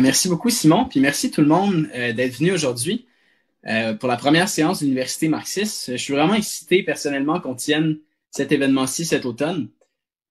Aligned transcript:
Merci 0.00 0.28
beaucoup, 0.28 0.50
Simon, 0.50 0.86
puis 0.86 1.00
merci 1.00 1.30
tout 1.30 1.40
le 1.40 1.46
monde 1.46 1.88
euh, 1.94 2.12
d'être 2.12 2.38
venu 2.38 2.52
aujourd'hui 2.52 3.06
euh, 3.66 3.94
pour 3.94 4.08
la 4.08 4.16
première 4.16 4.48
séance 4.48 4.80
de 4.80 4.84
l'Université 4.84 5.28
marxiste. 5.28 5.92
Je 5.92 5.96
suis 5.96 6.12
vraiment 6.12 6.34
excité 6.34 6.82
personnellement 6.82 7.40
qu'on 7.40 7.54
tienne 7.54 7.98
cet 8.30 8.50
événement-ci 8.50 9.04
cet 9.04 9.24
automne. 9.24 9.70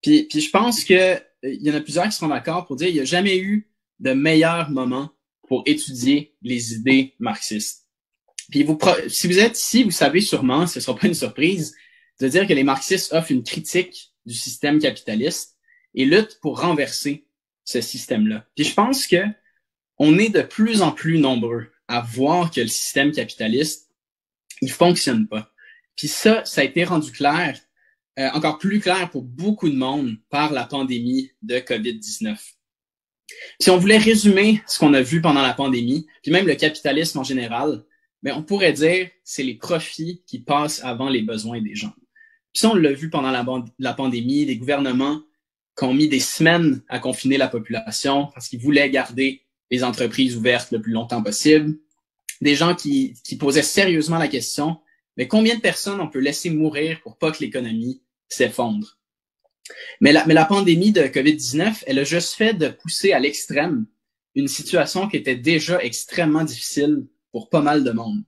Puis, 0.02 0.28
je 0.32 0.50
pense 0.50 0.84
qu'il 0.84 0.96
euh, 0.96 1.18
y 1.42 1.70
en 1.70 1.74
a 1.74 1.80
plusieurs 1.80 2.04
qui 2.04 2.12
seront 2.12 2.28
d'accord 2.28 2.66
pour 2.66 2.76
dire 2.76 2.88
qu'il 2.88 2.96
n'y 2.96 3.00
a 3.00 3.06
jamais 3.06 3.38
eu 3.38 3.70
de 4.00 4.12
meilleur 4.12 4.70
moment 4.70 5.10
pour 5.48 5.62
étudier 5.66 6.34
les 6.42 6.74
idées 6.74 7.14
marxistes. 7.18 7.86
Puis 8.50 8.62
vous, 8.64 8.78
si 9.08 9.26
vous 9.26 9.38
êtes 9.38 9.58
ici, 9.58 9.82
vous 9.82 9.90
savez 9.90 10.20
sûrement, 10.20 10.66
ce 10.66 10.78
ne 10.78 10.82
sera 10.82 10.96
pas 10.96 11.06
une 11.06 11.14
surprise, 11.14 11.74
de 12.20 12.28
dire 12.28 12.46
que 12.46 12.52
les 12.52 12.64
marxistes 12.64 13.14
offrent 13.14 13.32
une 13.32 13.42
critique 13.42 14.12
du 14.26 14.34
système 14.34 14.78
capitaliste 14.78 15.56
et 15.94 16.04
luttent 16.04 16.38
pour 16.42 16.60
renverser 16.60 17.26
ce 17.64 17.80
système-là. 17.80 18.46
Puis 18.54 18.66
je 18.66 18.74
pense 18.74 19.06
que 19.06 19.24
on 19.98 20.18
est 20.18 20.30
de 20.30 20.42
plus 20.42 20.82
en 20.82 20.92
plus 20.92 21.18
nombreux 21.18 21.70
à 21.88 22.00
voir 22.00 22.50
que 22.50 22.60
le 22.60 22.68
système 22.68 23.12
capitaliste, 23.12 23.90
il 24.60 24.70
fonctionne 24.70 25.26
pas. 25.26 25.50
Puis 25.96 26.08
ça, 26.08 26.44
ça 26.44 26.62
a 26.62 26.64
été 26.64 26.84
rendu 26.84 27.12
clair, 27.12 27.58
euh, 28.18 28.28
encore 28.32 28.58
plus 28.58 28.80
clair 28.80 29.10
pour 29.10 29.22
beaucoup 29.22 29.68
de 29.68 29.76
monde 29.76 30.16
par 30.30 30.52
la 30.52 30.64
pandémie 30.64 31.30
de 31.42 31.58
COVID-19. 31.58 32.36
Si 33.60 33.70
on 33.70 33.78
voulait 33.78 33.98
résumer 33.98 34.62
ce 34.66 34.78
qu'on 34.78 34.94
a 34.94 35.02
vu 35.02 35.20
pendant 35.20 35.42
la 35.42 35.54
pandémie, 35.54 36.06
puis 36.22 36.32
même 36.32 36.46
le 36.46 36.54
capitalisme 36.54 37.18
en 37.18 37.24
général, 37.24 37.84
mais 38.22 38.30
ben, 38.30 38.38
on 38.38 38.42
pourrait 38.42 38.72
dire 38.72 39.08
c'est 39.22 39.42
les 39.42 39.54
profits 39.54 40.22
qui 40.26 40.40
passent 40.40 40.82
avant 40.82 41.08
les 41.08 41.22
besoins 41.22 41.60
des 41.60 41.74
gens. 41.74 41.92
Puis 42.52 42.60
ça, 42.60 42.70
on 42.70 42.74
l'a 42.74 42.92
vu 42.92 43.10
pendant 43.10 43.30
la, 43.30 43.94
pandémie, 43.94 44.44
les 44.44 44.56
gouvernements 44.56 45.20
qui 45.76 45.84
ont 45.84 45.92
mis 45.92 46.08
des 46.08 46.20
semaines 46.20 46.82
à 46.88 47.00
confiner 47.00 47.36
la 47.36 47.48
population 47.48 48.28
parce 48.32 48.48
qu'ils 48.48 48.60
voulaient 48.60 48.90
garder 48.90 49.43
les 49.70 49.84
entreprises 49.84 50.36
ouvertes 50.36 50.70
le 50.72 50.80
plus 50.80 50.92
longtemps 50.92 51.22
possible, 51.22 51.76
des 52.40 52.54
gens 52.54 52.74
qui, 52.74 53.14
qui 53.24 53.36
posaient 53.36 53.62
sérieusement 53.62 54.18
la 54.18 54.28
question, 54.28 54.78
mais 55.16 55.28
combien 55.28 55.56
de 55.56 55.60
personnes 55.60 56.00
on 56.00 56.08
peut 56.08 56.18
laisser 56.18 56.50
mourir 56.50 57.00
pour 57.02 57.16
pas 57.16 57.30
que 57.30 57.40
l'économie 57.40 58.02
s'effondre? 58.28 58.98
Mais 60.00 60.12
la, 60.12 60.26
mais 60.26 60.34
la 60.34 60.44
pandémie 60.44 60.92
de 60.92 61.02
COVID-19, 61.02 61.84
elle 61.86 61.98
a 61.98 62.04
juste 62.04 62.34
fait 62.34 62.54
de 62.54 62.68
pousser 62.68 63.12
à 63.12 63.20
l'extrême 63.20 63.86
une 64.34 64.48
situation 64.48 65.08
qui 65.08 65.16
était 65.16 65.36
déjà 65.36 65.82
extrêmement 65.82 66.44
difficile 66.44 67.06
pour 67.32 67.48
pas 67.48 67.62
mal 67.62 67.84
de 67.84 67.90
monde. 67.92 68.22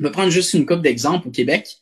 On 0.00 0.04
va 0.04 0.10
prendre 0.10 0.30
juste 0.30 0.54
une 0.54 0.66
coupe 0.66 0.82
d'exemples 0.82 1.28
au 1.28 1.30
Québec. 1.30 1.78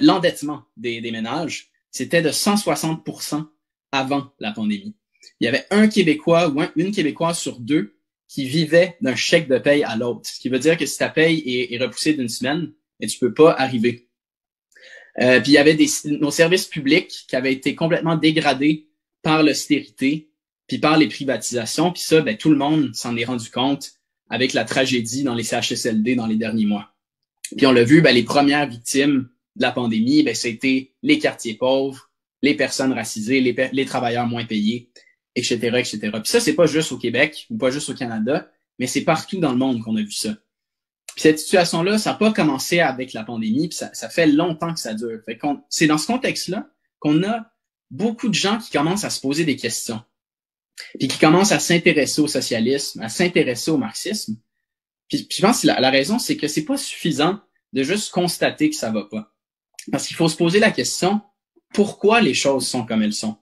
L'endettement 0.00 0.64
des, 0.76 1.00
des 1.00 1.10
ménages, 1.10 1.70
c'était 1.90 2.22
de 2.22 2.30
160% 2.30 3.46
avant 3.92 4.32
la 4.40 4.52
pandémie. 4.52 4.96
Il 5.38 5.44
y 5.44 5.48
avait 5.48 5.66
un 5.70 5.88
Québécois 5.88 6.48
ou 6.48 6.62
une 6.76 6.92
Québécoise 6.92 7.38
sur 7.38 7.60
deux 7.60 7.96
qui 8.34 8.46
vivait 8.46 8.96
d'un 9.00 9.14
chèque 9.14 9.46
de 9.46 9.58
paye 9.58 9.84
à 9.84 9.94
l'autre. 9.94 10.28
Ce 10.28 10.40
qui 10.40 10.48
veut 10.48 10.58
dire 10.58 10.76
que 10.76 10.86
si 10.86 10.98
ta 10.98 11.08
paye 11.08 11.68
est, 11.70 11.80
repoussée 11.80 12.14
d'une 12.14 12.28
semaine, 12.28 12.72
et 12.98 13.06
tu 13.06 13.20
peux 13.20 13.32
pas 13.32 13.52
arriver. 13.52 14.08
Euh, 15.20 15.40
puis 15.40 15.52
il 15.52 15.54
y 15.54 15.58
avait 15.58 15.74
des, 15.74 15.86
nos 16.06 16.32
services 16.32 16.66
publics 16.66 17.26
qui 17.28 17.36
avaient 17.36 17.52
été 17.52 17.76
complètement 17.76 18.16
dégradés 18.16 18.88
par 19.22 19.44
l'austérité, 19.44 20.30
puis 20.66 20.78
par 20.78 20.98
les 20.98 21.06
privatisations. 21.06 21.92
Puis 21.92 22.02
ça, 22.02 22.22
ben, 22.22 22.36
tout 22.36 22.50
le 22.50 22.56
monde 22.56 22.92
s'en 22.92 23.16
est 23.16 23.24
rendu 23.24 23.48
compte 23.50 23.92
avec 24.28 24.52
la 24.52 24.64
tragédie 24.64 25.22
dans 25.22 25.36
les 25.36 25.44
CHSLD 25.44 26.16
dans 26.16 26.26
les 26.26 26.36
derniers 26.36 26.66
mois. 26.66 26.92
Puis 27.56 27.68
on 27.68 27.72
l'a 27.72 27.84
vu, 27.84 28.00
ben, 28.00 28.12
les 28.12 28.24
premières 28.24 28.68
victimes 28.68 29.28
de 29.54 29.62
la 29.62 29.70
pandémie, 29.70 30.24
ben, 30.24 30.34
c'était 30.34 30.90
les 31.04 31.20
quartiers 31.20 31.54
pauvres, 31.54 32.10
les 32.42 32.54
personnes 32.54 32.94
racisées, 32.94 33.40
les, 33.40 33.54
les 33.72 33.84
travailleurs 33.84 34.26
moins 34.26 34.44
payés 34.44 34.90
etc., 35.34 35.56
etc. 35.78 35.98
Puis 36.12 36.22
ça, 36.26 36.40
c'est 36.40 36.54
pas 36.54 36.66
juste 36.66 36.92
au 36.92 36.98
Québec 36.98 37.46
ou 37.50 37.56
pas 37.56 37.70
juste 37.70 37.88
au 37.90 37.94
Canada, 37.94 38.50
mais 38.78 38.86
c'est 38.86 39.02
partout 39.02 39.38
dans 39.38 39.52
le 39.52 39.58
monde 39.58 39.82
qu'on 39.82 39.96
a 39.96 40.00
vu 40.00 40.12
ça. 40.12 40.34
Puis 41.14 41.22
cette 41.22 41.38
situation-là, 41.38 41.98
ça 41.98 42.10
n'a 42.10 42.16
pas 42.16 42.32
commencé 42.32 42.80
avec 42.80 43.12
la 43.12 43.22
pandémie, 43.22 43.68
puis 43.68 43.76
ça, 43.76 44.08
fait 44.08 44.26
longtemps 44.26 44.74
que 44.74 44.80
ça 44.80 44.94
dure. 44.94 45.20
C'est 45.68 45.86
dans 45.86 45.98
ce 45.98 46.06
contexte-là 46.06 46.68
qu'on 46.98 47.22
a 47.22 47.50
beaucoup 47.90 48.28
de 48.28 48.34
gens 48.34 48.58
qui 48.58 48.70
commencent 48.70 49.04
à 49.04 49.10
se 49.10 49.20
poser 49.20 49.44
des 49.44 49.56
questions, 49.56 50.02
puis 50.98 51.06
qui 51.08 51.18
commencent 51.18 51.52
à 51.52 51.60
s'intéresser 51.60 52.20
au 52.20 52.26
socialisme, 52.26 53.00
à 53.02 53.08
s'intéresser 53.08 53.70
au 53.70 53.78
marxisme. 53.78 54.36
Puis, 55.08 55.28
je 55.30 55.40
pense 55.40 55.62
que 55.62 55.68
la, 55.68 55.80
la 55.80 55.90
raison, 55.90 56.18
c'est 56.18 56.36
que 56.36 56.48
c'est 56.48 56.64
pas 56.64 56.76
suffisant 56.76 57.40
de 57.72 57.82
juste 57.82 58.10
constater 58.10 58.70
que 58.70 58.76
ça 58.76 58.90
va 58.90 59.04
pas. 59.04 59.32
Parce 59.92 60.06
qu'il 60.06 60.16
faut 60.16 60.28
se 60.28 60.36
poser 60.36 60.58
la 60.58 60.70
question, 60.70 61.20
pourquoi 61.72 62.20
les 62.20 62.34
choses 62.34 62.66
sont 62.66 62.86
comme 62.86 63.02
elles 63.02 63.12
sont? 63.12 63.36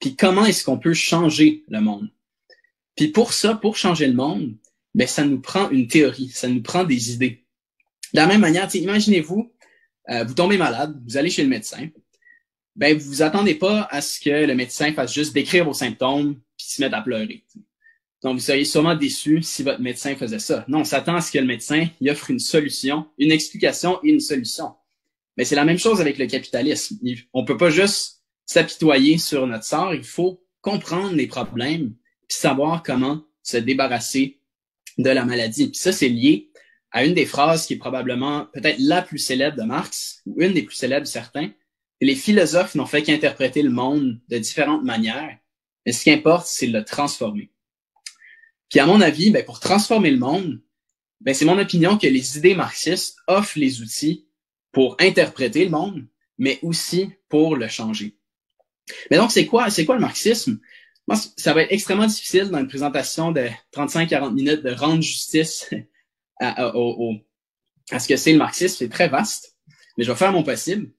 Puis 0.00 0.16
comment 0.16 0.44
est-ce 0.44 0.64
qu'on 0.64 0.78
peut 0.78 0.94
changer 0.94 1.64
le 1.68 1.80
monde? 1.80 2.10
Puis 2.96 3.08
pour 3.08 3.32
ça, 3.32 3.54
pour 3.54 3.76
changer 3.76 4.06
le 4.06 4.14
monde, 4.14 4.56
ben 4.94 5.06
ça 5.06 5.24
nous 5.24 5.40
prend 5.40 5.70
une 5.70 5.88
théorie, 5.88 6.30
ça 6.30 6.48
nous 6.48 6.62
prend 6.62 6.84
des 6.84 7.12
idées. 7.12 7.44
De 8.14 8.20
la 8.20 8.26
même 8.26 8.40
manière, 8.40 8.74
imaginez-vous, 8.74 9.52
euh, 10.08 10.24
vous 10.24 10.34
tombez 10.34 10.56
malade, 10.56 10.98
vous 11.06 11.16
allez 11.16 11.30
chez 11.30 11.42
le 11.42 11.48
médecin, 11.48 11.88
ben 12.74 12.96
vous 12.96 13.06
vous 13.06 13.22
attendez 13.22 13.54
pas 13.54 13.88
à 13.90 14.00
ce 14.00 14.20
que 14.20 14.46
le 14.46 14.54
médecin 14.54 14.92
fasse 14.92 15.12
juste 15.12 15.34
décrire 15.34 15.64
vos 15.64 15.74
symptômes 15.74 16.34
puis 16.56 16.66
se 16.66 16.80
mette 16.82 16.94
à 16.94 17.02
pleurer. 17.02 17.44
Donc 18.22 18.34
vous 18.38 18.44
seriez 18.44 18.64
sûrement 18.64 18.94
déçu 18.94 19.42
si 19.42 19.62
votre 19.62 19.80
médecin 19.80 20.16
faisait 20.16 20.38
ça. 20.38 20.64
Non, 20.68 20.80
on 20.80 20.84
s'attend 20.84 21.16
à 21.16 21.20
ce 21.20 21.30
que 21.30 21.38
le 21.38 21.46
médecin 21.46 21.86
y 22.00 22.10
offre 22.10 22.30
une 22.30 22.38
solution, 22.38 23.06
une 23.18 23.32
explication 23.32 23.98
et 24.02 24.08
une 24.08 24.20
solution. 24.20 24.74
Mais 25.36 25.44
c'est 25.44 25.54
la 25.54 25.64
même 25.64 25.78
chose 25.78 26.00
avec 26.00 26.18
le 26.18 26.26
capitalisme. 26.26 26.98
On 27.34 27.44
peut 27.44 27.56
pas 27.56 27.70
juste 27.70 28.15
s'apitoyer 28.46 29.18
sur 29.18 29.46
notre 29.46 29.64
sort, 29.64 29.94
il 29.94 30.04
faut 30.04 30.42
comprendre 30.62 31.14
les 31.14 31.26
problèmes 31.26 31.94
puis 32.28 32.38
savoir 32.38 32.82
comment 32.82 33.22
se 33.42 33.56
débarrasser 33.56 34.40
de 34.98 35.10
la 35.10 35.24
maladie. 35.24 35.68
Puis 35.68 35.78
ça, 35.78 35.92
c'est 35.92 36.08
lié 36.08 36.50
à 36.90 37.04
une 37.04 37.14
des 37.14 37.26
phrases 37.26 37.66
qui 37.66 37.74
est 37.74 37.78
probablement 37.78 38.46
peut-être 38.52 38.78
la 38.78 39.02
plus 39.02 39.18
célèbre 39.18 39.56
de 39.56 39.62
Marx, 39.62 40.22
ou 40.26 40.40
une 40.40 40.54
des 40.54 40.62
plus 40.62 40.74
célèbres 40.74 41.06
certains. 41.06 41.50
Les 42.00 42.14
philosophes 42.14 42.74
n'ont 42.74 42.86
fait 42.86 43.02
qu'interpréter 43.02 43.62
le 43.62 43.70
monde 43.70 44.20
de 44.28 44.38
différentes 44.38 44.84
manières, 44.84 45.38
mais 45.84 45.92
ce 45.92 46.04
qui 46.04 46.10
importe, 46.10 46.46
c'est 46.46 46.66
le 46.66 46.84
transformer. 46.84 47.50
Puis 48.70 48.80
à 48.80 48.86
mon 48.86 49.00
avis, 49.00 49.30
ben, 49.30 49.44
pour 49.44 49.60
transformer 49.60 50.10
le 50.10 50.18
monde, 50.18 50.60
ben, 51.20 51.34
c'est 51.34 51.44
mon 51.44 51.58
opinion 51.58 51.96
que 51.98 52.06
les 52.06 52.38
idées 52.38 52.54
marxistes 52.54 53.16
offrent 53.26 53.58
les 53.58 53.80
outils 53.80 54.26
pour 54.72 54.96
interpréter 55.00 55.64
le 55.64 55.70
monde, 55.70 56.06
mais 56.38 56.58
aussi 56.62 57.10
pour 57.28 57.56
le 57.56 57.68
changer. 57.68 58.15
Mais 59.10 59.16
donc, 59.16 59.32
c'est 59.32 59.46
quoi, 59.46 59.70
c'est 59.70 59.84
quoi 59.84 59.96
le 59.96 60.00
marxisme? 60.00 60.58
Moi, 61.08 61.16
ça 61.36 61.52
va 61.52 61.62
être 61.62 61.72
extrêmement 61.72 62.06
difficile 62.06 62.50
dans 62.50 62.58
une 62.58 62.68
présentation 62.68 63.32
de 63.32 63.48
35-40 63.72 64.34
minutes 64.34 64.62
de 64.62 64.70
rendre 64.70 65.02
justice 65.02 65.70
à, 66.40 66.66
à, 66.66 67.98
ce 67.98 68.08
que 68.08 68.16
c'est 68.16 68.32
le 68.32 68.38
marxisme. 68.38 68.76
C'est 68.78 68.88
très 68.88 69.08
vaste, 69.08 69.56
mais 69.96 70.04
je 70.04 70.10
vais 70.10 70.18
faire 70.18 70.32
mon 70.32 70.42
possible. 70.42 70.90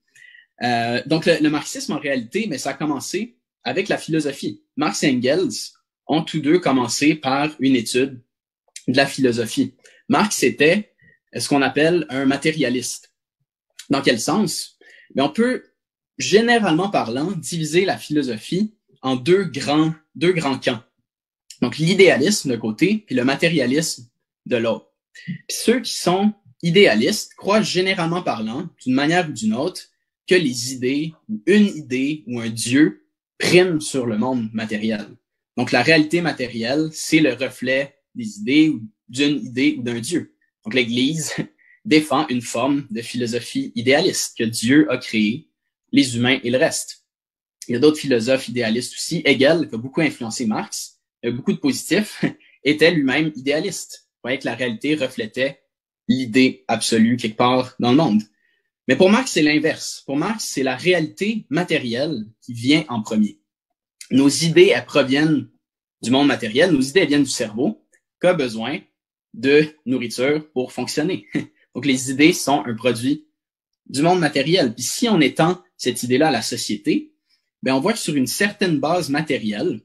Euh, 0.64 1.02
donc, 1.06 1.26
le, 1.26 1.50
marxisme, 1.50 1.94
en 1.94 2.00
réalité, 2.00 2.48
mais 2.50 2.58
ça 2.58 2.72
a 2.72 2.74
commencé 2.74 3.38
avec 3.64 3.90
la 3.90 3.98
philosophie. 3.98 4.64
Marx 4.78 5.04
et 5.04 5.12
Engels 5.12 5.74
ont 6.08 6.24
tous 6.24 6.40
deux 6.40 6.60
commencé 6.60 7.16
par 7.16 7.50
une 7.60 7.76
étude 7.76 8.22
de 8.88 8.98
la 8.98 9.06
philosophie. 9.06 9.76
Marx 10.08 10.42
était 10.44 10.94
ce 11.36 11.50
qu'on 11.50 11.62
appelle 11.62 12.06
un 12.10 12.26
matérialiste. 12.26 13.14
Dans 13.90 14.02
quel 14.02 14.20
sens? 14.20 14.78
Mais 15.16 15.22
on 15.22 15.30
peut 15.30 15.67
généralement 16.18 16.90
parlant, 16.90 17.32
diviser 17.32 17.86
la 17.86 17.98
philosophie 17.98 18.74
en 19.02 19.16
deux 19.16 19.44
grands, 19.46 19.94
deux 20.16 20.34
grands 20.34 20.58
camps. 20.58 20.82
Donc, 21.62 21.78
l'idéalisme 21.78 22.50
d'un 22.50 22.58
côté, 22.58 23.04
puis 23.06 23.16
le 23.16 23.24
matérialisme 23.24 24.08
de 24.46 24.58
l'autre. 24.58 24.92
Puis 25.14 25.38
ceux 25.50 25.82
qui 25.82 25.94
sont 25.94 26.34
idéalistes 26.62 27.34
croient 27.36 27.62
généralement 27.62 28.22
parlant, 28.22 28.70
d'une 28.84 28.94
manière 28.94 29.28
ou 29.30 29.32
d'une 29.32 29.54
autre, 29.54 29.82
que 30.28 30.36
les 30.36 30.74
idées, 30.74 31.14
ou 31.30 31.42
une 31.46 31.68
idée, 31.68 32.24
ou 32.28 32.40
un 32.40 32.50
Dieu 32.50 33.08
priment 33.38 33.80
sur 33.80 34.06
le 34.06 34.18
monde 34.18 34.50
matériel. 34.54 35.08
Donc, 35.56 35.72
la 35.72 35.82
réalité 35.82 36.22
matérielle, 36.22 36.90
c'est 36.92 37.20
le 37.20 37.34
reflet 37.34 37.96
des 38.14 38.40
idées, 38.40 38.70
ou 38.70 38.82
d'une 39.10 39.38
idée 39.46 39.76
ou 39.80 39.84
d'un 39.84 40.00
Dieu. 40.00 40.36
Donc, 40.64 40.74
l'Église 40.74 41.34
défend 41.86 42.28
une 42.28 42.42
forme 42.42 42.86
de 42.92 43.02
philosophie 43.02 43.72
idéaliste 43.76 44.38
que 44.38 44.44
Dieu 44.44 44.92
a 44.92 44.98
créée 44.98 45.47
les 45.92 46.16
humains 46.16 46.40
et 46.44 46.50
le 46.50 46.58
reste. 46.58 47.06
Il 47.68 47.74
y 47.74 47.76
a 47.76 47.80
d'autres 47.80 48.00
philosophes 48.00 48.48
idéalistes 48.48 48.94
aussi. 48.94 49.22
Hegel, 49.26 49.68
qui 49.68 49.76
a 49.76 49.78
beaucoup 49.78 50.02
influencé 50.02 50.46
Marx, 50.46 51.00
a 51.24 51.32
beaucoup 51.32 51.54
de 51.54 51.58
positifs, 51.58 52.24
était 52.64 52.92
lui-même 52.92 53.32
idéaliste. 53.36 54.08
Vous 54.16 54.30
voyez 54.30 54.40
que 54.40 54.46
la 54.46 54.56
réalité 54.56 54.96
reflétait 54.96 55.62
l'idée 56.08 56.64
absolue 56.68 57.18
quelque 57.18 57.38
part 57.38 57.76
dans 57.80 57.92
le 57.92 57.98
monde. 57.98 58.24
Mais 58.88 58.96
pour 58.96 59.10
Marx, 59.10 59.32
c'est 59.32 59.42
l'inverse. 59.42 60.04
Pour 60.06 60.16
Marx, 60.16 60.46
c'est 60.46 60.64
la 60.64 60.76
réalité 60.76 61.46
matérielle 61.50 62.26
qui 62.42 62.54
vient 62.54 62.86
en 62.88 63.02
premier. 63.02 63.40
Nos 64.12 64.30
idées, 64.30 64.72
elles 64.74 64.86
proviennent 64.86 65.50
du 66.02 66.10
monde 66.10 66.28
matériel. 66.28 66.72
Nos 66.72 66.82
idées, 66.82 67.02
elles 67.02 67.08
viennent 67.10 67.24
du 67.24 67.30
cerveau, 67.30 67.86
qui 68.22 68.28
a 68.28 68.34
besoin 68.34 68.80
de 69.34 69.68
nourriture 69.86 70.50
pour 70.54 70.72
fonctionner. 70.72 71.28
Donc, 71.76 71.86
les 71.86 72.10
idées 72.10 72.32
sont 72.32 72.64
un 72.66 72.76
produit 72.76 73.28
du 73.88 74.02
monde 74.02 74.20
matériel. 74.20 74.74
Puis 74.74 74.84
si 74.84 75.10
on 75.10 75.20
étend 75.20 75.62
cette 75.78 76.04
idée-là 76.04 76.30
à 76.30 76.32
la 76.32 76.42
société, 76.42 77.14
ben 77.64 77.74
on 77.74 77.80
voit 77.80 77.94
que 77.94 78.00
sur 78.00 78.16
une 78.16 78.28
certaine 78.28 78.80
base 78.80 79.10
matérielle 79.10 79.82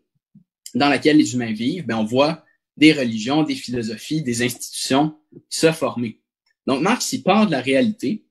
dans 0.75 0.89
laquelle 0.89 1.17
les 1.17 1.35
humains 1.35 1.53
vivent, 1.53 1.87
ben 1.87 1.97
on 1.97 2.05
voit 2.05 2.45
des 2.77 2.93
religions, 2.93 3.43
des 3.43 3.55
philosophies, 3.55 4.23
des 4.23 4.43
institutions 4.43 5.15
se 5.49 5.73
former. 5.73 6.21
Donc, 6.67 6.81
Marx, 6.81 7.13
il 7.13 7.23
part 7.23 7.47
de 7.47 7.53
la 7.53 7.61
réalité, 7.61 8.25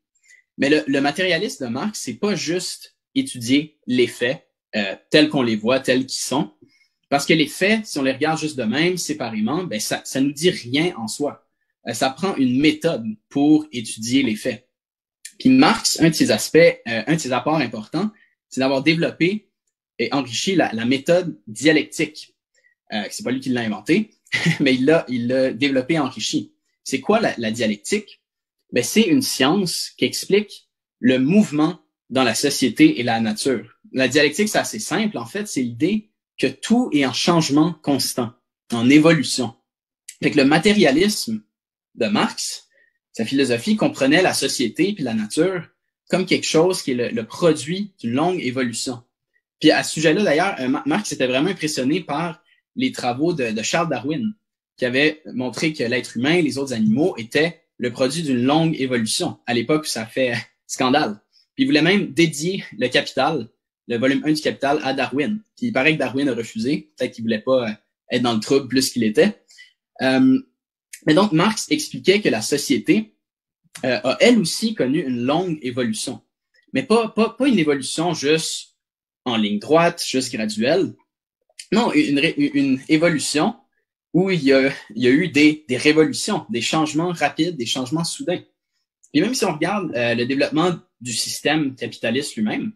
mais 0.57 0.69
le, 0.69 0.83
le 0.87 1.01
matérialiste 1.01 1.61
de 1.61 1.67
Marx, 1.67 1.99
c'est 2.01 2.15
pas 2.15 2.35
juste 2.35 2.95
étudier 3.13 3.77
les 3.87 4.07
faits 4.07 4.47
euh, 4.75 4.95
tels 5.09 5.29
qu'on 5.29 5.41
les 5.41 5.55
voit, 5.55 5.79
tels 5.79 6.05
qu'ils 6.05 6.21
sont, 6.21 6.51
parce 7.09 7.25
que 7.25 7.33
les 7.33 7.47
faits, 7.47 7.85
si 7.85 7.99
on 7.99 8.03
les 8.03 8.13
regarde 8.13 8.39
juste 8.39 8.57
de 8.57 8.63
même, 8.63 8.97
séparément, 8.97 9.65
ben 9.65 9.81
ça, 9.81 10.01
ça 10.05 10.21
nous 10.21 10.31
dit 10.31 10.49
rien 10.49 10.95
en 10.97 11.09
soi. 11.09 11.45
Euh, 11.87 11.93
ça 11.93 12.09
prend 12.09 12.35
une 12.37 12.59
méthode 12.59 13.05
pour 13.27 13.67
étudier 13.73 14.23
les 14.23 14.35
faits. 14.35 14.69
Puis 15.41 15.49
Marx, 15.49 15.99
un 15.99 16.09
de 16.09 16.13
ses 16.13 16.29
aspects, 16.29 16.57
euh, 16.57 17.03
un 17.07 17.15
de 17.15 17.19
ses 17.19 17.31
apports 17.31 17.55
importants, 17.55 18.11
c'est 18.47 18.59
d'avoir 18.59 18.83
développé 18.83 19.49
et 19.97 20.13
enrichi 20.13 20.53
la, 20.53 20.71
la 20.71 20.85
méthode 20.85 21.35
dialectique. 21.47 22.35
Euh, 22.93 23.05
c'est 23.09 23.23
pas 23.23 23.31
lui 23.31 23.39
qui 23.39 23.49
l'a 23.49 23.61
inventé, 23.61 24.11
mais 24.59 24.75
il 24.75 24.85
l'a, 24.85 25.03
il 25.07 25.25
l'a 25.25 25.51
développé 25.51 25.95
et 25.95 25.99
enrichi. 25.99 26.53
C'est 26.83 26.99
quoi 26.99 27.19
la, 27.19 27.33
la 27.39 27.49
dialectique? 27.49 28.21
Ben, 28.71 28.83
c'est 28.83 29.01
une 29.01 29.23
science 29.23 29.89
qui 29.97 30.05
explique 30.05 30.69
le 30.99 31.17
mouvement 31.17 31.81
dans 32.11 32.23
la 32.23 32.35
société 32.35 32.99
et 32.99 33.03
la 33.03 33.19
nature. 33.19 33.79
La 33.93 34.07
dialectique, 34.07 34.47
c'est 34.47 34.59
assez 34.59 34.77
simple. 34.77 35.17
En 35.17 35.25
fait, 35.25 35.47
c'est 35.47 35.63
l'idée 35.63 36.11
que 36.37 36.45
tout 36.45 36.91
est 36.93 37.03
en 37.03 37.13
changement 37.13 37.73
constant, 37.81 38.31
en 38.71 38.91
évolution. 38.91 39.55
Fait 40.21 40.29
que 40.29 40.37
le 40.37 40.45
matérialisme 40.45 41.41
de 41.95 42.05
Marx, 42.05 42.67
sa 43.13 43.25
philosophie 43.25 43.75
comprenait 43.75 44.21
la 44.21 44.33
société 44.33 44.93
puis 44.93 45.03
la 45.03 45.13
nature 45.13 45.67
comme 46.09 46.25
quelque 46.25 46.45
chose 46.45 46.81
qui 46.81 46.91
est 46.91 47.11
le, 47.11 47.25
produit 47.25 47.93
d'une 47.99 48.11
longue 48.11 48.41
évolution. 48.41 49.01
Puis 49.59 49.71
à 49.71 49.83
ce 49.83 49.93
sujet-là, 49.93 50.23
d'ailleurs, 50.23 50.55
euh, 50.59 50.67
Marx 50.85 51.11
était 51.13 51.27
vraiment 51.27 51.49
impressionné 51.49 52.01
par 52.01 52.43
les 52.75 52.91
travaux 52.91 53.33
de, 53.33 53.51
de 53.51 53.61
Charles 53.61 53.89
Darwin, 53.89 54.33
qui 54.75 54.85
avait 54.85 55.21
montré 55.33 55.71
que 55.71 55.83
l'être 55.83 56.17
humain 56.17 56.33
et 56.33 56.41
les 56.41 56.57
autres 56.57 56.73
animaux 56.73 57.15
étaient 57.17 57.61
le 57.77 57.91
produit 57.91 58.23
d'une 58.23 58.43
longue 58.43 58.75
évolution. 58.79 59.37
À 59.47 59.53
l'époque, 59.53 59.87
ça 59.87 60.05
fait 60.05 60.33
scandale. 60.67 61.21
Puis 61.55 61.63
il 61.63 61.65
voulait 61.65 61.81
même 61.81 62.11
dédier 62.11 62.63
le 62.77 62.87
Capital, 62.89 63.47
le 63.87 63.97
volume 63.97 64.21
1 64.25 64.33
du 64.33 64.41
Capital, 64.41 64.79
à 64.83 64.93
Darwin. 64.93 65.39
Puis 65.57 65.67
il 65.67 65.73
paraît 65.73 65.93
que 65.93 65.99
Darwin 65.99 66.27
a 66.29 66.33
refusé. 66.33 66.91
Peut-être 66.97 67.13
qu'il 67.13 67.23
voulait 67.23 67.39
pas 67.39 67.69
euh, 67.69 67.73
être 68.11 68.21
dans 68.21 68.33
le 68.33 68.39
trouble 68.39 68.67
plus 68.67 68.89
qu'il 68.89 69.03
était. 69.03 69.41
Euh, 70.01 70.39
mais 71.05 71.13
donc, 71.13 71.31
Marx 71.31 71.69
expliquait 71.69 72.21
que 72.21 72.29
la 72.29 72.41
société 72.41 73.15
euh, 73.85 73.99
a 74.03 74.17
elle 74.19 74.39
aussi 74.39 74.75
connu 74.75 75.01
une 75.01 75.23
longue 75.23 75.57
évolution. 75.61 76.21
Mais 76.73 76.83
pas, 76.83 77.09
pas, 77.09 77.29
pas 77.29 77.47
une 77.47 77.59
évolution 77.59 78.13
juste 78.13 78.75
en 79.25 79.37
ligne 79.37 79.59
droite, 79.59 80.03
juste 80.05 80.31
graduelle. 80.31 80.93
Non, 81.71 81.91
une, 81.93 82.19
une 82.37 82.81
évolution 82.89 83.55
où 84.13 84.29
il 84.29 84.43
y 84.43 84.53
a, 84.53 84.71
il 84.95 85.03
y 85.03 85.07
a 85.07 85.11
eu 85.11 85.29
des, 85.29 85.65
des 85.67 85.77
révolutions, 85.77 86.45
des 86.49 86.61
changements 86.61 87.11
rapides, 87.11 87.55
des 87.55 87.65
changements 87.65 88.03
soudains. 88.03 88.43
Et 89.13 89.21
même 89.21 89.33
si 89.33 89.45
on 89.45 89.53
regarde 89.53 89.91
euh, 89.95 90.15
le 90.15 90.25
développement 90.25 90.77
du 90.99 91.13
système 91.13 91.75
capitaliste 91.75 92.35
lui-même, 92.35 92.73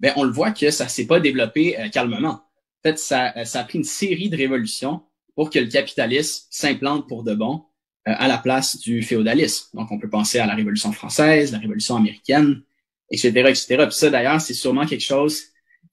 ben, 0.00 0.12
on 0.16 0.24
le 0.24 0.32
voit 0.32 0.50
que 0.50 0.70
ça 0.70 0.88
s'est 0.88 1.06
pas 1.06 1.20
développé 1.20 1.78
euh, 1.78 1.88
calmement. 1.88 2.28
En 2.28 2.82
fait, 2.82 2.98
ça, 2.98 3.44
ça 3.44 3.60
a 3.60 3.64
pris 3.64 3.78
une 3.78 3.84
série 3.84 4.28
de 4.28 4.36
révolutions 4.36 5.02
pour 5.34 5.50
que 5.50 5.58
le 5.58 5.66
capitalisme 5.66 6.46
s'implante 6.50 7.08
pour 7.08 7.24
de 7.24 7.34
bon 7.34 7.64
euh, 8.08 8.14
à 8.16 8.28
la 8.28 8.38
place 8.38 8.78
du 8.78 9.02
féodalisme. 9.02 9.68
Donc, 9.74 9.90
on 9.90 9.98
peut 9.98 10.10
penser 10.10 10.38
à 10.38 10.46
la 10.46 10.54
Révolution 10.54 10.92
française, 10.92 11.52
la 11.52 11.58
Révolution 11.58 11.96
américaine, 11.96 12.62
etc., 13.10 13.30
etc. 13.48 13.76
Puis 13.84 13.94
ça, 13.94 14.10
d'ailleurs, 14.10 14.40
c'est 14.40 14.54
sûrement 14.54 14.86
quelque 14.86 15.04
chose 15.04 15.42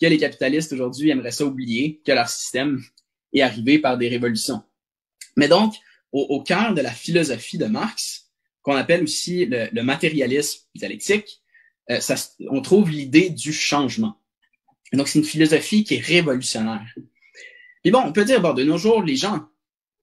que 0.01 0.07
les 0.07 0.17
capitalistes 0.17 0.73
aujourd'hui 0.73 1.09
aimeraient 1.09 1.31
ça 1.31 1.45
oublier, 1.45 2.01
que 2.05 2.11
leur 2.11 2.29
système 2.29 2.81
est 3.33 3.41
arrivé 3.41 3.79
par 3.79 3.97
des 3.97 4.07
révolutions. 4.07 4.63
Mais 5.35 5.47
donc, 5.47 5.75
au, 6.11 6.21
au 6.21 6.41
cœur 6.41 6.73
de 6.73 6.81
la 6.81 6.91
philosophie 6.91 7.57
de 7.57 7.65
Marx, 7.65 8.29
qu'on 8.61 8.75
appelle 8.75 9.03
aussi 9.03 9.45
le, 9.45 9.69
le 9.71 9.83
matérialisme 9.83 10.61
dialectique, 10.75 11.41
euh, 11.89 11.99
ça, 11.99 12.15
on 12.49 12.61
trouve 12.61 12.89
l'idée 12.89 13.29
du 13.29 13.51
changement. 13.53 14.19
donc, 14.93 15.07
c'est 15.07 15.19
une 15.19 15.25
philosophie 15.25 15.83
qui 15.83 15.95
est 15.95 16.05
révolutionnaire. 16.05 16.85
Puis 17.81 17.91
bon, 17.91 18.01
on 18.05 18.11
peut 18.11 18.25
dire, 18.25 18.41
bon, 18.41 18.53
de 18.53 18.63
nos 18.63 18.77
jours, 18.77 19.03
les 19.03 19.15
gens, 19.15 19.47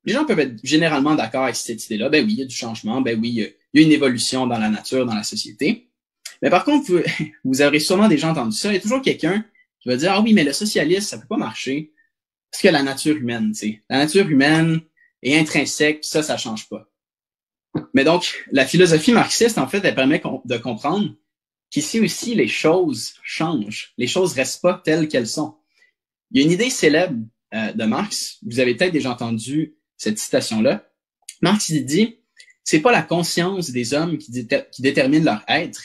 les 0.05 0.13
gens 0.13 0.25
peuvent 0.25 0.39
être 0.39 0.59
généralement 0.63 1.15
d'accord 1.15 1.45
avec 1.45 1.57
cette 1.57 1.85
idée-là. 1.87 2.09
Ben 2.09 2.25
oui, 2.25 2.33
il 2.35 2.39
y 2.39 2.43
a 2.43 2.47
du 2.47 2.55
changement. 2.55 3.01
Ben 3.01 3.19
oui, 3.21 3.31
il 3.31 3.81
y 3.81 3.83
a 3.83 3.87
une 3.87 3.93
évolution 3.93 4.47
dans 4.47 4.59
la 4.59 4.69
nature, 4.69 5.05
dans 5.05 5.15
la 5.15 5.25
société. 5.25 5.91
Mais 6.43 6.51
par 6.51 6.65
contre, 6.65 6.91
vous, 6.91 7.01
vous 7.45 7.63
aurez 7.63 7.81
sûrement 7.81 8.09
déjà 8.09 8.31
entendu 8.31 8.57
ça. 8.57 8.71
Il 8.71 8.75
y 8.75 8.79
a 8.79 8.81
toujours 8.81 9.03
quelqu'un 9.03 9.45
qui 9.81 9.89
va 9.89 9.97
dire, 9.97 10.13
ah 10.13 10.21
oui, 10.21 10.33
mais 10.33 10.45
le 10.45 10.53
socialisme, 10.53 11.07
ça 11.07 11.19
peut 11.19 11.27
pas 11.27 11.37
marcher. 11.37 11.93
Parce 12.51 12.63
que 12.63 12.69
la 12.69 12.83
nature 12.83 13.17
humaine, 13.17 13.53
tu 13.53 13.59
sais. 13.59 13.83
La 13.91 13.99
nature 13.99 14.29
humaine 14.29 14.81
est 15.23 15.37
intrinsèque, 15.39 16.05
ça, 16.05 16.23
ça 16.23 16.37
change 16.37 16.69
pas. 16.69 16.89
Mais 17.93 18.05
donc, 18.05 18.47
la 18.53 18.65
philosophie 18.65 19.13
marxiste, 19.13 19.59
en 19.59 19.67
fait, 19.67 19.85
elle 19.85 19.95
permet 19.95 20.23
de 20.45 20.57
comprendre 20.57 21.15
qu'ici 21.71 22.01
aussi, 22.01 22.35
les 22.35 22.49
choses 22.49 23.15
changent. 23.23 23.93
Les 23.99 24.07
choses 24.07 24.33
restent 24.33 24.63
pas 24.63 24.81
telles 24.85 25.09
qu'elles 25.09 25.27
sont. 25.27 25.57
Il 26.31 26.41
y 26.41 26.43
a 26.43 26.47
une 26.47 26.53
idée 26.53 26.71
célèbre 26.71 27.19
euh, 27.55 27.73
de 27.73 27.85
Marx. 27.85 28.39
Vous 28.45 28.61
avez 28.61 28.75
peut-être 28.75 28.93
déjà 28.93 29.13
entendu 29.13 29.77
cette 29.97 30.19
citation-là. 30.19 30.89
Marx 31.43 31.69
il 31.69 31.85
dit, 31.85 32.19
c'est 32.65 32.81
pas 32.81 32.93
la 32.93 33.03
conscience 33.03 33.71
des 33.71 33.95
hommes 33.95 34.19
qui, 34.19 34.31
détermine 34.81 35.25
leur 35.25 35.45
être. 35.49 35.83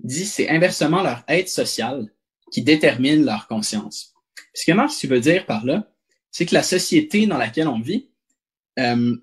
Il 0.00 0.08
dit, 0.08 0.26
c'est 0.26 0.48
inversement 0.48 1.02
leur 1.02 1.22
être 1.28 1.48
social 1.48 2.12
qui 2.52 2.62
détermine 2.62 3.24
leur 3.24 3.46
conscience. 3.46 4.14
Ce 4.54 4.64
que 4.66 4.72
Marx 4.72 5.04
veut 5.06 5.20
dire 5.20 5.46
par 5.46 5.64
là, 5.64 5.90
c'est 6.30 6.46
que 6.46 6.54
la 6.54 6.62
société 6.62 7.26
dans 7.26 7.38
laquelle 7.38 7.68
on 7.68 7.80
vit 7.80 8.10
euh, 8.78 9.16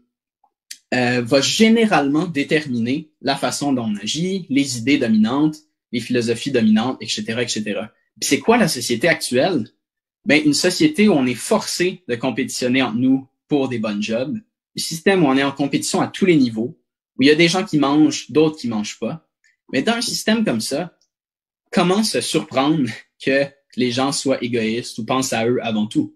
euh, 0.93 1.21
va 1.21 1.41
généralement 1.41 2.25
déterminer 2.25 3.11
la 3.21 3.35
façon 3.35 3.73
dont 3.73 3.83
on 3.83 3.95
agit, 3.97 4.45
les 4.49 4.77
idées 4.77 4.97
dominantes, 4.97 5.57
les 5.91 5.99
philosophies 5.99 6.51
dominantes, 6.51 6.97
etc., 7.01 7.23
etc. 7.41 7.81
C'est 8.21 8.39
quoi 8.39 8.57
la 8.57 8.67
société 8.67 9.07
actuelle? 9.07 9.67
Ben, 10.25 10.41
une 10.45 10.53
société 10.53 11.07
où 11.07 11.13
on 11.13 11.25
est 11.25 11.35
forcé 11.35 12.03
de 12.07 12.15
compétitionner 12.15 12.81
entre 12.81 12.97
nous 12.97 13.27
pour 13.47 13.69
des 13.69 13.79
bonnes 13.79 14.01
jobs, 14.01 14.37
un 14.37 14.79
système 14.79 15.23
où 15.23 15.27
on 15.27 15.35
est 15.35 15.43
en 15.43 15.51
compétition 15.51 16.01
à 16.01 16.07
tous 16.07 16.25
les 16.25 16.35
niveaux, 16.35 16.79
où 17.17 17.23
il 17.23 17.27
y 17.27 17.31
a 17.31 17.35
des 17.35 17.47
gens 17.47 17.65
qui 17.65 17.77
mangent, 17.77 18.31
d'autres 18.31 18.57
qui 18.57 18.67
mangent 18.67 18.99
pas. 18.99 19.27
Mais 19.73 19.81
dans 19.81 19.93
un 19.93 20.01
système 20.01 20.45
comme 20.45 20.61
ça, 20.61 20.97
comment 21.71 22.03
se 22.03 22.21
surprendre 22.21 22.89
que 23.23 23.47
les 23.75 23.91
gens 23.91 24.11
soient 24.11 24.43
égoïstes 24.43 24.97
ou 24.99 25.05
pensent 25.05 25.33
à 25.33 25.47
eux 25.47 25.59
avant 25.63 25.87
tout? 25.87 26.15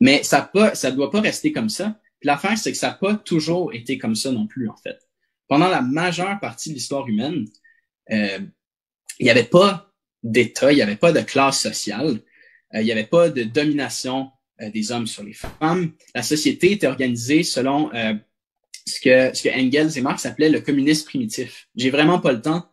Mais 0.00 0.22
ça 0.22 0.42
pas, 0.42 0.74
ça 0.74 0.90
doit 0.90 1.10
pas 1.10 1.20
rester 1.20 1.52
comme 1.52 1.68
ça. 1.68 2.00
L'affaire, 2.22 2.56
c'est 2.56 2.72
que 2.72 2.78
ça 2.78 2.88
n'a 2.88 2.94
pas 2.94 3.14
toujours 3.14 3.74
été 3.74 3.98
comme 3.98 4.14
ça 4.14 4.32
non 4.32 4.46
plus, 4.46 4.68
en 4.68 4.76
fait. 4.76 4.98
Pendant 5.48 5.68
la 5.68 5.82
majeure 5.82 6.38
partie 6.40 6.70
de 6.70 6.74
l'histoire 6.74 7.06
humaine, 7.08 7.46
euh, 8.10 8.40
il 9.18 9.24
n'y 9.24 9.30
avait 9.30 9.44
pas 9.44 9.92
d'État, 10.22 10.72
il 10.72 10.76
n'y 10.76 10.82
avait 10.82 10.96
pas 10.96 11.12
de 11.12 11.20
classe 11.20 11.60
sociale, 11.60 12.20
il 12.74 12.84
n'y 12.84 12.92
avait 12.92 13.04
pas 13.04 13.30
de 13.30 13.42
domination 13.44 14.30
euh, 14.60 14.70
des 14.70 14.92
hommes 14.92 15.06
sur 15.06 15.22
les 15.22 15.32
femmes. 15.32 15.92
La 16.14 16.22
société 16.22 16.72
était 16.72 16.86
organisée 16.86 17.42
selon 17.42 17.92
euh, 17.94 18.14
ce, 18.86 19.00
que, 19.00 19.36
ce 19.36 19.42
que 19.42 19.48
Engels 19.48 19.96
et 19.96 20.00
Marx 20.00 20.26
appelaient 20.26 20.50
le 20.50 20.60
communisme 20.60 21.06
primitif. 21.06 21.68
J'ai 21.76 21.90
vraiment 21.90 22.18
pas 22.18 22.32
le 22.32 22.42
temps 22.42 22.70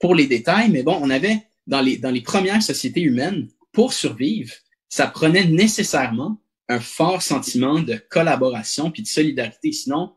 pour 0.00 0.14
les 0.14 0.26
détails, 0.26 0.70
mais 0.70 0.82
bon, 0.82 0.98
on 1.00 1.10
avait 1.10 1.42
dans 1.66 1.80
les, 1.80 1.98
dans 1.98 2.10
les 2.10 2.22
premières 2.22 2.62
sociétés 2.62 3.02
humaines, 3.02 3.48
pour 3.72 3.92
survivre, 3.92 4.52
ça 4.88 5.06
prenait 5.06 5.44
nécessairement 5.44 6.42
un 6.68 6.80
fort 6.80 7.22
sentiment 7.22 7.80
de 7.80 7.94
collaboration 7.94 8.90
puis 8.90 9.02
de 9.02 9.08
solidarité. 9.08 9.70
Sinon, 9.72 10.16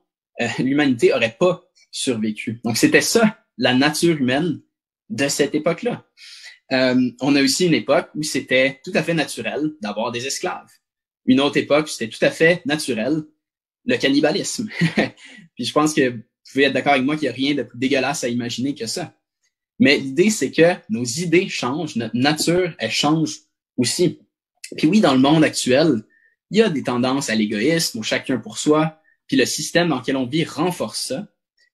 l'humanité 0.60 1.14
aurait 1.14 1.36
pas 1.38 1.64
survécu. 1.92 2.62
Donc, 2.64 2.78
c'était 2.78 3.02
ça, 3.02 3.38
la 3.58 3.74
nature 3.74 4.18
humaine 4.18 4.62
de 5.10 5.28
cette 5.28 5.54
époque-là. 5.54 6.06
Euh, 6.72 7.12
on 7.20 7.36
a 7.36 7.42
aussi 7.42 7.66
une 7.66 7.74
époque 7.74 8.10
où 8.16 8.24
c'était 8.24 8.80
tout 8.84 8.92
à 8.94 9.04
fait 9.04 9.14
naturel 9.14 9.72
d'avoir 9.82 10.12
des 10.12 10.26
esclaves. 10.26 10.72
Une 11.26 11.40
autre 11.40 11.58
époque, 11.58 11.90
c'était 11.90 12.10
tout 12.10 12.24
à 12.24 12.32
fait 12.32 12.66
naturel 12.66 13.24
le 13.86 13.98
cannibalisme. 13.98 14.70
Puis 15.56 15.66
je 15.66 15.74
pense 15.74 15.94
que 15.94 16.10
vous 16.10 16.22
pouvez 16.52 16.66
être 16.66 16.74
d'accord 16.74 16.94
avec 16.94 17.06
moi 17.06 17.16
qu'il 17.16 17.24
n'y 17.24 17.30
a 17.30 17.34
rien 17.34 17.56
de 17.56 17.64
plus 17.64 17.78
dégueulasse 17.78 18.24
à 18.24 18.30
imaginer 18.30 18.76
que 18.76 18.86
ça. 18.86 19.14
Mais 19.80 19.98
l'idée, 19.98 20.30
c'est 20.30 20.52
que 20.52 20.76
nos 20.90 21.04
idées 21.04 21.50
changent, 21.50 21.96
notre 21.96 22.16
nature, 22.16 22.74
elle 22.78 22.92
change 22.92 23.40
aussi. 23.78 24.20
Puis 24.78 24.88
oui, 24.88 25.02
dans 25.02 25.14
le 25.14 25.20
monde 25.20 25.44
actuel, 25.44 26.04
il 26.52 26.60
y 26.60 26.62
a 26.62 26.70
des 26.70 26.84
tendances 26.84 27.30
à 27.30 27.36
l'égoïsme, 27.36 28.00
au 28.00 28.04
chacun 28.04 28.38
pour 28.38 28.58
soi, 28.58 29.00
puis 29.28 29.38
le 29.38 29.46
système 29.46 29.90
dans 29.90 30.00
lequel 30.00 30.18
on 30.18 30.28
vit 30.28 30.44
renforce 30.44 31.08
ça. 31.08 31.28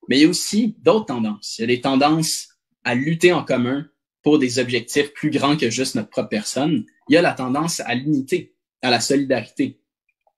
Mais 0.07 0.19
il 0.19 0.21
y 0.21 0.25
a 0.25 0.29
aussi 0.29 0.75
d'autres 0.79 1.07
tendances. 1.07 1.57
Il 1.57 1.61
y 1.61 1.63
a 1.65 1.67
des 1.67 1.81
tendances 1.81 2.49
à 2.83 2.95
lutter 2.95 3.33
en 3.33 3.43
commun 3.43 3.85
pour 4.23 4.39
des 4.39 4.59
objectifs 4.59 5.13
plus 5.13 5.29
grands 5.29 5.57
que 5.57 5.69
juste 5.69 5.95
notre 5.95 6.09
propre 6.09 6.29
personne. 6.29 6.85
Il 7.09 7.13
y 7.13 7.17
a 7.17 7.21
la 7.21 7.33
tendance 7.33 7.79
à 7.81 7.95
l'unité, 7.95 8.55
à 8.81 8.89
la 8.89 8.99
solidarité. 8.99 9.79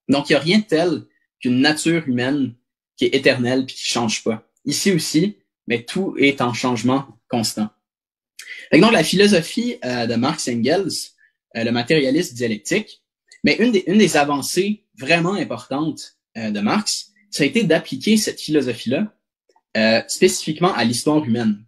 Donc, 0.08 0.30
il 0.30 0.34
n'y 0.34 0.38
a 0.38 0.40
rien 0.40 0.60
de 0.60 0.64
tel 0.64 1.06
qu'une 1.40 1.62
nature 1.62 2.08
humaine 2.08 2.56
qui 2.98 3.06
est 3.06 3.16
éternelle 3.16 3.66
puis 3.66 3.76
qui 3.76 3.88
change 3.88 4.24
pas. 4.24 4.48
Ici 4.66 4.92
aussi, 4.92 5.38
mais 5.68 5.84
tout 5.84 6.16
est 6.18 6.42
en 6.42 6.54
changement 6.54 7.08
constant. 7.30 7.70
donc, 8.74 8.92
la 8.92 9.04
philosophie 9.04 9.78
euh, 9.86 10.08
de 10.08 10.16
Marx 10.16 10.48
Engels, 10.48 11.14
euh, 11.56 11.64
le 11.64 11.72
matérialisme 11.72 12.36
dialectique, 12.36 13.02
mais 13.44 13.56
une 13.56 13.72
des, 13.72 14.18
avancées 14.18 14.84
vraiment 14.98 15.34
importantes 15.34 16.18
euh, 16.38 16.52
de 16.52 16.60
Marx, 16.60 17.12
ça 17.32 17.44
a 17.44 17.46
été 17.46 17.64
d'appliquer 17.64 18.18
cette 18.18 18.42
philosophie-là 18.42 19.14
spécifiquement 20.08 20.74
à 20.74 20.84
l'histoire 20.84 21.24
humaine. 21.24 21.64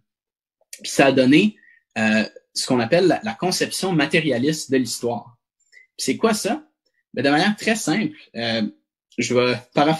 Puis 0.82 0.90
ça 0.90 1.06
a 1.06 1.12
donné 1.12 1.56
euh, 1.98 2.24
ce 2.54 2.66
qu'on 2.66 2.80
appelle 2.80 3.20
la, 3.22 3.34
conception 3.34 3.92
matérialiste 3.92 4.70
de 4.70 4.76
l'histoire. 4.76 5.36
C'est 5.96 6.16
quoi 6.16 6.34
ça? 6.34 6.64
Ben, 7.14 7.24
de 7.24 7.30
manière 7.30 7.56
très 7.56 7.76
simple, 7.76 8.16
euh, 8.36 8.62
je 9.18 9.34
vais 9.34 9.56
faire 9.74 9.98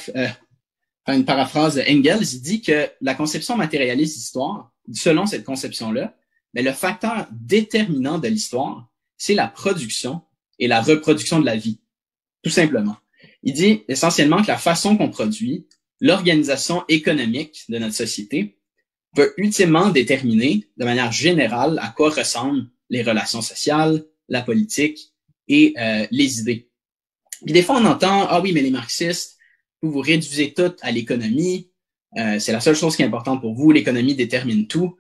une 1.09 1.25
paraphrase 1.25 1.75
de 1.77 1.83
Engels, 1.83 2.35
il 2.35 2.43
dit 2.43 2.63
que 2.63 2.91
la 3.01 3.15
conception 3.15 3.57
matérialiste 3.57 4.17
d'histoire, 4.17 4.73
selon 4.93 5.27
cette 5.27 5.45
conception-là, 5.45 6.15
ben, 6.55 6.65
le 6.65 6.73
facteur 6.73 7.27
déterminant 7.31 8.19
de 8.19 8.29
l'histoire, 8.29 8.89
c'est 9.17 9.35
la 9.35 9.49
production 9.49 10.23
et 10.59 10.69
la 10.69 10.81
reproduction 10.81 11.41
de 11.41 11.47
la 11.47 11.57
vie, 11.57 11.81
tout 12.43 12.51
simplement. 12.51 12.97
Il 13.43 13.55
dit 13.55 13.83
essentiellement 13.89 14.43
que 14.43 14.49
la 14.49 14.59
façon 14.59 14.97
qu'on 14.97 15.11
produit, 15.11 15.67
l'organisation 16.01 16.85
économique 16.89 17.65
de 17.69 17.79
notre 17.79 17.95
société 17.95 18.59
peut 19.15 19.35
ultimement 19.37 19.91
déterminer 19.91 20.69
de 20.77 20.85
manière 20.85 21.13
générale 21.13 21.79
à 21.83 21.89
quoi 21.89 22.11
ressemblent 22.11 22.67
les 22.91 23.03
relations 23.03 23.43
sociales, 23.43 24.05
la 24.29 24.43
politique 24.43 25.13
et 25.49 25.75
euh, 25.79 26.07
les 26.11 26.41
idées. 26.41 26.71
Puis 27.45 27.53
des 27.53 27.63
fois, 27.63 27.79
on 27.79 27.85
entend, 27.85 28.27
ah 28.29 28.41
oui, 28.41 28.53
mais 28.53 28.63
les 28.63 28.71
marxistes, 28.71 29.37
vous 29.83 29.91
vous 29.91 30.01
réduisez 30.01 30.55
tout 30.55 30.75
à 30.81 30.93
l'économie, 30.93 31.71
euh, 32.17 32.39
c'est 32.39 32.53
la 32.53 32.61
seule 32.61 32.77
chose 32.77 32.95
qui 32.97 33.03
est 33.03 33.07
importante 33.07 33.41
pour 33.41 33.55
vous, 33.55 33.73
l'économie 33.73 34.15
détermine 34.15 34.67
tout. 34.67 34.97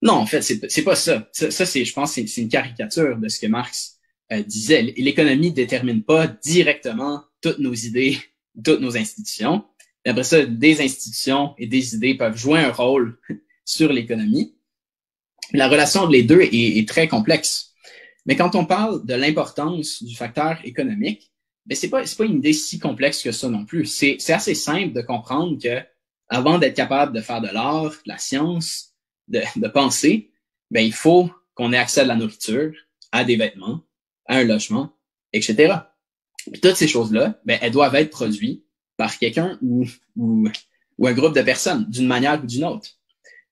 Non, 0.00 0.14
en 0.14 0.26
fait, 0.26 0.42
c'est 0.42 0.82
pas 0.82 0.96
ça. 0.96 1.28
Ça, 1.32 1.50
ça 1.50 1.66
c'est, 1.66 1.84
je 1.84 1.92
pense, 1.92 2.12
c'est 2.12 2.36
une 2.38 2.48
caricature 2.48 3.18
de 3.18 3.28
ce 3.28 3.38
que 3.38 3.46
Marx 3.46 3.98
euh, 4.32 4.42
disait. 4.42 4.82
L'économie 4.96 5.52
détermine 5.52 6.02
pas 6.02 6.26
directement 6.26 7.22
toutes 7.40 7.58
nos 7.58 7.74
idées, 7.74 8.18
toutes 8.64 8.80
nos 8.80 8.96
institutions. 8.96 9.64
Et 10.04 10.10
après 10.10 10.24
ça, 10.24 10.44
des 10.44 10.80
institutions 10.80 11.54
et 11.58 11.66
des 11.66 11.94
idées 11.94 12.14
peuvent 12.14 12.36
jouer 12.36 12.60
un 12.60 12.72
rôle 12.72 13.18
sur 13.72 13.92
l'économie. 13.92 14.54
La 15.52 15.68
relation 15.68 16.02
entre 16.02 16.12
les 16.12 16.22
deux 16.22 16.40
est, 16.42 16.88
très 16.88 17.08
complexe. 17.08 17.72
Mais 18.26 18.36
quand 18.36 18.54
on 18.54 18.64
parle 18.64 19.04
de 19.04 19.14
l'importance 19.14 20.02
du 20.02 20.14
facteur 20.14 20.58
économique, 20.64 21.32
ben 21.66 21.76
c'est 21.76 21.88
pas 21.88 22.04
c'est 22.06 22.16
pas 22.16 22.24
une 22.24 22.38
idée 22.38 22.52
si 22.52 22.78
complexe 22.78 23.22
que 23.22 23.32
ça 23.32 23.48
non 23.48 23.64
plus. 23.64 23.86
C'est 23.86 24.30
assez 24.30 24.54
simple 24.54 24.92
de 24.92 25.00
comprendre 25.00 25.60
que 25.62 25.80
avant 26.28 26.58
d'être 26.58 26.74
capable 26.74 27.14
de 27.14 27.20
faire 27.20 27.40
de 27.40 27.48
l'art, 27.48 27.90
de 27.90 28.08
la 28.08 28.18
science, 28.18 28.94
de, 29.28 29.42
de 29.56 29.68
penser, 29.68 30.30
ben 30.70 30.84
il 30.84 30.92
faut 30.92 31.30
qu'on 31.54 31.72
ait 31.72 31.78
accès 31.78 32.00
à 32.00 32.04
de 32.04 32.08
la 32.08 32.16
nourriture, 32.16 32.72
à 33.10 33.24
des 33.24 33.36
vêtements, 33.36 33.82
à 34.26 34.36
un 34.38 34.44
logement, 34.44 34.92
etc. 35.32 35.74
Toutes 36.62 36.76
ces 36.76 36.88
choses-là, 36.88 37.40
ben 37.44 37.58
elles 37.60 37.72
doivent 37.72 37.94
être 37.94 38.10
produites 38.10 38.64
par 38.96 39.18
quelqu'un 39.18 39.58
ou, 39.62 39.84
ou, 40.16 40.48
ou 40.98 41.06
un 41.06 41.12
groupe 41.12 41.34
de 41.34 41.42
personnes, 41.42 41.86
d'une 41.88 42.06
manière 42.06 42.42
ou 42.42 42.46
d'une 42.46 42.64
autre. 42.64 42.90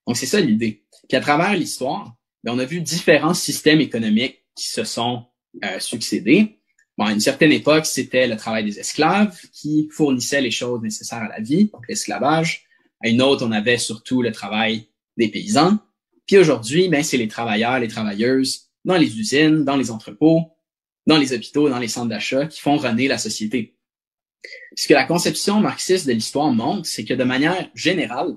Donc, 0.07 0.17
c'est 0.17 0.27
ça 0.27 0.41
l'idée. 0.41 0.85
Puis 1.09 1.17
à 1.17 1.21
travers 1.21 1.55
l'histoire, 1.55 2.15
ben, 2.43 2.53
on 2.55 2.59
a 2.59 2.65
vu 2.65 2.81
différents 2.81 3.35
systèmes 3.35 3.81
économiques 3.81 4.45
qui 4.55 4.69
se 4.69 4.85
sont 4.85 5.27
euh, 5.65 5.79
succédés. 5.79 6.61
Bon, 6.97 7.07
à 7.07 7.13
une 7.13 7.21
certaine 7.21 7.53
époque, 7.53 7.87
c'était 7.87 8.27
le 8.27 8.37
travail 8.37 8.65
des 8.65 8.79
esclaves 8.79 9.39
qui 9.53 9.89
fournissait 9.91 10.41
les 10.41 10.51
choses 10.51 10.83
nécessaires 10.83 11.23
à 11.23 11.29
la 11.29 11.41
vie, 11.41 11.67
donc 11.67 11.87
l'esclavage. 11.89 12.67
À 13.03 13.09
une 13.09 13.23
autre, 13.23 13.47
on 13.47 13.53
avait 13.53 13.79
surtout 13.79 14.23
le 14.23 14.33
travail 14.33 14.89
des 15.17 15.29
paysans. 15.29 15.79
Puis 16.27 16.39
aujourd'hui, 16.39 16.89
ben, 16.89 17.03
c'est 17.03 17.17
les 17.17 17.29
travailleurs, 17.29 17.81
les 17.81 17.89
travailleuses 17.89 18.71
dans 18.85 18.97
les 18.97 19.19
usines, 19.19 19.65
dans 19.65 19.77
les 19.77 19.91
entrepôts, 19.91 20.53
dans 21.07 21.19
les 21.19 21.33
hôpitaux, 21.33 21.69
dans 21.69 21.79
les 21.79 21.89
centres 21.89 22.09
d'achat 22.09 22.47
qui 22.47 22.61
font 22.61 22.77
runner 22.77 23.09
la 23.09 23.19
société. 23.19 23.77
Ce 24.77 24.87
que 24.87 24.95
la 24.95 25.05
conception 25.05 25.61
marxiste 25.61 26.07
de 26.07 26.13
l'histoire 26.13 26.53
montre, 26.53 26.87
c'est 26.87 27.05
que 27.05 27.15
de 27.15 27.25
manière 27.25 27.71
générale, 27.75 28.37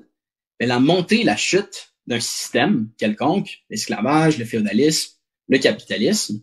la 0.59 0.79
montée 0.79 1.23
la 1.23 1.35
chute 1.35 1.93
d'un 2.07 2.19
système 2.19 2.89
quelconque, 2.97 3.63
l'esclavage, 3.69 4.37
le 4.37 4.45
féodalisme, 4.45 5.13
le 5.47 5.57
capitalisme, 5.57 6.41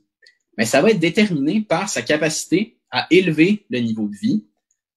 mais 0.57 0.65
ça 0.65 0.83
va 0.83 0.91
être 0.91 0.99
déterminé 0.99 1.63
par 1.63 1.89
sa 1.89 2.03
capacité 2.03 2.79
à 2.91 3.07
élever 3.11 3.67
le 3.71 3.79
niveau 3.81 4.09
de 4.09 4.17
vie, 4.17 4.45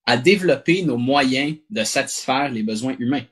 à 0.05 0.17
développer 0.17 0.83
nos 0.83 0.97
moyens 0.97 1.55
de 1.69 1.83
satisfaire 1.83 2.49
les 2.51 2.63
besoins 2.63 2.95
humains. 2.99 3.25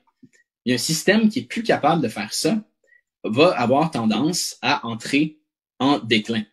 Et 0.64 0.74
un 0.74 0.78
système 0.78 1.28
qui 1.28 1.40
est 1.40 1.48
plus 1.48 1.62
capable 1.62 2.02
de 2.02 2.08
faire 2.08 2.32
ça 2.32 2.62
va 3.24 3.50
avoir 3.50 3.90
tendance 3.90 4.56
à 4.62 4.86
entrer 4.86 5.38
en 5.78 5.98
déclin. 5.98 6.44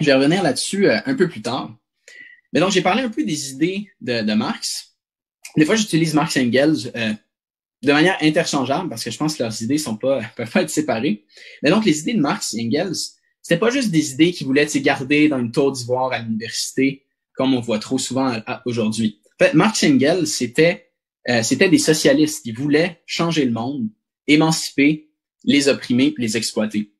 Je 0.00 0.06
vais 0.06 0.14
revenir 0.14 0.42
là-dessus 0.42 0.88
euh, 0.88 1.00
un 1.06 1.14
peu 1.14 1.28
plus 1.28 1.42
tard. 1.42 1.74
Mais 2.52 2.60
donc, 2.60 2.70
j'ai 2.70 2.82
parlé 2.82 3.02
un 3.02 3.08
peu 3.08 3.24
des 3.24 3.50
idées 3.50 3.90
de, 4.00 4.34
Marx. 4.34 4.96
Des 5.56 5.64
fois, 5.64 5.76
j'utilise 5.76 6.14
Marx 6.14 6.36
Engels 6.36 6.92
euh, 6.94 7.12
de 7.86 7.92
manière 7.92 8.18
interchangeable 8.20 8.88
parce 8.88 9.04
que 9.04 9.10
je 9.10 9.16
pense 9.16 9.36
que 9.36 9.42
leurs 9.42 9.62
idées 9.62 9.78
sont 9.78 9.96
pas, 9.96 10.20
peuvent 10.36 10.50
pas 10.50 10.62
être 10.62 10.70
séparées. 10.70 11.24
Mais 11.62 11.70
donc, 11.70 11.84
les 11.84 12.00
idées 12.00 12.14
de 12.14 12.20
Marx 12.20 12.54
et 12.54 12.66
Engels, 12.66 12.96
c'était 13.40 13.58
pas 13.58 13.70
juste 13.70 13.90
des 13.90 14.12
idées 14.12 14.32
qui 14.32 14.44
voulaient 14.44 14.62
être 14.62 14.76
gardées 14.78 15.28
dans 15.28 15.38
une 15.38 15.52
tour 15.52 15.70
d'ivoire 15.72 16.12
à 16.12 16.18
l'université, 16.18 17.04
comme 17.34 17.54
on 17.54 17.60
voit 17.60 17.78
trop 17.78 17.98
souvent 17.98 18.42
aujourd'hui. 18.64 19.20
En 19.40 19.44
fait, 19.44 19.54
Marx 19.54 19.82
et 19.84 19.92
Engels, 19.92 20.26
c'était, 20.26 20.90
euh, 21.28 21.42
c'était 21.42 21.68
des 21.68 21.78
socialistes 21.78 22.42
qui 22.42 22.52
voulaient 22.52 23.02
changer 23.06 23.44
le 23.44 23.52
monde, 23.52 23.88
émanciper 24.26 25.10
les 25.44 25.68
opprimés, 25.68 26.12
les 26.18 26.36
exploiter. 26.36 26.92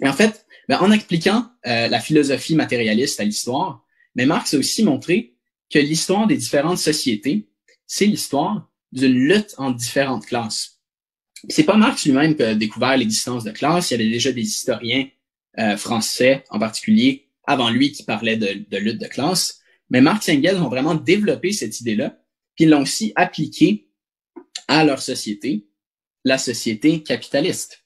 Et 0.00 0.08
en 0.08 0.12
fait, 0.14 0.46
ben, 0.68 0.78
en 0.80 0.90
expliquant 0.90 1.50
euh, 1.66 1.88
la 1.88 2.00
philosophie 2.00 2.54
matérialiste 2.54 3.20
à 3.20 3.24
l'histoire, 3.24 3.84
mais 4.14 4.24
Marx 4.24 4.54
a 4.54 4.58
aussi 4.58 4.84
montré 4.84 5.34
que 5.70 5.78
l'histoire 5.78 6.26
des 6.26 6.36
différentes 6.36 6.78
sociétés, 6.78 7.48
c'est 7.86 8.06
l'histoire 8.06 8.70
d'une 8.94 9.12
lutte 9.12 9.54
entre 9.58 9.76
différentes 9.76 10.24
classes. 10.24 10.80
C'est 11.48 11.64
pas 11.64 11.76
Marx 11.76 12.06
lui-même 12.06 12.36
qui 12.36 12.42
a 12.42 12.54
découvert 12.54 12.96
l'existence 12.96 13.44
de 13.44 13.50
classes. 13.50 13.90
Il 13.90 13.94
y 13.94 14.00
avait 14.00 14.10
déjà 14.10 14.32
des 14.32 14.42
historiens 14.42 15.08
euh, 15.58 15.76
français, 15.76 16.44
en 16.48 16.58
particulier, 16.58 17.28
avant 17.44 17.70
lui, 17.70 17.92
qui 17.92 18.04
parlaient 18.04 18.36
de, 18.36 18.78
lutte 18.78 19.00
de 19.00 19.06
classe. 19.06 19.60
Mais 19.90 20.00
Marx 20.00 20.28
et 20.28 20.36
Engels 20.36 20.62
ont 20.62 20.68
vraiment 20.68 20.94
développé 20.94 21.52
cette 21.52 21.80
idée-là, 21.80 22.18
puis 22.54 22.64
ils 22.64 22.70
l'ont 22.70 22.82
aussi 22.82 23.12
appliquée 23.16 23.88
à 24.68 24.84
leur 24.84 25.02
société, 25.02 25.66
la 26.24 26.38
société 26.38 27.02
capitaliste. 27.02 27.84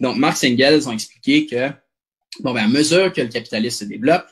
Donc, 0.00 0.16
Marx 0.16 0.42
et 0.44 0.52
Engels 0.52 0.88
ont 0.88 0.92
expliqué 0.92 1.46
que, 1.46 1.68
bon, 2.40 2.54
ben, 2.54 2.64
à 2.64 2.68
mesure 2.68 3.12
que 3.12 3.20
le 3.20 3.28
capitalisme 3.28 3.84
se 3.84 3.84
développe, 3.84 4.26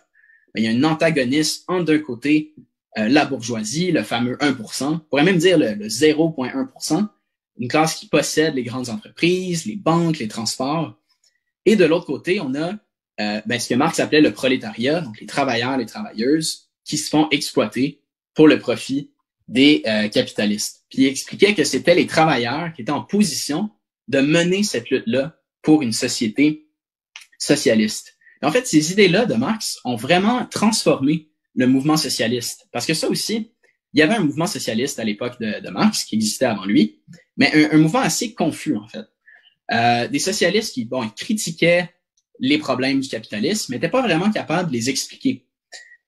ben, 0.55 0.62
il 0.62 0.64
y 0.64 0.69
a 0.69 0.71
un 0.71 0.90
antagonisme 0.90 1.64
entre 1.69 1.85
d'un 1.85 1.99
côté 1.99 2.55
euh, 2.97 3.09
la 3.09 3.26
bourgeoisie, 3.26 3.92
le 3.92 4.02
fameux 4.02 4.37
1%, 4.37 4.85
on 4.85 4.99
pourrait 4.99 5.25
même 5.25 5.38
dire 5.38 5.59
le, 5.59 5.88
0,1%, 5.88 7.07
une 7.59 7.68
classe 7.68 7.97
qui 7.97 8.07
possède 8.07 8.54
les 8.54 8.62
grandes 8.62 8.88
entreprises, 8.88 9.66
les 9.66 9.76
banques, 9.76 10.18
les 10.18 10.28
transports. 10.28 10.99
Et 11.66 11.76
de 11.76 11.85
l'autre 11.85 12.07
côté, 12.07 12.40
on 12.40 12.54
a 12.54 12.73
euh, 13.21 13.40
ben, 13.47 13.59
ce 13.59 13.68
que 13.68 13.75
Marx 13.75 14.00
appelait 14.00 14.21
le 14.21 14.33
prolétariat, 14.33 15.00
donc 15.00 15.21
les 15.21 15.26
travailleurs, 15.26 15.76
les 15.76 15.87
travailleuses, 15.87 16.71
qui 16.85 16.97
se 16.97 17.11
font 17.11 17.28
exploiter 17.30 18.00
pour 18.35 18.49
le 18.49 18.59
profit 18.59 19.12
des 19.49 19.83
euh, 19.87 20.09
capitalistes. 20.09 20.85
Puis 20.88 21.02
il 21.02 21.07
expliquait 21.07 21.54
que 21.54 21.64
c'était 21.64 21.95
les 21.95 22.07
travailleurs 22.07 22.73
qui 22.73 22.83
étaient 22.83 22.92
en 22.92 23.02
position 23.02 23.71
de 24.07 24.21
mener 24.21 24.62
cette 24.62 24.88
lutte-là 24.90 25.37
pour 25.62 25.83
une 25.83 25.92
société 25.92 26.68
socialiste. 27.38 28.16
en 28.42 28.50
fait, 28.50 28.66
ces 28.66 28.92
idées-là 28.92 29.26
de 29.26 29.35
Marx 29.35 29.78
ont 29.85 29.97
vraiment 29.97 30.47
transformé 30.47 31.27
le 31.59 31.67
mouvement 31.67 31.97
socialiste. 31.97 32.69
Parce 32.73 32.87
que 32.87 32.95
ça 32.95 33.09
aussi, 33.09 33.53
il 33.93 34.00
y 34.00 34.03
avait 34.03 34.15
un 34.15 34.21
mouvement 34.21 34.47
socialiste 34.47 34.99
à 35.00 35.05
l'époque 35.05 35.38
de, 35.41 35.69
Marx 35.71 36.05
qui 36.05 36.15
existait 36.15 36.47
avant 36.47 36.65
lui, 36.65 37.03
mais 37.37 37.53
un, 37.73 37.77
mouvement 37.79 37.99
assez 37.99 38.33
confus 38.33 38.77
en 38.77 38.87
fait. 38.87 39.05
Euh, 39.73 40.09
des 40.09 40.21
socialistes 40.21 40.73
qui 40.73 40.85
bon, 40.85 41.07
critiquaient 41.11 41.91
les 42.38 42.59
problèmes 42.59 43.00
du 43.00 43.09
capitalisme, 43.09 43.67
mais 43.69 43.77
n'étaient 43.77 43.91
pas 43.91 44.03
vraiment 44.03 44.31
capables 44.31 44.71
de 44.71 44.75
les 44.75 44.88
expliquer. 44.88 45.47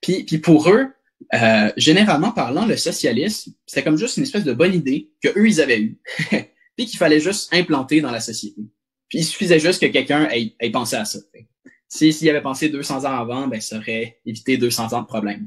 Puis, 0.01 0.23
puis 0.23 0.37
pour 0.37 0.69
eux, 0.69 0.87
euh, 1.33 1.71
généralement 1.75 2.31
parlant, 2.31 2.65
le 2.65 2.77
socialisme, 2.77 3.51
c'était 3.65 3.83
comme 3.83 3.97
juste 3.97 4.17
une 4.17 4.23
espèce 4.23 4.45
de 4.45 4.53
bonne 4.53 4.73
idée 4.73 5.11
que 5.21 5.37
eux 5.37 5.47
ils 5.47 5.59
avaient 5.59 5.81
eue, 5.81 5.99
puis 6.77 6.85
qu'il 6.85 6.97
fallait 6.97 7.19
juste 7.19 7.53
implanter 7.53 7.99
dans 7.99 8.11
la 8.11 8.21
société. 8.21 8.61
Puis 9.09 9.19
il 9.19 9.25
suffisait 9.25 9.59
juste 9.59 9.81
que 9.81 9.87
quelqu'un 9.87 10.29
ait, 10.29 10.55
ait 10.61 10.71
pensé 10.71 10.95
à 10.95 11.03
ça. 11.03 11.19
S'il 11.91 12.29
avait 12.29 12.41
pensé 12.41 12.69
200 12.69 12.99
ans 12.99 13.19
avant, 13.19 13.47
ben, 13.47 13.59
ça 13.59 13.77
aurait 13.77 14.17
évité 14.25 14.55
200 14.55 14.93
ans 14.93 15.01
de 15.01 15.07
problèmes. 15.07 15.45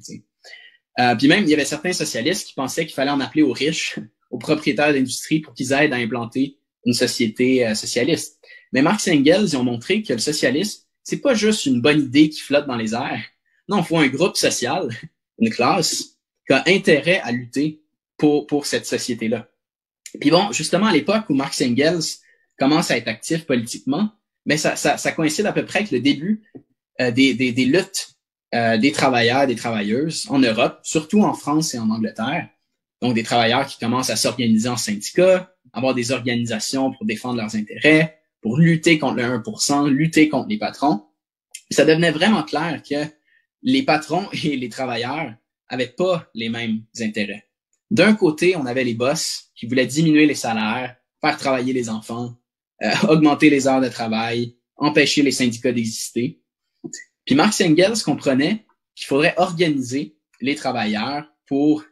Euh, 1.00 1.16
puis 1.16 1.26
même, 1.26 1.44
il 1.44 1.48
y 1.48 1.54
avait 1.54 1.64
certains 1.64 1.94
socialistes 1.94 2.48
qui 2.48 2.54
pensaient 2.54 2.84
qu'il 2.84 2.94
fallait 2.94 3.10
en 3.10 3.20
appeler 3.20 3.42
aux 3.42 3.52
riches, 3.52 3.98
aux 4.30 4.36
propriétaires 4.36 4.92
d'industrie 4.92 5.40
pour 5.40 5.54
qu'ils 5.54 5.72
aident 5.72 5.94
à 5.94 5.96
implanter 5.96 6.58
une 6.84 6.92
société 6.92 7.66
euh, 7.66 7.74
socialiste. 7.74 8.38
Mais 8.72 8.82
Marx 8.82 9.08
et 9.08 9.12
Engels 9.12 9.44
ils 9.44 9.56
ont 9.56 9.64
montré 9.64 10.02
que 10.02 10.12
le 10.12 10.18
socialisme, 10.18 10.82
c'est 11.02 11.22
pas 11.22 11.32
juste 11.32 11.64
une 11.64 11.80
bonne 11.80 12.00
idée 12.00 12.28
qui 12.28 12.40
flotte 12.40 12.66
dans 12.66 12.76
les 12.76 12.92
airs. 12.92 13.24
Non, 13.68 13.78
il 13.78 13.84
faut 13.84 13.96
un 13.96 14.08
groupe 14.08 14.36
social, 14.36 14.90
une 15.38 15.48
classe, 15.48 16.18
qui 16.46 16.52
a 16.52 16.62
intérêt 16.66 17.20
à 17.20 17.32
lutter 17.32 17.80
pour, 18.18 18.46
pour 18.46 18.66
cette 18.66 18.84
société-là. 18.84 19.48
Puis 20.20 20.30
bon, 20.30 20.52
justement, 20.52 20.86
à 20.86 20.92
l'époque 20.92 21.24
où 21.30 21.34
Marx 21.34 21.62
et 21.62 21.66
Engels 21.66 22.18
commencent 22.58 22.90
à 22.90 22.98
être 22.98 23.08
actifs 23.08 23.46
politiquement, 23.46 24.10
mais 24.46 24.56
ça, 24.56 24.76
ça, 24.76 24.96
ça, 24.96 25.12
coïncide 25.12 25.46
à 25.46 25.52
peu 25.52 25.64
près 25.64 25.80
avec 25.80 25.90
le 25.90 26.00
début 26.00 26.42
euh, 27.00 27.10
des, 27.10 27.34
luttes 27.52 28.14
euh, 28.54 28.78
des 28.78 28.92
travailleurs, 28.92 29.46
des 29.46 29.56
travailleuses 29.56 30.26
en 30.28 30.38
Europe, 30.38 30.80
surtout 30.82 31.22
en 31.22 31.34
France 31.34 31.74
et 31.74 31.78
en 31.78 31.90
Angleterre, 31.90 32.48
Donc, 33.02 33.14
des 33.14 33.22
travailleurs 33.22 33.66
qui 33.66 33.78
commencent 33.78 34.10
à 34.10 34.16
s'organiser 34.16 34.68
en 34.68 34.76
syndicats, 34.76 35.52
avoir 35.72 35.94
des 35.94 36.12
organisations 36.12 36.92
pour 36.92 37.04
défendre 37.04 37.38
leurs 37.38 37.56
intérêts, 37.56 38.20
pour 38.40 38.58
lutter 38.58 38.98
contre 38.98 39.16
le 39.16 39.24
1%, 39.24 39.88
lutter 39.88 40.28
contre 40.28 40.48
les 40.48 40.58
patrons. 40.58 41.02
Ça 41.70 41.84
devenait 41.84 42.12
vraiment 42.12 42.42
clair 42.42 42.80
que 42.88 43.06
les 43.62 43.82
patrons 43.82 44.28
et 44.44 44.56
les 44.56 44.68
travailleurs 44.68 45.34
avaient 45.68 45.88
pas 45.88 46.28
les 46.34 46.48
mêmes 46.48 46.82
intérêts. 47.00 47.48
D'un 47.90 48.14
côté, 48.14 48.56
on 48.56 48.66
avait 48.66 48.84
les 48.84 48.94
boss 48.94 49.50
qui 49.56 49.66
voulaient 49.66 49.86
diminuer 49.86 50.26
les 50.26 50.34
salaires, 50.34 50.96
faire 51.20 51.36
travailler 51.38 51.72
les 51.72 51.88
enfants, 51.88 52.36
euh, 52.84 52.90
augmenter 53.08 53.50
les 53.50 53.66
heures 53.66 53.80
de 53.80 53.88
travail, 53.88 54.56
empêcher 54.76 55.22
les 55.22 55.32
syndicats 55.32 55.72
d'exister. 55.72 56.40
Puis 57.24 57.34
Marx 57.34 57.60
Engels 57.60 58.02
comprenait 58.04 58.66
qu'il 58.94 59.06
faudrait 59.06 59.34
organiser 59.38 60.16
les 60.40 60.54
travailleurs 60.54 61.26
pour 61.46 61.84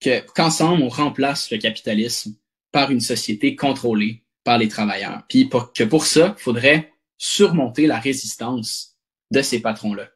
que 0.00 0.20
qu'ensemble 0.34 0.82
on 0.82 0.88
remplace 0.88 1.50
le 1.50 1.58
capitalisme 1.58 2.34
par 2.70 2.90
une 2.90 3.00
société 3.00 3.56
contrôlée 3.56 4.24
par 4.44 4.58
les 4.58 4.68
travailleurs. 4.68 5.22
Puis 5.28 5.46
pour, 5.46 5.72
que 5.72 5.84
pour 5.84 6.06
ça, 6.06 6.34
il 6.38 6.42
faudrait 6.42 6.92
surmonter 7.18 7.86
la 7.86 7.98
résistance 7.98 8.96
de 9.30 9.42
ces 9.42 9.60
patrons-là. 9.60 10.08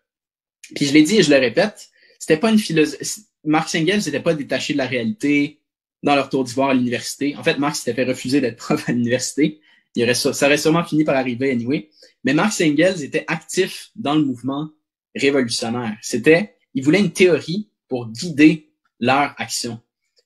Puis 0.74 0.86
je 0.86 0.92
l'ai 0.92 1.02
dit 1.02 1.16
et 1.16 1.22
je 1.22 1.30
le 1.30 1.38
répète, 1.38 1.88
c'était 2.18 2.36
pas 2.36 2.50
une 2.50 2.58
philosophie. 2.58 3.26
Marx 3.44 3.74
Engels 3.74 4.02
n'était 4.04 4.20
pas 4.20 4.34
détaché 4.34 4.74
de 4.74 4.78
la 4.78 4.86
réalité 4.86 5.60
dans 6.02 6.14
leur 6.14 6.28
tour 6.28 6.44
d'ivoire 6.44 6.70
à 6.70 6.74
l'université. 6.74 7.34
En 7.36 7.42
fait, 7.42 7.58
Marx 7.58 7.80
s'était 7.80 7.94
fait 7.94 8.08
refuser 8.08 8.40
d'être 8.40 8.56
prof 8.56 8.88
à 8.88 8.92
l'université. 8.92 9.60
Il 9.96 10.14
ça 10.14 10.46
aurait 10.46 10.56
sûrement 10.56 10.84
fini 10.84 11.04
par 11.04 11.16
arriver 11.16 11.50
anyway. 11.50 11.90
Mais 12.24 12.32
Marx 12.32 12.60
Engels 12.60 13.02
était 13.02 13.24
actif 13.26 13.90
dans 13.96 14.14
le 14.14 14.24
mouvement 14.24 14.70
révolutionnaire. 15.16 15.96
C'était, 16.00 16.56
il 16.74 16.84
voulait 16.84 17.00
une 17.00 17.12
théorie 17.12 17.68
pour 17.88 18.08
guider 18.08 18.70
leur 19.00 19.34
action. 19.38 19.80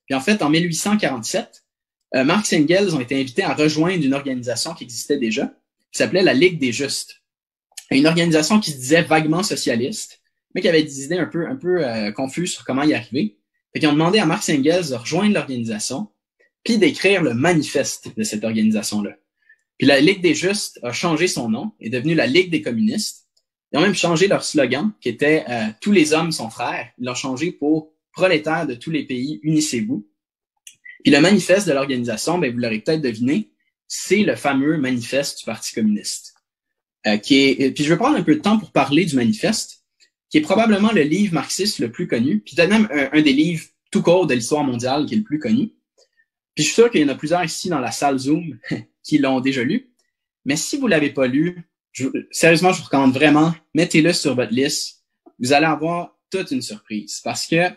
Puis 0.06 0.14
en 0.14 0.21
fait, 0.21 0.42
en 0.42 0.50
1847, 0.50 1.64
euh, 2.16 2.25
Marx 2.25 2.52
Engels 2.52 2.94
ont 2.94 3.00
été 3.00 3.18
invités 3.18 3.42
à 3.42 3.54
rejoindre 3.54 4.04
une 4.04 4.14
organisation 4.14 4.75
qui 4.75 4.85
existait 4.85 5.18
déjà, 5.18 5.47
qui 5.92 5.99
s'appelait 5.99 6.23
la 6.23 6.35
Ligue 6.35 6.59
des 6.59 6.73
Justes. 6.73 7.23
Une 7.90 8.06
organisation 8.06 8.61
qui 8.61 8.71
se 8.73 8.76
disait 8.76 9.02
vaguement 9.02 9.42
socialiste, 9.42 10.21
mais 10.54 10.61
qui 10.61 10.68
avait 10.68 10.83
des 10.83 11.04
idées 11.04 11.18
un 11.18 11.26
peu, 11.26 11.47
un 11.47 11.56
peu 11.56 11.85
euh, 11.85 12.12
confuses 12.12 12.52
sur 12.52 12.64
comment 12.64 12.83
y 12.83 12.94
arriver. 12.94 13.38
Fait 13.73 13.80
qu'ils 13.80 13.88
ont 13.88 13.92
demandé 13.92 14.18
à 14.18 14.26
Marx 14.26 14.49
Engels 14.49 14.90
de 14.90 14.94
rejoindre 14.94 15.35
l'organisation, 15.35 16.09
puis 16.62 16.78
d'écrire 16.78 17.23
le 17.23 17.35
manifeste 17.35 18.16
de 18.16 18.23
cette 18.23 18.44
organisation-là. 18.44 19.16
Puis 19.78 19.87
la 19.87 20.00
Ligue 20.00 20.21
des 20.21 20.35
Justes 20.35 20.78
a 20.83 20.93
changé 20.93 21.26
son 21.26 21.49
nom, 21.49 21.73
est 21.81 21.90
devenue 21.90 22.14
la 22.14 22.26
Ligue 22.26 22.50
des 22.50 22.62
communistes. 22.62 23.28
Ils 23.73 23.78
ont 23.78 23.83
même 23.83 23.95
changé 23.95 24.28
leur 24.28 24.45
slogan, 24.45 24.93
qui 25.00 25.09
était 25.09 25.45
euh, 25.49 25.66
Tous 25.81 25.93
les 25.93 26.12
hommes 26.12 26.33
sont 26.33 26.50
frères». 26.50 26.88
Ils 26.99 27.04
l'ont 27.04 27.14
changé 27.14 27.52
pour 27.52 27.93
Prolétaires 28.12 28.66
de 28.66 28.75
tous 28.75 28.90
les 28.90 29.04
pays, 29.04 29.40
unissez-vous». 29.43 30.09
Puis 31.02 31.12
le 31.12 31.21
manifeste 31.21 31.66
de 31.66 31.73
l'organisation, 31.73 32.38
ben, 32.38 32.52
vous 32.52 32.59
l'aurez 32.59 32.78
peut-être 32.78 33.02
deviné, 33.02 33.50
c'est 33.88 34.23
le 34.23 34.37
fameux 34.37 34.78
manifeste 34.78 35.40
du 35.40 35.45
Parti 35.45 35.75
communiste. 35.75 36.35
Euh, 37.07 37.19
qui 37.19 37.37
est, 37.37 37.71
puis 37.73 37.85
je 37.85 37.90
vais 37.90 37.99
prendre 37.99 38.16
un 38.16 38.23
peu 38.23 38.37
de 38.37 38.40
temps 38.40 38.59
pour 38.59 38.73
parler 38.73 39.04
du 39.04 39.14
manifeste, 39.16 39.85
qui 40.31 40.38
est 40.38 40.40
probablement 40.40 40.90
le 40.93 41.02
livre 41.02 41.35
marxiste 41.35 41.78
le 41.78 41.93
plus 41.93 42.09
connu, 42.09 42.40
puis 42.40 42.57
peut-être 42.57 42.71
même 42.71 42.88
un, 42.90 43.11
un, 43.12 43.23
des 43.23 43.33
livres 43.35 43.66
tout 43.90 44.02
court 44.02 44.26
de 44.26 44.35
l'histoire 44.35 44.64
mondiale 44.64 45.04
qui 45.04 45.14
est 45.14 45.19
le 45.19 45.23
plus 45.23 45.38
connu. 45.38 45.73
Puis 46.54 46.64
je 46.64 46.69
suis 46.69 46.75
sûr 46.75 46.90
qu'il 46.90 47.02
y 47.02 47.04
en 47.04 47.09
a 47.09 47.14
plusieurs 47.14 47.45
ici 47.45 47.69
dans 47.69 47.81
la 47.81 47.90
salle 47.90 48.19
Zoom 48.19 48.59
qui 49.04 49.18
l'ont 49.18 49.40
déjà 49.40 49.62
lu. 49.62 49.92
Mais 50.44 50.56
si 50.56 50.76
vous 50.76 50.88
l'avez 50.88 51.11
pas 51.11 51.28
lu, 51.28 51.62
sérieusement, 52.30 52.73
je 52.73 52.78
vous 52.78 52.87
recommande 52.87 53.14
vraiment, 53.14 53.54
mettez-le 53.75 54.12
sur 54.12 54.34
votre 54.34 54.52
liste. 54.52 55.04
Vous 55.38 55.52
allez 55.52 55.66
avoir 55.66 56.18
toute 56.30 56.50
une 56.50 56.62
surprise. 56.62 57.20
Parce 57.23 57.46
que, 57.46 57.70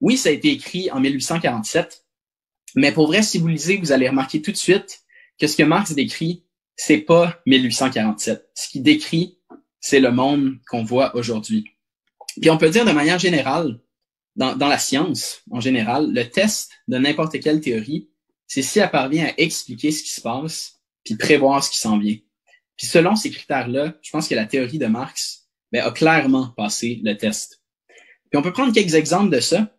oui, 0.00 0.16
ça 0.16 0.30
a 0.30 0.32
été 0.32 0.50
écrit 0.50 0.90
en 0.90 1.00
1847, 1.00 2.04
mais 2.76 2.92
pour 2.92 3.06
vrai, 3.06 3.22
si 3.22 3.38
vous 3.38 3.48
lisez, 3.48 3.76
vous 3.76 3.92
allez 3.92 4.08
remarquer 4.08 4.42
tout 4.42 4.50
de 4.50 4.56
suite 4.56 5.04
que 5.38 5.46
ce 5.46 5.56
que 5.56 5.62
Marx 5.62 5.92
décrit, 5.92 6.44
c'est 6.76 6.98
pas 6.98 7.40
1847. 7.46 8.50
Ce 8.54 8.68
qu'il 8.68 8.82
décrit, 8.82 9.38
c'est 9.80 10.00
le 10.00 10.10
monde 10.10 10.56
qu'on 10.68 10.82
voit 10.82 11.14
aujourd'hui. 11.14 11.66
Puis 12.40 12.50
on 12.50 12.58
peut 12.58 12.70
dire 12.70 12.84
de 12.84 12.90
manière 12.90 13.18
générale, 13.18 13.80
dans 14.36 14.56
la 14.56 14.78
science 14.78 15.42
en 15.50 15.60
général, 15.60 16.12
le 16.12 16.28
test 16.28 16.70
de 16.88 16.98
n'importe 16.98 17.38
quelle 17.40 17.60
théorie, 17.60 18.10
c'est 18.46 18.62
si 18.62 18.78
elle 18.78 18.90
parvient 18.90 19.26
à 19.26 19.32
expliquer 19.38 19.90
ce 19.90 20.02
qui 20.02 20.10
se 20.10 20.20
passe, 20.20 20.80
puis 21.04 21.16
prévoir 21.16 21.62
ce 21.62 21.70
qui 21.70 21.78
s'en 21.78 21.98
vient. 21.98 22.16
Puis 22.76 22.86
selon 22.86 23.16
ces 23.16 23.30
critères-là, 23.30 23.94
je 24.02 24.10
pense 24.10 24.28
que 24.28 24.34
la 24.34 24.46
théorie 24.46 24.78
de 24.78 24.86
Marx 24.86 25.48
ben, 25.72 25.84
a 25.84 25.90
clairement 25.90 26.48
passé 26.56 27.00
le 27.02 27.16
test. 27.16 27.62
Puis 28.30 28.38
on 28.38 28.42
peut 28.42 28.52
prendre 28.52 28.72
quelques 28.72 28.94
exemples 28.94 29.30
de 29.34 29.40
ça, 29.40 29.70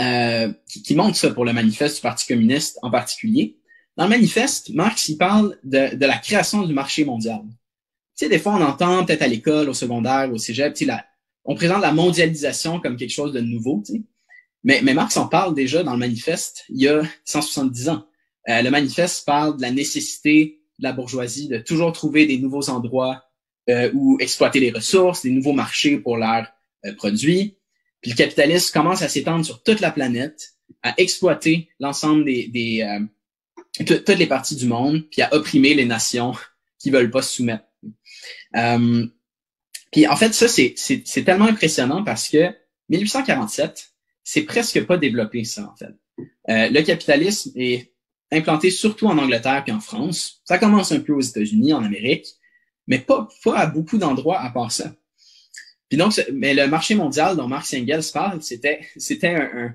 euh, 0.00 0.52
qui, 0.68 0.82
qui, 0.82 0.94
montrent 0.94 1.16
ça 1.16 1.30
pour 1.30 1.44
le 1.44 1.52
manifeste 1.52 1.96
du 1.96 2.02
Parti 2.02 2.26
communiste 2.26 2.78
en 2.82 2.90
particulier. 2.90 3.58
Dans 3.96 4.04
le 4.04 4.10
manifeste, 4.10 4.70
Marx 4.70 5.08
il 5.08 5.18
parle 5.18 5.58
de, 5.64 5.94
de 5.94 6.06
la 6.06 6.16
création 6.16 6.62
du 6.62 6.72
marché 6.72 7.04
mondial. 7.04 7.42
Tu 7.44 8.24
sais, 8.24 8.28
des 8.28 8.38
fois 8.38 8.54
on 8.54 8.62
entend 8.62 9.04
peut-être 9.04 9.22
à 9.22 9.26
l'école, 9.26 9.68
au 9.68 9.74
secondaire, 9.74 10.30
au 10.32 10.38
cégep, 10.38 10.72
tu 10.74 10.86
sais, 10.86 10.92
on 11.44 11.54
présente 11.54 11.82
la 11.82 11.92
mondialisation 11.92 12.80
comme 12.80 12.96
quelque 12.96 13.10
chose 13.10 13.32
de 13.32 13.40
nouveau. 13.40 13.82
Tu 13.84 13.94
sais. 13.94 14.02
Mais, 14.64 14.80
mais 14.82 14.94
Marx 14.94 15.16
en 15.16 15.26
parle 15.26 15.54
déjà 15.54 15.82
dans 15.82 15.92
le 15.92 15.98
manifeste 15.98 16.64
il 16.68 16.82
y 16.82 16.88
a 16.88 17.02
170 17.24 17.88
ans. 17.88 18.06
Euh, 18.48 18.62
le 18.62 18.70
manifeste 18.70 19.24
parle 19.24 19.56
de 19.56 19.62
la 19.62 19.70
nécessité 19.70 20.60
de 20.78 20.84
la 20.84 20.92
bourgeoisie 20.92 21.48
de 21.48 21.58
toujours 21.58 21.92
trouver 21.92 22.26
des 22.26 22.38
nouveaux 22.38 22.70
endroits 22.70 23.24
euh, 23.70 23.90
où 23.94 24.18
exploiter 24.20 24.60
les 24.60 24.70
ressources, 24.70 25.22
des 25.22 25.30
nouveaux 25.30 25.52
marchés 25.52 25.98
pour 25.98 26.16
leurs 26.16 26.46
euh, 26.84 26.94
produits. 26.94 27.58
Puis 28.00 28.10
le 28.10 28.16
capitalisme 28.16 28.72
commence 28.72 29.02
à 29.02 29.08
s'étendre 29.08 29.44
sur 29.44 29.62
toute 29.62 29.80
la 29.80 29.92
planète, 29.92 30.54
à 30.82 30.94
exploiter 30.96 31.68
l'ensemble 31.78 32.24
des, 32.24 32.48
des 32.48 32.82
euh, 32.82 33.06
toutes 33.86 34.08
les 34.08 34.26
parties 34.26 34.56
du 34.56 34.66
monde, 34.66 35.02
puis 35.10 35.22
à 35.22 35.32
opprimer 35.34 35.74
les 35.74 35.84
nations 35.84 36.32
qui 36.78 36.90
veulent 36.90 37.10
pas 37.10 37.22
se 37.22 37.36
soumettre. 37.36 37.64
Euh, 38.56 39.06
puis 39.90 40.06
en 40.06 40.16
fait, 40.16 40.32
ça, 40.32 40.48
c'est 40.48 41.24
tellement 41.24 41.46
impressionnant 41.46 42.02
parce 42.02 42.28
que 42.28 42.50
1847, 42.88 43.91
c'est 44.24 44.42
presque 44.42 44.84
pas 44.86 44.96
développé, 44.96 45.44
ça, 45.44 45.70
en 45.72 45.76
fait. 45.76 45.94
Euh, 46.48 46.68
le 46.70 46.82
capitalisme 46.82 47.52
est 47.56 47.92
implanté 48.30 48.70
surtout 48.70 49.06
en 49.06 49.18
Angleterre 49.18 49.62
puis 49.64 49.72
en 49.72 49.80
France. 49.80 50.42
Ça 50.44 50.58
commence 50.58 50.92
un 50.92 51.00
peu 51.00 51.12
aux 51.12 51.20
États-Unis, 51.20 51.72
en 51.72 51.84
Amérique, 51.84 52.26
mais 52.86 52.98
pas, 52.98 53.28
pas 53.44 53.58
à 53.58 53.66
beaucoup 53.66 53.98
d'endroits 53.98 54.40
à 54.40 54.50
part 54.50 54.72
ça. 54.72 54.94
Puis 55.88 55.98
donc, 55.98 56.18
mais 56.32 56.54
le 56.54 56.66
marché 56.68 56.94
mondial 56.94 57.36
dont 57.36 57.48
Marx 57.48 57.74
Engels 57.74 58.10
parle, 58.12 58.42
c'était, 58.42 58.80
c'était 58.96 59.34
un, 59.34 59.74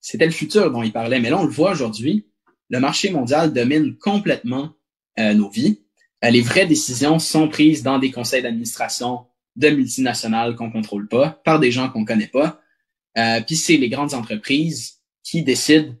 c'était 0.00 0.26
le 0.26 0.32
futur 0.32 0.70
dont 0.70 0.84
il 0.84 0.92
parlait. 0.92 1.18
Mais 1.18 1.30
là, 1.30 1.40
on 1.40 1.44
le 1.44 1.50
voit 1.50 1.72
aujourd'hui, 1.72 2.28
le 2.70 2.78
marché 2.78 3.10
mondial 3.10 3.52
domine 3.52 3.96
complètement 3.96 4.72
euh, 5.18 5.34
nos 5.34 5.50
vies. 5.50 5.80
Euh, 6.24 6.30
les 6.30 6.40
vraies 6.40 6.66
décisions 6.66 7.18
sont 7.18 7.48
prises 7.48 7.82
dans 7.82 7.98
des 7.98 8.12
conseils 8.12 8.42
d'administration 8.42 9.26
de 9.56 9.68
multinationales 9.70 10.54
qu'on 10.54 10.70
contrôle 10.70 11.08
pas, 11.08 11.40
par 11.44 11.58
des 11.58 11.72
gens 11.72 11.88
qu'on 11.88 12.04
connaît 12.04 12.28
pas. 12.28 12.60
Euh, 13.18 13.40
puis 13.40 13.56
c'est 13.56 13.76
les 13.76 13.88
grandes 13.88 14.14
entreprises 14.14 15.00
qui 15.22 15.42
décident 15.42 15.94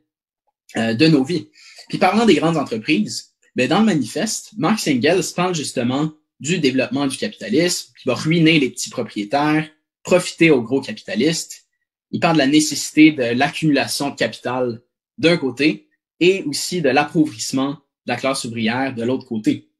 euh, 0.76 0.94
de 0.94 1.06
nos 1.06 1.24
vies. 1.24 1.48
Puis 1.88 1.98
parlant 1.98 2.26
des 2.26 2.34
grandes 2.34 2.56
entreprises, 2.56 3.34
ben 3.54 3.68
dans 3.68 3.80
le 3.80 3.86
manifeste, 3.86 4.50
Marx 4.58 4.86
Engels 4.88 5.32
parle 5.34 5.54
justement 5.54 6.12
du 6.40 6.58
développement 6.58 7.06
du 7.06 7.16
capitalisme 7.16 7.92
qui 7.98 8.08
va 8.08 8.14
ruiner 8.14 8.58
les 8.58 8.70
petits 8.70 8.90
propriétaires, 8.90 9.68
profiter 10.02 10.50
aux 10.50 10.62
gros 10.62 10.80
capitalistes. 10.80 11.64
Il 12.10 12.20
parle 12.20 12.34
de 12.34 12.40
la 12.40 12.46
nécessité 12.46 13.12
de 13.12 13.22
l'accumulation 13.22 14.10
de 14.10 14.16
capital 14.16 14.82
d'un 15.18 15.36
côté 15.36 15.88
et 16.20 16.42
aussi 16.44 16.82
de 16.82 16.90
l'appauvrissement 16.90 17.70
de 17.70 18.12
la 18.12 18.16
classe 18.16 18.44
ouvrière 18.44 18.94
de 18.94 19.02
l'autre 19.02 19.26
côté. 19.26 19.70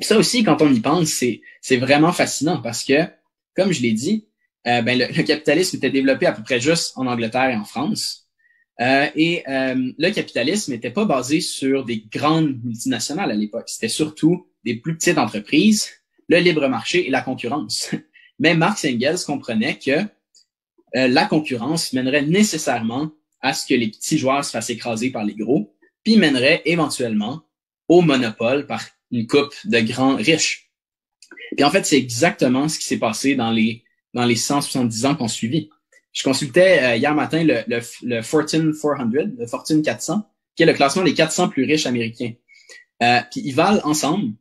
Ça 0.00 0.16
aussi, 0.16 0.42
quand 0.42 0.60
on 0.62 0.72
y 0.72 0.80
pense, 0.80 1.22
c'est 1.60 1.76
vraiment 1.76 2.12
fascinant 2.12 2.60
parce 2.60 2.82
que, 2.84 3.04
comme 3.54 3.72
je 3.72 3.82
l'ai 3.82 3.92
dit, 3.92 4.26
euh, 4.66 4.82
ben, 4.82 4.98
le, 4.98 5.22
capitalisme 5.22 5.76
était 5.76 5.90
développé 5.90 6.26
à 6.26 6.32
peu 6.32 6.42
près 6.42 6.60
juste 6.60 6.92
en 6.96 7.06
Angleterre 7.06 7.50
et 7.50 7.56
en 7.56 7.64
France. 7.64 8.28
Euh, 8.80 9.08
et 9.14 9.42
euh, 9.48 9.92
le 9.98 10.10
capitalisme 10.10 10.72
n'était 10.72 10.90
pas 10.90 11.04
basé 11.04 11.40
sur 11.40 11.84
des 11.84 12.04
grandes 12.10 12.62
multinationales 12.64 13.30
à 13.30 13.34
l'époque. 13.34 13.68
C'était 13.68 13.88
surtout 13.88 14.46
des 14.64 14.76
plus 14.76 14.96
petites 14.96 15.18
entreprises, 15.18 15.90
le 16.28 16.38
libre 16.38 16.68
marché 16.68 17.06
et 17.06 17.10
la 17.10 17.22
concurrence. 17.22 17.90
Mais 18.38 18.54
Marx 18.54 18.84
et 18.84 18.94
Engels 18.94 19.24
comprenaient 19.26 19.78
que 19.78 20.00
la 20.94 21.24
concurrence 21.24 21.94
mènerait 21.94 22.22
nécessairement 22.22 23.12
à 23.40 23.54
ce 23.54 23.66
que 23.66 23.74
les 23.74 23.88
petits 23.88 24.18
joueurs 24.18 24.44
se 24.44 24.50
fassent 24.50 24.68
écraser 24.68 25.10
par 25.10 25.24
les 25.24 25.34
gros, 25.34 25.74
puis 26.04 26.16
mènerait 26.16 26.60
éventuellement 26.66 27.42
au 27.88 28.02
monopole 28.02 28.66
par 28.66 28.84
une 29.10 29.26
coupe 29.26 29.54
de 29.64 29.80
grands 29.80 30.16
riches. 30.16 30.70
Puis 31.56 31.64
en 31.64 31.70
fait, 31.70 31.84
c'est 31.84 31.98
exactement 31.98 32.68
ce 32.68 32.78
qui 32.78 32.86
s'est 32.86 32.98
passé 32.98 33.34
dans 33.34 33.50
les 33.50 33.84
dans 34.14 34.24
les 34.24 34.36
170 34.36 35.06
ans 35.06 35.14
qu'on 35.14 35.28
suivi. 35.28 35.70
Je 36.12 36.22
consultais 36.22 36.82
euh, 36.82 36.96
hier 36.96 37.14
matin 37.14 37.44
le, 37.44 38.22
Fortune 38.22 38.72
400, 38.72 39.08
le 39.38 39.46
Fortune 39.46 39.82
400, 39.82 40.28
qui 40.54 40.62
est 40.62 40.66
le 40.66 40.74
classement 40.74 41.02
des 41.02 41.14
400 41.14 41.48
plus 41.48 41.64
riches 41.64 41.86
américains. 41.86 42.32
Euh, 43.02 43.20
puis 43.30 43.40
ils 43.44 43.54
valent 43.54 43.80
ensemble 43.84 44.34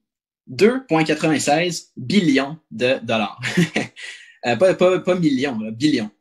2,96 0.52 1.90
billions 1.98 2.58
de 2.70 3.00
dollars. 3.04 3.40
euh, 4.46 4.56
pas, 4.56 4.74
pas, 4.74 5.00
pas 5.00 5.16
millions, 5.16 5.58
billions. 5.72 6.12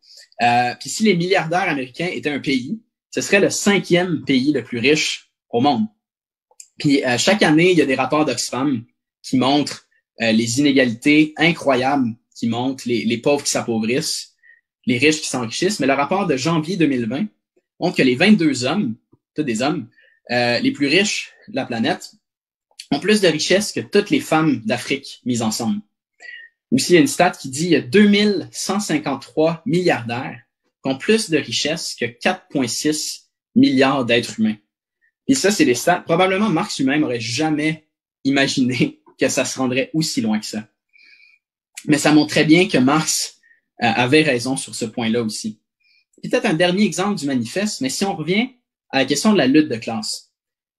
Euh, 0.43 0.75
puis 0.79 0.89
si 0.89 1.03
les 1.03 1.17
milliardaires 1.17 1.69
américains 1.69 2.09
étaient 2.11 2.31
un 2.31 2.41
pays, 2.41 2.81
ce 3.11 3.21
serait 3.21 3.41
le 3.41 3.51
cinquième 3.51 4.25
pays 4.25 4.53
le 4.53 4.63
plus 4.63 4.79
riche 4.79 5.31
au 5.51 5.61
monde. 5.61 5.87
Puis 6.79 7.03
chaque 7.19 7.43
année, 7.43 7.73
il 7.73 7.79
y 7.79 7.83
a 7.83 7.87
des 7.87 7.95
rapports 7.95 8.25
d'Oxfam 8.25 8.85
qui 9.23 9.37
montrent 9.37 9.87
les 10.19 10.61
inégalités 10.61 11.35
incroyables 11.37 12.15
qui 12.41 12.49
montrent, 12.49 12.85
les, 12.87 13.05
les 13.05 13.19
pauvres 13.19 13.45
qui 13.45 13.51
s'appauvrissent, 13.51 14.35
les 14.87 14.99
riches 14.99 15.21
qui 15.21 15.29
s'enrichissent. 15.29 15.79
Mais 15.79 15.87
le 15.87 15.93
rapport 15.93 16.27
de 16.27 16.37
janvier 16.37 16.77
2020 16.77 17.27
montre 17.79 17.97
que 17.97 18.03
les 18.03 18.15
22 18.15 18.65
hommes, 18.65 18.97
tous 19.35 19.43
des 19.43 19.63
hommes, 19.63 19.89
euh, 20.31 20.59
les 20.59 20.73
plus 20.73 20.87
riches 20.87 21.33
de 21.49 21.57
la 21.57 21.67
planète, 21.67 22.13
ont 22.91 22.99
plus 22.99 23.21
de 23.21 23.29
richesses 23.29 23.73
que 23.73 23.81
toutes 23.81 24.11
les 24.11 24.21
femmes 24.21 24.63
d'Afrique 24.65 25.21
mises 25.25 25.43
ensemble. 25.43 25.81
Aussi, 26.73 26.93
il 26.93 26.95
y 26.95 26.99
a 26.99 27.01
une 27.01 27.07
stat 27.07 27.33
qui 27.33 27.51
dit 27.51 27.65
qu'il 27.65 27.73
y 27.73 27.77
a 27.77 27.83
2153 27.83 29.63
milliardaires 29.67 30.41
qui 30.83 30.91
ont 30.91 30.97
plus 30.97 31.29
de 31.29 31.37
richesses 31.37 31.95
que 31.95 32.07
4,6 32.07 33.25
milliards 33.55 34.07
d'êtres 34.07 34.41
humains. 34.41 34.57
Et 35.29 35.35
ça, 35.35 35.51
c'est 35.51 35.67
des 35.67 35.75
stats. 35.75 36.01
Probablement, 36.01 36.49
Marx 36.49 36.79
lui-même 36.79 37.03
n'aurait 37.03 37.21
jamais 37.21 37.87
imaginé 38.25 39.03
que 39.21 39.29
ça 39.29 39.45
se 39.45 39.59
rendrait 39.59 39.91
aussi 39.93 40.23
loin 40.23 40.39
que 40.39 40.47
ça. 40.47 40.67
Mais 41.87 41.99
ça 41.99 42.13
montre 42.13 42.31
très 42.31 42.45
bien 42.45 42.69
que 42.69 42.79
Marx 42.79 43.39
euh, 43.83 43.87
avait 43.87 44.23
raison 44.23 44.57
sur 44.57 44.75
ce 44.75 44.85
point-là 44.85 45.23
aussi. 45.23 45.61
Peut-être 46.23 46.47
un 46.47 46.55
dernier 46.55 46.85
exemple 46.85 47.19
du 47.19 47.27
manifeste, 47.27 47.81
mais 47.81 47.89
si 47.89 48.05
on 48.05 48.15
revient 48.15 48.51
à 48.91 48.99
la 48.99 49.05
question 49.05 49.33
de 49.33 49.39
la 49.39 49.47
lutte 49.47 49.69
de 49.69 49.77
classe, 49.77 50.31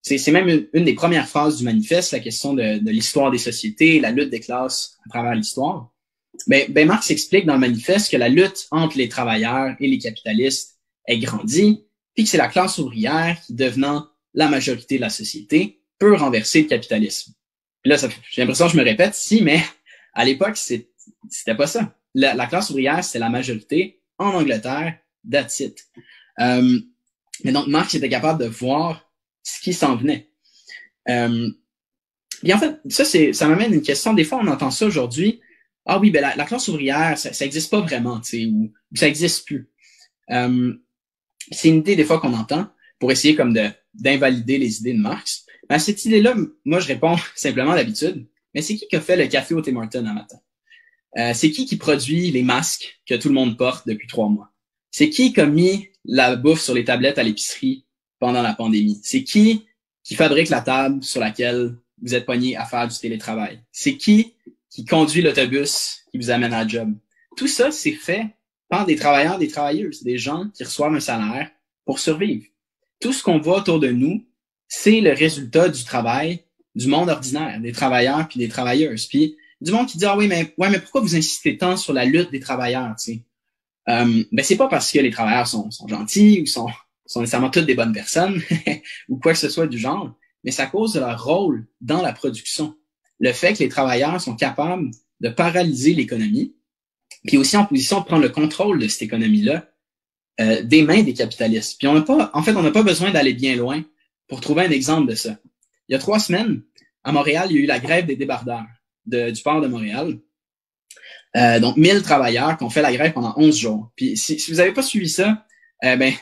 c'est 0.01 0.31
même 0.31 0.67
une, 0.73 0.83
des 0.83 0.93
premières 0.93 1.27
phrases 1.27 1.57
du 1.57 1.63
manifeste, 1.63 2.11
la 2.11 2.19
question 2.19 2.53
de, 2.53 2.79
de 2.79 2.91
l'histoire 2.91 3.31
des 3.31 3.37
sociétés, 3.37 3.99
la 3.99 4.11
lutte 4.11 4.29
des 4.29 4.39
classes 4.39 4.97
à 5.05 5.09
travers 5.09 5.35
l'histoire. 5.35 5.91
Ben, 6.47 6.71
ben, 6.71 6.87
Marx 6.87 7.11
explique 7.11 7.45
dans 7.45 7.53
le 7.53 7.59
manifeste 7.59 8.11
que 8.11 8.17
la 8.17 8.29
lutte 8.29 8.67
entre 8.71 8.97
les 8.97 9.09
travailleurs 9.09 9.75
et 9.79 9.87
les 9.87 9.99
capitalistes 9.99 10.79
est 11.07 11.19
grandie, 11.19 11.85
puis 12.15 12.23
que 12.23 12.29
c'est 12.29 12.37
la 12.37 12.47
classe 12.47 12.77
ouvrière 12.77 13.37
qui, 13.45 13.53
devenant 13.53 14.07
la 14.33 14.47
majorité 14.47 14.95
de 14.95 15.01
la 15.01 15.09
société, 15.09 15.81
peut 15.99 16.15
renverser 16.15 16.63
le 16.63 16.67
capitalisme. 16.67 17.33
là, 17.85 17.97
j'ai 18.31 18.41
l'impression 18.41 18.65
que 18.65 18.71
je 18.71 18.77
me 18.77 18.83
répète 18.83 19.13
si, 19.13 19.41
mais 19.43 19.61
à 20.13 20.25
l'époque, 20.25 20.57
c'était 21.29 21.55
pas 21.55 21.67
ça. 21.67 21.95
La, 22.13 22.45
classe 22.47 22.69
ouvrière, 22.69 23.03
c'est 23.03 23.19
la 23.19 23.29
majorité 23.29 24.01
en 24.17 24.33
Angleterre, 24.33 24.97
that's 25.29 25.59
it. 25.59 25.87
Euh, 26.39 26.79
mais 27.43 27.51
donc, 27.51 27.67
Marx 27.67 27.93
était 27.95 28.09
capable 28.09 28.43
de 28.43 28.49
voir 28.49 29.09
ce 29.43 29.61
qui 29.61 29.73
s'en 29.73 29.95
venait. 29.95 30.29
Euh, 31.09 31.49
et 32.43 32.53
en 32.53 32.57
fait, 32.57 32.79
ça, 32.89 33.05
c'est, 33.05 33.33
ça 33.33 33.47
m'amène 33.47 33.73
une 33.73 33.81
question. 33.81 34.13
Des 34.13 34.23
fois, 34.23 34.39
on 34.41 34.47
entend 34.47 34.71
ça 34.71 34.85
aujourd'hui. 34.85 35.41
Ah 35.85 35.99
oui, 35.99 36.11
ben 36.11 36.21
la, 36.21 36.45
classe 36.45 36.67
ouvrière, 36.67 37.17
ça, 37.17 37.33
ça 37.33 37.45
existe 37.45 37.71
pas 37.71 37.81
vraiment, 37.81 38.19
tu 38.19 38.29
sais, 38.29 38.45
ou, 38.45 38.71
ça 38.93 39.07
existe 39.07 39.45
plus. 39.47 39.69
Euh, 40.29 40.73
c'est 41.51 41.69
une 41.69 41.77
idée 41.77 41.95
des 41.95 42.05
fois 42.05 42.19
qu'on 42.19 42.33
entend 42.33 42.67
pour 42.99 43.11
essayer 43.11 43.35
comme 43.35 43.53
de 43.53 43.69
d'invalider 43.93 44.57
les 44.57 44.79
idées 44.79 44.93
de 44.93 44.99
Marx. 44.99 45.45
À 45.67 45.79
cette 45.79 46.05
idée-là, 46.05 46.35
moi, 46.65 46.79
je 46.79 46.87
réponds 46.87 47.17
simplement 47.35 47.73
d'habitude. 47.73 48.27
Mais 48.53 48.61
c'est 48.61 48.75
qui 48.75 48.87
qui 48.87 48.95
a 48.95 49.01
fait 49.01 49.17
le 49.17 49.27
café 49.27 49.53
au 49.53 49.61
Tim 49.61 49.75
Hortons 49.77 50.05
un 50.05 50.13
matin? 50.13 50.37
Euh, 51.17 51.33
c'est 51.33 51.51
qui 51.51 51.65
qui 51.65 51.75
produit 51.75 52.31
les 52.31 52.43
masques 52.43 53.01
que 53.05 53.15
tout 53.15 53.27
le 53.27 53.33
monde 53.33 53.57
porte 53.57 53.87
depuis 53.87 54.07
trois 54.07 54.29
mois? 54.29 54.51
C'est 54.91 55.09
qui 55.09 55.33
qui 55.33 55.41
a 55.41 55.45
mis 55.45 55.89
la 56.05 56.35
bouffe 56.35 56.61
sur 56.61 56.73
les 56.73 56.85
tablettes 56.85 57.17
à 57.17 57.23
l'épicerie 57.23 57.85
pendant 58.19 58.41
la 58.41 58.53
pandémie? 58.53 58.99
C'est 59.03 59.23
qui 59.23 59.65
qui 60.03 60.15
fabrique 60.15 60.49
la 60.49 60.61
table 60.61 61.03
sur 61.03 61.19
laquelle 61.19 61.75
vous 62.01 62.15
êtes 62.15 62.25
pogné 62.25 62.55
à 62.55 62.65
faire 62.65 62.87
du 62.87 62.97
télétravail? 62.97 63.61
C'est 63.71 63.97
qui 63.97 64.33
qui 64.69 64.85
conduit 64.85 65.21
l'autobus 65.21 66.05
qui 66.11 66.17
vous 66.17 66.29
amène 66.29 66.53
à 66.53 66.63
la 66.63 66.67
job? 66.67 66.93
Tout 67.35 67.47
ça, 67.47 67.71
c'est 67.71 67.91
fait 67.91 68.27
par 68.69 68.85
des 68.85 68.95
travailleurs, 68.95 69.37
des 69.37 69.49
travailleuses, 69.49 70.03
des 70.03 70.17
gens 70.17 70.49
qui 70.53 70.63
reçoivent 70.63 70.93
un 70.93 71.01
salaire 71.01 71.51
pour 71.85 71.99
survivre. 71.99 72.45
Tout 73.01 73.11
ce 73.11 73.21
qu'on 73.21 73.39
voit 73.39 73.59
autour 73.59 73.79
de 73.79 73.89
nous, 73.89 74.25
c'est 74.67 75.01
le 75.01 75.11
résultat 75.11 75.67
du 75.67 75.83
travail 75.83 76.45
du 76.75 76.87
monde 76.87 77.09
ordinaire, 77.09 77.59
des 77.59 77.73
travailleurs 77.73 78.27
puis 78.29 78.39
des 78.39 78.47
travailleuses. 78.47 79.07
Puis 79.07 79.35
du 79.61 79.71
monde 79.71 79.87
qui 79.87 79.97
dit 79.97 80.05
ah 80.05 80.17
oui 80.17 80.27
mais 80.27 80.53
ouais 80.57 80.69
mais 80.69 80.79
pourquoi 80.79 81.01
vous 81.01 81.15
insistez 81.15 81.57
tant 81.57 81.77
sur 81.77 81.93
la 81.93 82.05
lutte 82.05 82.31
des 82.31 82.39
travailleurs, 82.39 82.95
tu 82.97 83.13
sais? 83.13 83.23
Euh, 83.89 84.23
Ben 84.31 84.43
c'est 84.43 84.57
pas 84.57 84.67
parce 84.67 84.91
que 84.91 84.99
les 84.99 85.11
travailleurs 85.11 85.47
sont, 85.47 85.71
sont 85.71 85.87
gentils 85.87 86.41
ou 86.41 86.45
sont 86.45 86.67
sont 87.11 87.19
nécessairement 87.19 87.49
toutes 87.49 87.65
des 87.65 87.75
bonnes 87.75 87.93
personnes 87.93 88.41
ou 89.09 89.17
quoi 89.17 89.33
que 89.33 89.39
ce 89.39 89.49
soit 89.49 89.67
du 89.67 89.77
genre, 89.77 90.15
mais 90.43 90.51
c'est 90.51 90.61
à 90.61 90.67
cause 90.67 90.93
de 90.93 90.99
leur 90.99 91.21
rôle 91.23 91.67
dans 91.81 92.01
la 92.01 92.13
production. 92.13 92.75
Le 93.19 93.33
fait 93.33 93.53
que 93.53 93.59
les 93.59 93.69
travailleurs 93.69 94.19
sont 94.21 94.35
capables 94.35 94.89
de 95.19 95.29
paralyser 95.29 95.93
l'économie, 95.93 96.55
puis 97.27 97.37
aussi 97.37 97.57
en 97.57 97.65
position 97.65 97.99
de 97.99 98.05
prendre 98.05 98.23
le 98.23 98.29
contrôle 98.29 98.79
de 98.79 98.87
cette 98.87 99.01
économie-là 99.01 99.67
euh, 100.39 100.63
des 100.63 100.83
mains 100.83 101.03
des 101.03 101.13
capitalistes. 101.13 101.77
Puis 101.77 101.87
on 101.87 101.93
n'a 101.93 102.01
pas, 102.01 102.31
en 102.33 102.41
fait, 102.41 102.55
on 102.55 102.63
n'a 102.63 102.71
pas 102.71 102.83
besoin 102.83 103.11
d'aller 103.11 103.33
bien 103.33 103.55
loin 103.55 103.83
pour 104.27 104.39
trouver 104.39 104.63
un 104.63 104.71
exemple 104.71 105.09
de 105.09 105.15
ça. 105.15 105.37
Il 105.89 105.91
y 105.91 105.95
a 105.95 105.99
trois 105.99 106.19
semaines, 106.19 106.61
à 107.03 107.11
Montréal, 107.11 107.47
il 107.51 107.57
y 107.57 107.59
a 107.59 107.63
eu 107.63 107.67
la 107.67 107.79
grève 107.79 108.05
des 108.05 108.15
débardeurs 108.15 108.65
du 109.05 109.41
port 109.43 109.61
de 109.61 109.67
Montréal. 109.67 110.19
Euh, 111.37 111.59
donc, 111.59 111.77
1000 111.77 112.01
travailleurs 112.01 112.57
qui 112.57 112.63
ont 112.63 112.69
fait 112.69 112.81
la 112.81 112.93
grève 112.93 113.13
pendant 113.13 113.33
11 113.37 113.55
jours. 113.57 113.91
Puis, 113.95 114.17
si, 114.17 114.37
vous 114.49 114.57
n'avez 114.57 114.73
pas 114.73 114.83
suivi 114.83 115.09
ça, 115.09 115.45
euh, 115.83 115.95
ben, 115.95 116.13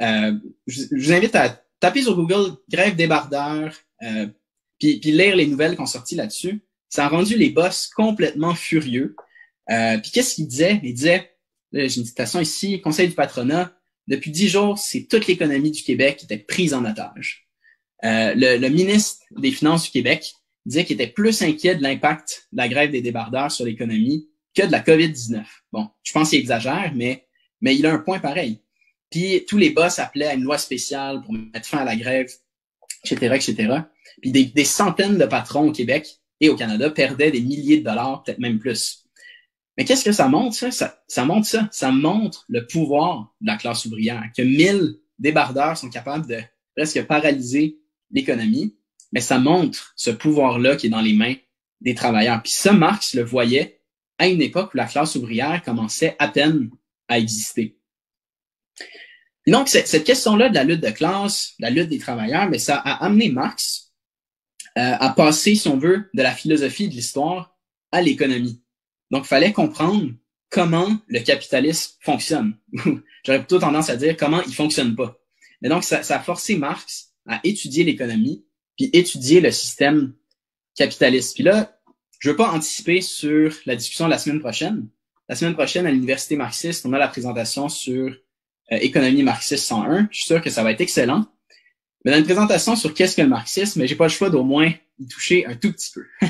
euh, 0.00 0.32
je, 0.66 0.82
vous 0.92 1.12
invite 1.12 1.34
à 1.36 1.62
taper 1.78 2.02
sur 2.02 2.16
Google 2.16 2.56
grève 2.68 2.96
débardeur, 2.96 3.74
euh, 4.02 4.26
puis, 4.78 4.98
puis 4.98 5.12
lire 5.12 5.36
les 5.36 5.46
nouvelles 5.46 5.74
qui 5.74 5.80
ont 5.80 5.86
sorti 5.86 6.14
là-dessus. 6.14 6.62
Ça 6.88 7.06
a 7.06 7.08
rendu 7.08 7.36
les 7.36 7.50
boss 7.50 7.88
complètement 7.94 8.54
furieux. 8.54 9.14
Euh, 9.70 9.98
puis 9.98 10.10
qu'est-ce 10.10 10.34
qu'il 10.34 10.48
disait? 10.48 10.80
Il 10.82 10.94
disait, 10.94 11.30
j'ai 11.72 11.98
une 11.98 12.04
citation 12.04 12.40
ici, 12.40 12.80
Conseil 12.80 13.08
du 13.08 13.14
patronat, 13.14 13.72
depuis 14.08 14.32
dix 14.32 14.48
jours, 14.48 14.76
c'est 14.78 15.06
toute 15.06 15.28
l'économie 15.28 15.70
du 15.70 15.82
Québec 15.82 16.16
qui 16.16 16.24
était 16.24 16.38
prise 16.38 16.74
en 16.74 16.84
otage. 16.84 17.46
Le, 18.02 18.68
ministre 18.68 19.22
des 19.36 19.52
Finances 19.52 19.84
du 19.84 19.90
Québec 19.90 20.34
disait 20.66 20.84
qu'il 20.84 21.00
était 21.00 21.12
plus 21.12 21.42
inquiet 21.42 21.76
de 21.76 21.82
l'impact 21.82 22.48
de 22.52 22.58
la 22.58 22.68
grève 22.68 22.90
des 22.90 23.00
débardeurs 23.00 23.50
sur 23.50 23.64
l'économie 23.64 24.28
que 24.54 24.66
de 24.66 24.72
la 24.72 24.80
COVID-19. 24.80 25.42
Bon, 25.72 25.88
je 26.02 26.12
pense 26.12 26.30
qu'il 26.30 26.40
exagère, 26.40 26.92
mais, 26.94 27.26
mais 27.60 27.76
il 27.76 27.86
a 27.86 27.92
un 27.92 27.98
point 27.98 28.18
pareil. 28.18 28.60
Puis 29.10 29.44
tous 29.48 29.58
les 29.58 29.70
boss 29.70 29.98
appelaient 29.98 30.26
à 30.26 30.34
une 30.34 30.44
loi 30.44 30.58
spéciale 30.58 31.22
pour 31.22 31.32
mettre 31.32 31.66
fin 31.66 31.78
à 31.78 31.84
la 31.84 31.96
grève, 31.96 32.30
etc., 33.04 33.34
etc. 33.34 33.78
Puis 34.20 34.32
des, 34.32 34.44
des 34.44 34.64
centaines 34.64 35.18
de 35.18 35.26
patrons 35.26 35.68
au 35.68 35.72
Québec 35.72 36.20
et 36.40 36.48
au 36.48 36.56
Canada 36.56 36.90
perdaient 36.90 37.30
des 37.30 37.40
milliers 37.40 37.78
de 37.78 37.84
dollars, 37.84 38.22
peut-être 38.22 38.38
même 38.38 38.58
plus. 38.58 39.04
Mais 39.76 39.84
qu'est-ce 39.84 40.04
que 40.04 40.12
ça 40.12 40.28
montre, 40.28 40.54
ça? 40.54 40.70
ça? 40.70 41.02
Ça 41.06 41.24
montre 41.24 41.46
ça. 41.46 41.68
Ça 41.72 41.90
montre 41.90 42.44
le 42.48 42.66
pouvoir 42.66 43.34
de 43.40 43.46
la 43.46 43.56
classe 43.56 43.84
ouvrière, 43.86 44.24
que 44.36 44.42
mille 44.42 44.96
débardeurs 45.18 45.76
sont 45.76 45.90
capables 45.90 46.26
de 46.26 46.40
presque 46.76 47.02
paralyser 47.06 47.78
l'économie, 48.10 48.76
mais 49.12 49.20
ça 49.20 49.38
montre 49.38 49.92
ce 49.96 50.10
pouvoir-là 50.10 50.76
qui 50.76 50.86
est 50.86 50.90
dans 50.90 51.00
les 51.00 51.14
mains 51.14 51.34
des 51.80 51.94
travailleurs. 51.94 52.42
Puis 52.42 52.52
ça, 52.52 52.72
Marx 52.72 53.14
le 53.14 53.22
voyait 53.22 53.80
à 54.18 54.28
une 54.28 54.42
époque 54.42 54.74
où 54.74 54.76
la 54.76 54.86
classe 54.86 55.16
ouvrière 55.16 55.62
commençait 55.62 56.16
à 56.18 56.28
peine 56.28 56.70
à 57.08 57.18
exister. 57.18 57.76
Donc, 59.46 59.68
cette 59.68 60.04
question-là 60.04 60.50
de 60.50 60.54
la 60.54 60.64
lutte 60.64 60.82
de 60.82 60.90
classe, 60.90 61.54
la 61.58 61.70
lutte 61.70 61.88
des 61.88 61.98
travailleurs, 61.98 62.48
mais 62.48 62.58
ça 62.58 62.76
a 62.76 63.04
amené 63.04 63.30
Marx 63.30 63.92
euh, 64.78 64.94
à 65.00 65.10
passer, 65.10 65.54
si 65.54 65.66
on 65.68 65.78
veut, 65.78 66.10
de 66.14 66.22
la 66.22 66.32
philosophie 66.32 66.88
de 66.88 66.94
l'histoire 66.94 67.56
à 67.90 68.02
l'économie. 68.02 68.62
Donc, 69.10 69.24
il 69.24 69.28
fallait 69.28 69.52
comprendre 69.52 70.12
comment 70.50 70.98
le 71.08 71.20
capitalisme 71.20 71.94
fonctionne. 72.00 72.56
J'aurais 73.24 73.38
plutôt 73.38 73.58
tendance 73.58 73.88
à 73.88 73.96
dire 73.96 74.16
comment 74.16 74.42
il 74.42 74.54
fonctionne 74.54 74.94
pas. 74.94 75.18
Mais 75.62 75.68
donc, 75.68 75.84
ça 75.84 75.98
a 75.98 76.20
forcé 76.20 76.56
Marx 76.56 77.14
à 77.26 77.40
étudier 77.42 77.84
l'économie, 77.84 78.44
puis 78.80 78.88
étudier 78.94 79.42
le 79.42 79.50
système 79.50 80.14
capitaliste. 80.74 81.34
Puis 81.34 81.44
là, 81.44 81.78
je 82.18 82.30
veux 82.30 82.36
pas 82.36 82.50
anticiper 82.50 83.02
sur 83.02 83.54
la 83.66 83.76
discussion 83.76 84.06
de 84.06 84.10
la 84.10 84.16
semaine 84.16 84.40
prochaine. 84.40 84.88
La 85.28 85.36
semaine 85.36 85.52
prochaine, 85.52 85.86
à 85.86 85.90
l'Université 85.90 86.34
marxiste, 86.34 86.86
on 86.86 86.92
a 86.94 86.98
la 86.98 87.08
présentation 87.08 87.68
sur 87.68 88.06
euh, 88.72 88.78
Économie 88.80 89.22
marxiste 89.22 89.66
101. 89.66 90.08
Je 90.10 90.16
suis 90.16 90.24
sûr 90.24 90.40
que 90.40 90.48
ça 90.48 90.62
va 90.62 90.72
être 90.72 90.80
excellent. 90.80 91.26
Mais 92.04 92.12
dans 92.12 92.16
une 92.16 92.24
présentation 92.24 92.74
sur 92.74 92.94
qu'est-ce 92.94 93.16
que 93.16 93.20
le 93.20 93.28
marxisme, 93.28 93.84
j'ai 93.84 93.96
pas 93.96 94.06
le 94.06 94.10
choix 94.10 94.30
d'au 94.30 94.44
moins 94.44 94.72
y 94.98 95.06
toucher 95.06 95.44
un 95.44 95.56
tout 95.56 95.70
petit 95.74 95.90
peu. 95.92 96.06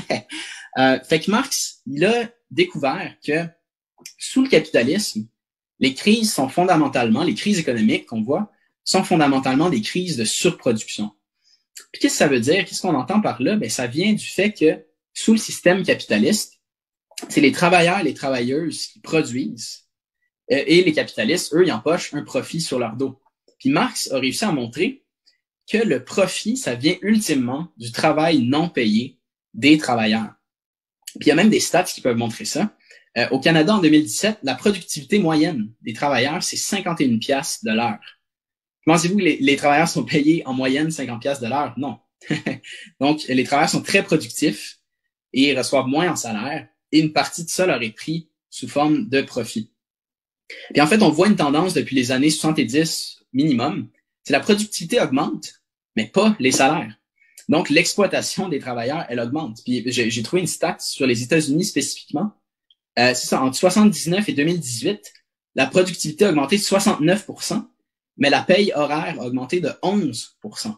euh, 0.77 0.99
fait 1.07 1.21
que 1.21 1.31
Marx, 1.31 1.83
il 1.87 2.03
a 2.03 2.29
découvert 2.49 3.15
que 3.25 3.45
sous 4.17 4.43
le 4.43 4.49
capitalisme, 4.49 5.25
les 5.79 5.93
crises 5.93 6.33
sont 6.33 6.49
fondamentalement, 6.49 7.23
les 7.23 7.33
crises 7.33 7.59
économiques 7.59 8.07
qu'on 8.07 8.23
voit, 8.23 8.51
sont 8.83 9.05
fondamentalement 9.05 9.69
des 9.69 9.81
crises 9.81 10.17
de 10.17 10.25
surproduction. 10.25 11.11
Puis 11.91 12.01
qu'est-ce 12.01 12.13
que 12.13 12.17
ça 12.17 12.27
veut 12.27 12.39
dire? 12.39 12.65
Qu'est-ce 12.65 12.81
qu'on 12.81 12.95
entend 12.95 13.21
par 13.21 13.41
là? 13.41 13.55
Ben, 13.55 13.69
ça 13.69 13.87
vient 13.87 14.13
du 14.13 14.25
fait 14.25 14.51
que 14.51 14.85
sous 15.13 15.33
le 15.33 15.37
système 15.37 15.83
capitaliste, 15.83 16.61
c'est 17.29 17.41
les 17.41 17.51
travailleurs 17.51 17.99
et 17.99 18.03
les 18.03 18.13
travailleuses 18.13 18.87
qui 18.87 18.99
produisent 18.99 19.87
euh, 20.51 20.63
et 20.65 20.83
les 20.83 20.93
capitalistes, 20.93 21.53
eux, 21.53 21.65
ils 21.65 21.71
empochent 21.71 22.13
un 22.13 22.23
profit 22.23 22.61
sur 22.61 22.79
leur 22.79 22.95
dos. 22.95 23.21
Puis 23.59 23.69
Marx 23.69 24.11
a 24.11 24.19
réussi 24.19 24.43
à 24.43 24.51
montrer 24.51 25.03
que 25.71 25.77
le 25.77 26.03
profit, 26.03 26.57
ça 26.57 26.75
vient 26.75 26.95
ultimement 27.01 27.67
du 27.77 27.91
travail 27.91 28.41
non 28.41 28.69
payé 28.69 29.19
des 29.53 29.77
travailleurs. 29.77 30.33
Puis 31.19 31.27
il 31.27 31.27
y 31.27 31.31
a 31.31 31.35
même 31.35 31.49
des 31.49 31.59
stats 31.59 31.83
qui 31.83 32.01
peuvent 32.01 32.17
montrer 32.17 32.45
ça. 32.45 32.75
Euh, 33.17 33.27
au 33.29 33.39
Canada, 33.39 33.75
en 33.75 33.79
2017, 33.79 34.39
la 34.43 34.55
productivité 34.55 35.19
moyenne 35.19 35.71
des 35.81 35.93
travailleurs, 35.93 36.41
c'est 36.41 36.57
51 36.57 37.17
piastres 37.19 37.65
de 37.65 37.71
l'heure. 37.71 37.99
Pensez-vous 38.85 39.17
que 39.17 39.23
les, 39.23 39.55
travailleurs 39.55 39.87
sont 39.87 40.03
payés 40.03 40.43
en 40.45 40.53
moyenne 40.53 40.89
50 40.89 41.21
pièces 41.21 41.39
de 41.39 41.47
l'heure? 41.47 41.73
Non. 41.77 41.99
Donc, 42.99 43.23
les 43.27 43.43
travailleurs 43.43 43.69
sont 43.69 43.81
très 43.81 44.03
productifs 44.03 44.79
et 45.33 45.55
reçoivent 45.55 45.87
moins 45.87 46.11
en 46.11 46.15
salaire 46.15 46.67
et 46.91 46.99
une 46.99 47.13
partie 47.13 47.43
de 47.43 47.49
ça 47.49 47.65
leur 47.65 47.81
est 47.81 47.91
pris 47.91 48.29
sous 48.49 48.67
forme 48.67 49.07
de 49.07 49.21
profit. 49.21 49.71
Et 50.73 50.81
en 50.81 50.87
fait, 50.87 51.01
on 51.01 51.09
voit 51.09 51.27
une 51.27 51.35
tendance 51.35 51.73
depuis 51.73 51.95
les 51.95 52.11
années 52.11 52.29
70 52.29 53.23
minimum, 53.33 53.89
c'est 54.23 54.33
la 54.33 54.39
productivité 54.39 54.99
augmente, 54.99 55.61
mais 55.95 56.07
pas 56.07 56.35
les 56.39 56.51
salaires. 56.51 56.93
Donc, 57.47 57.69
l'exploitation 57.69 58.49
des 58.49 58.59
travailleurs, 58.59 59.05
elle 59.09 59.19
augmente. 59.19 59.59
Puis 59.63 59.83
j'ai 59.87 60.23
trouvé 60.23 60.41
une 60.41 60.47
stat 60.47 60.77
sur 60.79 61.07
les 61.07 61.23
États-Unis 61.23 61.65
spécifiquement. 61.65 62.31
Euh, 62.99 63.13
c'est 63.13 63.27
ça, 63.27 63.41
entre 63.41 63.55
79 63.55 64.27
et 64.29 64.33
2018, 64.33 65.13
la 65.55 65.65
productivité 65.65 66.25
a 66.25 66.29
augmenté 66.29 66.57
de 66.57 66.61
69 66.61 67.25
mais 68.17 68.29
la 68.29 68.41
paye 68.41 68.71
horaire 68.75 69.15
a 69.19 69.25
augmenté 69.25 69.59
de 69.59 69.69
11% 69.83 70.75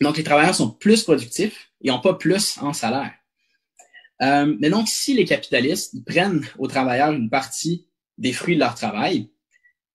Donc, 0.00 0.16
les 0.16 0.24
travailleurs 0.24 0.54
sont 0.54 0.70
plus 0.70 1.04
productifs 1.04 1.72
et 1.80 1.88
n'ont 1.88 2.00
pas 2.00 2.14
plus 2.14 2.58
en 2.58 2.72
salaire. 2.72 3.14
Euh, 4.22 4.54
mais 4.60 4.70
donc, 4.70 4.88
si 4.88 5.14
les 5.14 5.24
capitalistes 5.24 6.04
prennent 6.04 6.46
aux 6.58 6.68
travailleurs 6.68 7.12
une 7.12 7.30
partie 7.30 7.88
des 8.18 8.32
fruits 8.32 8.54
de 8.54 8.60
leur 8.60 8.74
travail, 8.74 9.30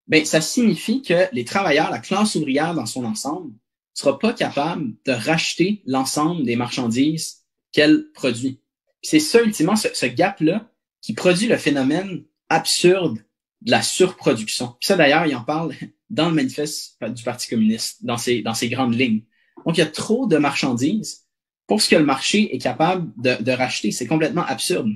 ben, 0.06 0.24
ça 0.24 0.40
signifie 0.40 1.02
que 1.02 1.28
les 1.32 1.44
travailleurs, 1.44 1.90
la 1.90 1.98
classe 1.98 2.34
ouvrière 2.34 2.74
dans 2.74 2.86
son 2.86 3.04
ensemble, 3.04 3.52
sera 3.94 4.18
pas 4.18 4.32
capable 4.32 4.92
de 5.04 5.12
racheter 5.12 5.82
l'ensemble 5.86 6.44
des 6.44 6.56
marchandises 6.56 7.44
qu'elle 7.72 8.10
produit. 8.12 8.60
C'est 9.02 9.20
ça, 9.20 9.42
ultimement, 9.42 9.76
ce, 9.76 9.88
ce 9.92 10.06
gap-là 10.06 10.70
qui 11.00 11.14
produit 11.14 11.48
le 11.48 11.56
phénomène 11.56 12.24
absurde 12.48 13.18
de 13.62 13.70
la 13.70 13.82
surproduction. 13.82 14.68
Puis 14.80 14.86
ça, 14.86 14.96
d'ailleurs, 14.96 15.26
il 15.26 15.34
en 15.34 15.42
parle 15.42 15.74
dans 16.10 16.28
le 16.28 16.34
manifeste 16.34 16.96
du 17.02 17.22
Parti 17.22 17.48
communiste, 17.48 18.04
dans 18.04 18.16
ses, 18.16 18.42
dans 18.42 18.54
ses 18.54 18.68
grandes 18.68 18.94
lignes. 18.94 19.22
Donc, 19.66 19.76
il 19.76 19.80
y 19.80 19.82
a 19.82 19.86
trop 19.86 20.26
de 20.26 20.38
marchandises 20.38 21.26
pour 21.66 21.82
ce 21.82 21.90
que 21.90 21.96
le 21.96 22.04
marché 22.04 22.54
est 22.54 22.58
capable 22.58 23.12
de, 23.22 23.42
de 23.42 23.52
racheter. 23.52 23.90
C'est 23.92 24.06
complètement 24.06 24.44
absurde. 24.44 24.88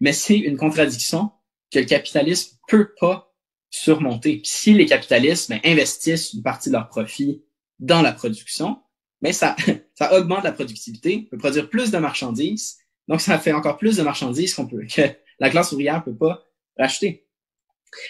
Mais 0.00 0.12
c'est 0.12 0.38
une 0.38 0.56
contradiction 0.56 1.30
que 1.70 1.78
le 1.78 1.84
capitalisme 1.84 2.56
peut 2.68 2.92
pas 2.98 3.32
surmonter. 3.70 4.42
Si 4.44 4.74
les 4.74 4.86
capitalistes 4.86 5.48
ben, 5.48 5.60
investissent 5.64 6.32
une 6.32 6.42
partie 6.42 6.68
de 6.68 6.74
leur 6.74 6.88
profit 6.88 7.42
dans 7.78 8.02
la 8.02 8.12
production, 8.12 8.82
mais 9.22 9.32
ça, 9.32 9.56
ça 9.94 10.12
augmente 10.18 10.44
la 10.44 10.52
productivité, 10.52 11.28
peut 11.30 11.38
produire 11.38 11.70
plus 11.70 11.90
de 11.90 11.98
marchandises, 11.98 12.78
donc 13.08 13.20
ça 13.20 13.38
fait 13.38 13.52
encore 13.52 13.78
plus 13.78 13.96
de 13.96 14.02
marchandises 14.02 14.54
qu'on 14.54 14.66
peut, 14.66 14.86
que 14.86 15.02
la 15.38 15.50
classe 15.50 15.72
ouvrière 15.72 16.02
peut 16.04 16.16
pas 16.16 16.44
racheter. 16.78 17.26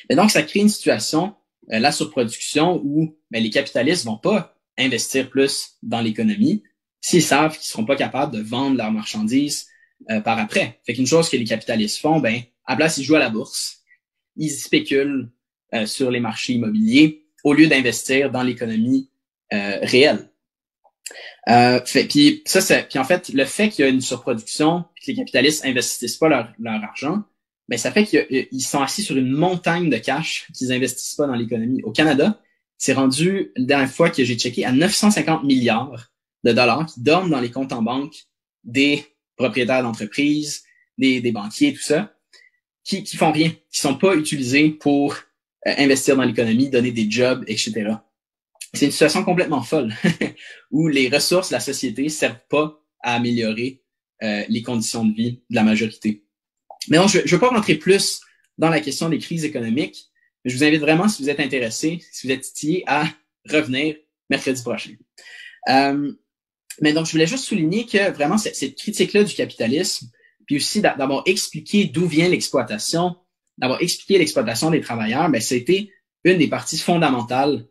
Et 0.09 0.15
donc, 0.15 0.31
ça 0.31 0.43
crée 0.43 0.61
une 0.61 0.69
situation, 0.69 1.35
euh, 1.73 1.79
la 1.79 1.92
surproduction, 1.92 2.81
où 2.85 3.16
ben, 3.31 3.42
les 3.42 3.51
capitalistes 3.51 4.05
vont 4.05 4.16
pas 4.16 4.57
investir 4.79 5.29
plus 5.31 5.77
dans 5.83 6.01
l'économie 6.01 6.62
s'ils 7.01 7.23
savent 7.23 7.57
qu'ils 7.57 7.66
seront 7.66 7.85
pas 7.85 7.96
capables 7.96 8.35
de 8.35 8.42
vendre 8.42 8.77
leurs 8.77 8.92
marchandises 8.92 9.68
euh, 10.11 10.20
par 10.20 10.38
après. 10.38 10.81
Fait 10.85 10.94
qu'une 10.94 11.07
chose 11.07 11.29
que 11.29 11.37
les 11.37 11.44
capitalistes 11.44 11.99
font, 11.99 12.18
ben, 12.20 12.42
à 12.66 12.77
place, 12.77 12.99
ils 12.99 13.05
jouent 13.05 13.16
à 13.16 13.20
la 13.20 13.31
bourse, 13.31 13.83
ils 14.37 14.51
spéculent 14.51 15.31
euh, 15.75 15.87
sur 15.87 16.11
les 16.11 16.20
marchés 16.20 16.55
immobiliers 16.55 17.25
au 17.44 17.55
lieu 17.55 17.66
d'investir 17.66 18.31
dans 18.31 18.42
l'économie 18.42 19.09
réelle. 19.53 20.31
Fait, 21.87 22.05
puis 22.09 22.42
ça, 22.44 22.61
c'est, 22.61 22.88
puis 22.88 23.01
en 23.01 23.05
fait, 23.05 23.31
le 23.31 23.44
fait 23.44 23.68
qu'il 23.68 23.85
y 23.85 23.88
a 23.88 23.90
une 23.90 24.01
surproduction, 24.01 24.85
que 24.94 25.11
les 25.11 25.16
capitalistes 25.16 25.64
investissent 25.64 26.18
pas 26.18 26.29
leur 26.29 26.85
argent, 26.85 27.25
ben 27.71 27.79
ça 27.79 27.93
fait 27.93 28.05
qu'ils 28.05 28.63
sont 28.63 28.83
assis 28.83 29.03
sur 29.03 29.17
une 29.17 29.31
montagne 29.31 29.89
de 29.89 29.97
cash 29.97 30.49
qu'ils 30.53 30.73
investissent 30.73 31.15
pas 31.15 31.29
dans 31.29 31.37
l'économie. 31.37 31.81
Au 31.85 31.93
Canada, 31.93 32.43
c'est 32.77 32.95
rendu, 32.95 33.53
la 33.57 33.65
dernière 33.65 33.91
fois 33.91 34.11
que 34.11 34.25
j'ai 34.25 34.37
checké, 34.37 34.65
à 34.65 34.73
950 34.73 35.45
milliards 35.45 36.11
de 36.43 36.53
dollars 36.53 36.87
qui 36.87 37.01
dorment 37.01 37.31
dans 37.31 37.41
les 37.41 37.53
comptes 37.53 37.73
en 37.73 37.81
banque 37.81 38.25
des 38.65 39.05
propriétaires 39.37 39.85
d'entreprises, 39.85 40.65
des, 40.99 41.21
des 41.21 41.31
banquiers, 41.31 41.73
tout 41.73 41.83
ça, 41.83 42.13
qui, 42.83 43.05
qui 43.05 43.17
font 43.17 43.31
rien, 43.31 43.51
qui 43.71 43.81
sont 43.81 43.95
pas 43.95 44.17
utilisés 44.17 44.71
pour 44.71 45.15
euh, 45.67 45.75
investir 45.79 46.17
dans 46.17 46.25
l'économie, 46.25 46.71
donner 46.71 46.91
des 46.91 47.09
jobs, 47.09 47.45
etc. 47.47 47.95
C'est 48.75 48.87
une 48.87 48.93
situation 48.93 49.23
complètement 49.23 49.63
folle 49.63 49.95
où 50.73 50.89
les 50.89 51.09
ressources 51.09 51.51
de 51.51 51.55
la 51.55 51.61
société 51.61 52.09
servent 52.09 52.41
pas 52.49 52.83
à 53.01 53.15
améliorer 53.15 53.81
euh, 54.25 54.43
les 54.49 54.63
conditions 54.63 55.05
de 55.05 55.15
vie 55.15 55.43
de 55.51 55.55
la 55.55 55.63
majorité. 55.63 56.25
Mais 56.88 56.99
non, 56.99 57.07
je 57.07 57.19
ne 57.19 57.29
veux 57.29 57.38
pas 57.38 57.49
rentrer 57.49 57.75
plus 57.77 58.21
dans 58.59 58.69
la 58.69 58.81
question 58.81 59.09
des 59.09 59.19
crises 59.19 59.45
économiques. 59.45 60.07
Mais 60.45 60.51
je 60.51 60.57
vous 60.57 60.64
invite 60.64 60.81
vraiment, 60.81 61.09
si 61.09 61.23
vous 61.23 61.31
êtes 61.31 61.40
intéressé, 61.40 62.03
si 62.11 62.27
vous 62.27 62.33
êtes 62.33 62.43
titillé, 62.43 62.85
à 62.87 63.05
revenir 63.49 63.97
mercredi 64.29 64.62
prochain. 64.62 64.93
Euh, 65.69 66.12
mais 66.81 66.93
donc, 66.93 67.07
je 67.07 67.12
voulais 67.12 67.27
juste 67.27 67.45
souligner 67.45 67.87
que 67.87 68.11
vraiment, 68.11 68.38
cette, 68.38 68.77
critique-là 68.77 69.25
du 69.25 69.35
capitalisme, 69.35 70.09
puis 70.47 70.57
aussi 70.57 70.81
d'avoir 70.81 71.23
expliqué 71.27 71.85
d'où 71.85 72.07
vient 72.07 72.29
l'exploitation, 72.29 73.16
d'avoir 73.59 73.83
expliqué 73.83 74.19
l'exploitation 74.19 74.71
des 74.71 74.81
travailleurs, 74.81 75.29
ben, 75.29 75.40
c'était 75.40 75.90
une 76.25 76.38
des 76.38 76.49
parties 76.49 76.79
fondamentales 76.79 77.66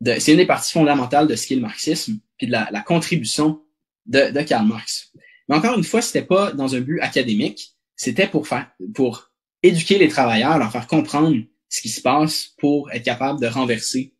de, 0.00 0.18
c'est 0.18 0.32
une 0.32 0.38
des 0.38 0.46
parties 0.46 0.72
fondamentales 0.72 1.28
de 1.28 1.36
ce 1.36 1.46
qu'est 1.46 1.54
le 1.54 1.60
marxisme, 1.60 2.18
puis 2.36 2.48
de 2.48 2.52
la, 2.52 2.68
la 2.72 2.80
contribution 2.80 3.62
de, 4.06 4.30
de, 4.30 4.42
Karl 4.42 4.66
Marx. 4.66 5.12
Mais 5.48 5.56
encore 5.56 5.78
une 5.78 5.84
fois, 5.84 6.02
c'était 6.02 6.26
pas 6.26 6.52
dans 6.52 6.74
un 6.74 6.80
but 6.80 7.00
académique, 7.00 7.76
c'était 7.96 8.26
pour 8.26 8.48
faire, 8.48 8.70
pour 8.94 9.30
éduquer 9.62 9.98
les 9.98 10.08
travailleurs, 10.08 10.58
leur 10.58 10.72
faire 10.72 10.86
comprendre 10.86 11.36
ce 11.68 11.80
qui 11.80 11.88
se 11.88 12.00
passe 12.00 12.54
pour 12.58 12.90
être 12.92 13.04
capable 13.04 13.40
de 13.40 13.46
renverser 13.46 14.14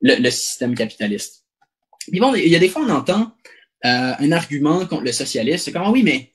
le, 0.00 0.16
le 0.16 0.30
système 0.30 0.74
capitaliste. 0.74 1.44
Puis 2.10 2.20
bon, 2.20 2.34
il 2.34 2.48
y 2.48 2.56
a 2.56 2.58
des 2.58 2.68
fois 2.68 2.82
on 2.82 2.90
entend 2.90 3.32
euh, 3.84 4.14
un 4.18 4.32
argument 4.32 4.86
contre 4.86 5.04
le 5.04 5.12
socialisme, 5.12 5.64
c'est 5.64 5.72
comme 5.72 5.82
ah 5.84 5.90
oui, 5.90 6.02
mais 6.02 6.32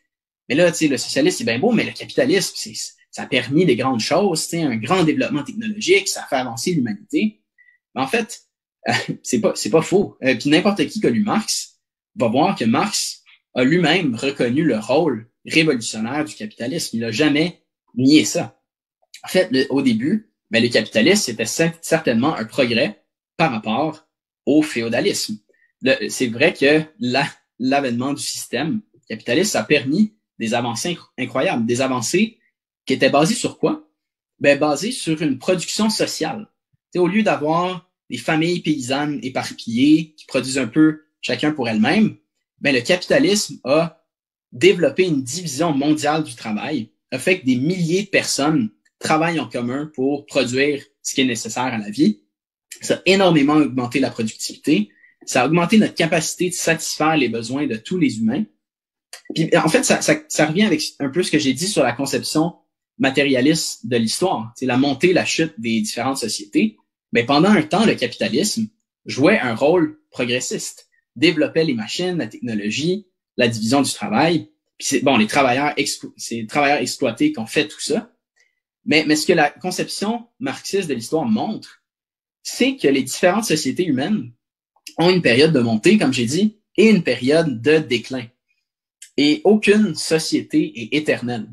mais 0.49 0.55
là, 0.55 0.71
tu 0.71 0.79
sais, 0.79 0.87
le 0.87 0.97
socialisme 0.97 1.37
c'est 1.39 1.43
bien 1.45 1.59
beau, 1.59 1.71
mais 1.71 1.83
le 1.83 1.91
capitalisme, 1.91 2.53
c'est 2.55 2.73
ça 3.11 3.23
a 3.23 3.25
permis 3.27 3.65
des 3.65 3.75
grandes 3.75 3.99
choses, 3.99 4.47
tu 4.47 4.57
un 4.57 4.75
grand 4.75 5.03
développement 5.03 5.43
technologique, 5.43 6.07
ça 6.07 6.23
a 6.23 6.27
fait 6.27 6.35
avancer 6.35 6.73
l'humanité. 6.73 7.41
Mais 7.93 8.01
en 8.01 8.07
fait, 8.07 8.41
euh, 8.89 8.93
c'est 9.23 9.39
pas 9.39 9.53
c'est 9.55 9.69
pas 9.69 9.81
faux. 9.81 10.17
Euh, 10.23 10.35
puis 10.35 10.49
n'importe 10.49 10.85
qui 10.87 10.99
qui 10.99 11.07
a 11.07 11.09
lu 11.09 11.23
Marx 11.23 11.79
va 12.15 12.27
voir 12.27 12.55
que 12.55 12.65
Marx 12.65 13.23
a 13.55 13.63
lui-même 13.63 14.15
reconnu 14.15 14.63
le 14.63 14.79
rôle 14.79 15.29
révolutionnaire 15.45 16.25
du 16.25 16.35
capitalisme. 16.35 16.97
Il 16.97 17.03
a 17.03 17.11
jamais 17.11 17.63
nié 17.95 18.25
ça. 18.25 18.59
En 19.23 19.27
fait, 19.27 19.67
au 19.69 19.81
début, 19.81 20.31
ben, 20.51 20.61
le 20.61 20.69
capitalisme 20.69 21.23
c'était 21.23 21.73
certainement 21.81 22.35
un 22.35 22.45
progrès 22.45 23.03
par 23.37 23.51
rapport 23.51 24.07
au 24.45 24.61
féodalisme. 24.61 25.37
C'est 26.09 26.27
vrai 26.27 26.53
que 26.53 26.83
l'avènement 27.59 28.13
du 28.13 28.21
système 28.21 28.81
capitaliste 29.09 29.55
a 29.55 29.63
permis 29.63 30.15
des 30.39 30.53
avancées 30.53 30.97
incroyables, 31.17 31.65
des 31.65 31.81
avancées 31.81 32.37
qui 32.85 32.93
étaient 32.93 33.09
basées 33.09 33.35
sur 33.35 33.57
quoi? 33.57 33.89
Ben, 34.39 34.57
basées 34.59 34.91
sur 34.91 35.21
une 35.21 35.37
production 35.39 35.89
sociale. 35.89 36.49
Au 36.95 37.07
lieu 37.07 37.23
d'avoir 37.23 37.89
des 38.09 38.17
familles 38.17 38.61
paysannes 38.61 39.19
éparpillées 39.23 40.13
qui 40.15 40.25
produisent 40.25 40.57
un 40.57 40.67
peu 40.67 41.03
chacun 41.21 41.51
pour 41.51 41.69
elles-mêmes, 41.69 42.17
ben, 42.59 42.75
le 42.75 42.81
capitalisme 42.81 43.59
a 43.63 44.02
développé 44.53 45.03
une 45.03 45.23
division 45.23 45.73
mondiale 45.73 46.23
du 46.23 46.35
travail, 46.35 46.91
a 47.11 47.19
fait 47.19 47.41
que 47.41 47.45
des 47.45 47.57
milliers 47.57 48.03
de 48.03 48.07
personnes 48.07 48.69
travaillent 48.99 49.39
en 49.39 49.49
commun 49.49 49.91
pour 49.93 50.25
produire 50.25 50.83
ce 51.01 51.13
qui 51.13 51.21
est 51.21 51.25
nécessaire 51.25 51.63
à 51.63 51.77
la 51.77 51.89
vie. 51.89 52.21
Ça 52.81 52.95
a 52.95 53.01
énormément 53.05 53.55
augmenté 53.55 53.99
la 53.99 54.09
productivité. 54.09 54.89
Ça 55.25 55.43
a 55.43 55.45
augmenté 55.45 55.77
notre 55.77 55.95
capacité 55.95 56.49
de 56.49 56.53
satisfaire 56.53 57.17
les 57.17 57.29
besoins 57.29 57.67
de 57.67 57.75
tous 57.75 57.97
les 57.97 58.19
humains. 58.19 58.45
Puis, 59.35 59.49
en 59.57 59.67
fait, 59.69 59.83
ça, 59.83 60.01
ça, 60.01 60.15
ça 60.27 60.45
revient 60.45 60.63
avec 60.63 60.81
un 60.99 61.09
peu 61.09 61.23
ce 61.23 61.31
que 61.31 61.39
j'ai 61.39 61.53
dit 61.53 61.67
sur 61.67 61.83
la 61.83 61.93
conception 61.93 62.55
matérialiste 62.97 63.87
de 63.87 63.97
l'histoire. 63.97 64.53
C'est 64.55 64.65
la 64.65 64.77
montée, 64.77 65.13
la 65.13 65.25
chute 65.25 65.53
des 65.57 65.81
différentes 65.81 66.17
sociétés. 66.17 66.77
Mais 67.11 67.25
pendant 67.25 67.49
un 67.49 67.63
temps, 67.63 67.85
le 67.85 67.95
capitalisme 67.95 68.67
jouait 69.05 69.39
un 69.39 69.55
rôle 69.55 69.99
progressiste, 70.09 70.89
développait 71.15 71.63
les 71.63 71.73
machines, 71.73 72.17
la 72.17 72.27
technologie, 72.27 73.07
la 73.37 73.47
division 73.47 73.81
du 73.81 73.91
travail. 73.91 74.49
Puis 74.77 74.87
c'est 74.87 74.99
bon, 75.01 75.17
les 75.17 75.27
travailleurs, 75.27 75.73
c'est 76.17 76.35
les 76.35 76.47
travailleurs 76.47 76.79
exploités 76.79 77.31
qui 77.31 77.39
ont 77.39 77.45
fait 77.45 77.67
tout 77.67 77.79
ça. 77.79 78.11
Mais, 78.85 79.05
mais 79.07 79.15
ce 79.15 79.25
que 79.25 79.33
la 79.33 79.49
conception 79.49 80.27
marxiste 80.39 80.89
de 80.89 80.93
l'histoire 80.93 81.25
montre, 81.25 81.83
c'est 82.41 82.75
que 82.75 82.87
les 82.87 83.03
différentes 83.03 83.45
sociétés 83.45 83.85
humaines 83.85 84.31
ont 84.97 85.09
une 85.09 85.21
période 85.21 85.53
de 85.53 85.61
montée, 85.61 85.97
comme 85.97 86.13
j'ai 86.13 86.25
dit, 86.25 86.59
et 86.75 86.89
une 86.89 87.03
période 87.03 87.61
de 87.61 87.77
déclin. 87.77 88.25
Et 89.15 89.41
aucune 89.43 89.95
société 89.95 90.81
est 90.81 90.97
éternelle. 90.97 91.47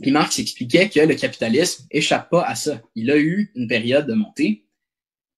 Puis 0.00 0.10
Marx 0.10 0.38
expliquait 0.38 0.88
que 0.88 1.00
le 1.00 1.14
capitalisme 1.14 1.86
échappe 1.90 2.30
pas 2.30 2.42
à 2.42 2.54
ça. 2.54 2.82
Il 2.94 3.10
a 3.10 3.16
eu 3.16 3.50
une 3.54 3.68
période 3.68 4.06
de 4.06 4.14
montée, 4.14 4.66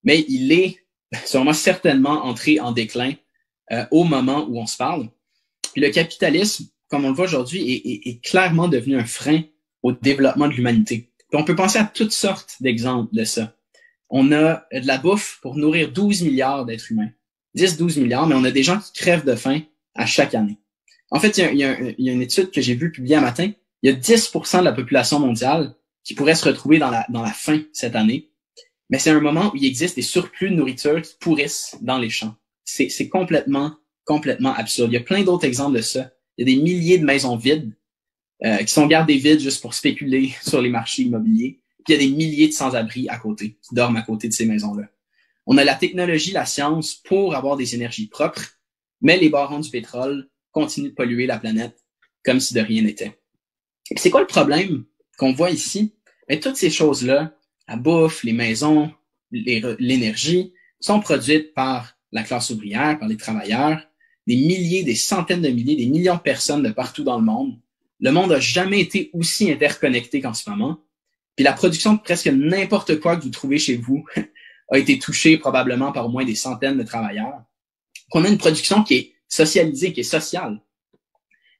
mais 0.03 0.25
il 0.27 0.51
est 0.51 0.77
sûrement 1.25 1.53
certainement 1.53 2.25
entré 2.25 2.59
en 2.59 2.71
déclin 2.71 3.13
euh, 3.71 3.85
au 3.91 4.03
moment 4.03 4.45
où 4.49 4.59
on 4.59 4.65
se 4.65 4.77
parle. 4.77 5.09
Puis 5.77 5.85
le 5.85 5.91
capitalisme, 5.91 6.65
comme 6.89 7.05
on 7.05 7.09
le 7.09 7.13
voit 7.13 7.25
aujourd'hui, 7.25 8.01
est, 8.03 8.19
clairement 8.25 8.67
devenu 8.67 8.97
un 8.97 9.05
frein 9.05 9.43
au 9.83 9.91
développement 9.91 10.47
de 10.47 10.53
l'humanité. 10.53 11.11
on 11.33 11.43
peut 11.43 11.55
penser 11.55 11.77
à 11.77 11.83
toutes 11.83 12.13
sortes 12.13 12.55
d'exemples 12.61 13.13
de 13.13 13.23
ça. 13.23 13.55
on 14.09 14.31
a 14.31 14.65
de 14.73 14.87
la 14.87 14.97
bouffe 14.97 15.37
pour 15.43 15.55
nourrir 15.55 15.91
12 15.91 16.23
milliards 16.23 16.65
d'êtres 16.65 16.91
humains. 16.91 17.11
10-12 17.55 17.99
milliards, 17.99 18.25
mais 18.25 18.33
on 18.33 18.43
a 18.43 18.49
des 18.49 18.63
gens 18.63 18.79
qui 18.79 18.91
crèvent 18.93 19.23
de 19.23 19.35
faim 19.35 19.61
à 19.93 20.07
chaque 20.07 20.33
année. 20.33 20.57
En 21.11 21.19
fait, 21.19 21.37
il 21.37 21.59
y 21.59 21.63
a, 21.63 21.77
une 21.79 22.23
étude 22.23 22.49
que 22.49 22.59
j'ai 22.59 22.73
vue 22.73 22.91
publiée 22.91 23.17
un 23.17 23.21
matin. 23.21 23.51
Il 23.83 23.91
y 23.91 23.93
a 23.93 23.95
10% 23.95 24.61
de 24.61 24.65
la 24.65 24.73
population 24.73 25.19
mondiale 25.19 25.75
qui 26.03 26.15
pourrait 26.15 26.33
se 26.33 26.45
retrouver 26.45 26.79
dans 26.79 26.89
la, 26.89 27.05
dans 27.09 27.21
la 27.21 27.33
faim 27.33 27.61
cette 27.71 27.95
année. 27.95 28.31
Mais 28.89 28.97
c'est 28.97 29.11
un 29.11 29.21
moment 29.21 29.51
où 29.53 29.57
il 29.57 29.65
existe 29.65 29.95
des 29.95 30.01
surplus 30.01 30.49
de 30.49 30.55
nourriture 30.55 30.99
qui 31.03 31.13
pourrissent 31.19 31.77
dans 31.81 31.99
les 31.99 32.09
champs. 32.09 32.33
C'est 32.63 33.09
complètement, 33.09 33.75
complètement 34.07 34.55
absurde. 34.55 34.89
Il 34.91 34.95
y 34.95 34.97
a 34.97 35.01
plein 35.01 35.23
d'autres 35.23 35.45
exemples 35.45 35.77
de 35.77 35.83
ça. 35.83 36.11
Il 36.37 36.47
y 36.47 36.51
a 36.51 36.55
des 36.55 36.61
milliers 36.61 36.97
de 36.97 37.05
maisons 37.05 37.35
vides 37.35 37.73
euh, 38.43 38.57
qui 38.57 38.73
sont 38.73 38.87
gardées 38.87 39.17
vides 39.17 39.41
juste 39.41 39.61
pour 39.61 39.75
spéculer 39.75 40.33
sur 40.41 40.61
les 40.61 40.69
marchés 40.69 41.03
immobiliers. 41.03 41.59
Puis 41.85 41.93
il 41.93 42.01
y 42.01 42.05
a 42.05 42.09
des 42.09 42.15
milliers 42.15 42.47
de 42.47 42.53
sans-abri 42.53 43.07
à 43.09 43.17
côté, 43.17 43.57
qui 43.61 43.75
dorment 43.75 43.97
à 43.97 44.01
côté 44.01 44.27
de 44.27 44.33
ces 44.33 44.45
maisons-là. 44.45 44.87
On 45.45 45.57
a 45.57 45.63
la 45.63 45.75
technologie, 45.75 46.31
la 46.31 46.45
science 46.45 46.95
pour 46.95 47.35
avoir 47.35 47.57
des 47.57 47.75
énergies 47.75 48.07
propres, 48.07 48.41
mais 49.01 49.17
les 49.17 49.29
barons 49.29 49.59
du 49.59 49.69
pétrole 49.69 50.29
continuent 50.51 50.89
de 50.89 50.93
polluer 50.93 51.27
la 51.27 51.37
planète 51.37 51.77
comme 52.23 52.39
si 52.39 52.53
de 52.53 52.59
rien 52.59 52.81
n'était. 52.81 53.17
C'est 53.95 54.09
quoi 54.09 54.21
le 54.21 54.27
problème 54.27 54.83
qu'on 55.17 55.31
voit 55.31 55.51
ici? 55.51 55.95
Mais 56.27 56.39
toutes 56.39 56.57
ces 56.57 56.69
choses-là, 56.69 57.37
la 57.67 57.77
bouffe, 57.77 58.23
les 58.23 58.33
maisons, 58.33 58.91
l'énergie, 59.31 60.53
sont 60.79 60.99
produites 60.99 61.53
par 61.53 61.97
la 62.11 62.23
classe 62.23 62.49
ouvrière, 62.49 62.99
par 62.99 63.07
les 63.07 63.17
travailleurs, 63.17 63.87
des 64.27 64.35
milliers, 64.35 64.83
des 64.83 64.95
centaines 64.95 65.41
de 65.41 65.49
milliers, 65.49 65.75
des 65.75 65.87
millions 65.87 66.15
de 66.15 66.21
personnes 66.21 66.61
de 66.61 66.69
partout 66.69 67.03
dans 67.03 67.17
le 67.17 67.25
monde 67.25 67.57
le 67.99 68.11
monde 68.11 68.29
n'a 68.31 68.39
jamais 68.39 68.79
été 68.79 69.09
aussi 69.13 69.51
interconnecté 69.51 70.21
qu'en 70.21 70.33
ce 70.33 70.49
moment. 70.49 70.83
Puis 71.35 71.43
la 71.43 71.53
production 71.53 71.93
de 71.93 71.99
presque 71.99 72.27
n'importe 72.27 72.99
quoi 72.99 73.15
que 73.15 73.23
vous 73.23 73.29
trouvez 73.29 73.57
chez 73.57 73.75
vous 73.75 74.05
a 74.71 74.77
été 74.77 74.99
touchée 74.99 75.37
probablement 75.37 75.91
par 75.91 76.05
au 76.05 76.09
moins 76.09 76.25
des 76.25 76.35
centaines 76.35 76.77
de 76.77 76.83
travailleurs. 76.83 77.43
Qu'on 78.09 78.23
a 78.23 78.29
une 78.29 78.37
production 78.37 78.83
qui 78.83 78.95
est 78.95 79.13
socialisée, 79.27 79.93
qui 79.93 80.01
est 80.01 80.03
sociale. 80.03 80.61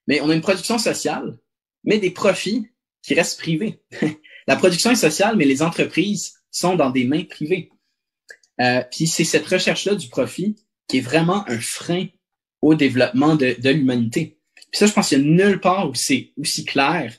Mais 0.07 0.21
on 0.21 0.29
a 0.29 0.35
une 0.35 0.41
production 0.41 0.77
sociale, 0.77 1.37
mais 1.83 1.99
des 1.99 2.11
profits 2.11 2.69
qui 3.01 3.13
restent 3.13 3.39
privés. 3.39 3.81
la 4.47 4.55
production 4.55 4.91
est 4.91 4.95
sociale, 4.95 5.35
mais 5.35 5.45
les 5.45 5.61
entreprises 5.61 6.39
sont 6.51 6.75
dans 6.75 6.89
des 6.89 7.03
mains 7.03 7.23
privées. 7.23 7.69
Euh, 8.61 8.83
puis 8.91 9.05
c'est 9.05 9.23
cette 9.23 9.45
recherche-là 9.45 9.95
du 9.95 10.07
profit 10.07 10.55
qui 10.87 10.97
est 10.97 11.01
vraiment 11.01 11.47
un 11.49 11.59
frein 11.59 12.07
au 12.61 12.75
développement 12.75 13.35
de, 13.35 13.55
de 13.59 13.69
l'humanité. 13.69 14.37
Ça, 14.71 14.85
je 14.85 14.93
pense 14.93 15.09
qu'il 15.09 15.19
y 15.19 15.21
a 15.21 15.23
nulle 15.23 15.59
part 15.59 15.89
où 15.89 15.95
c'est 15.95 16.33
aussi 16.37 16.65
clair 16.65 17.13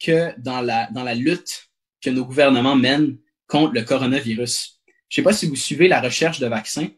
que 0.00 0.38
dans 0.40 0.60
la, 0.60 1.14
lutte 1.14 1.70
que 2.00 2.10
nos 2.10 2.24
gouvernements 2.24 2.76
mènent 2.76 3.18
contre 3.46 3.74
le 3.74 3.82
coronavirus. 3.82 4.80
Je 5.08 5.16
sais 5.16 5.22
pas 5.22 5.32
si 5.32 5.46
vous 5.46 5.56
suivez 5.56 5.88
la 5.88 6.00
recherche 6.00 6.40
de 6.40 6.46
vaccins, 6.46 6.88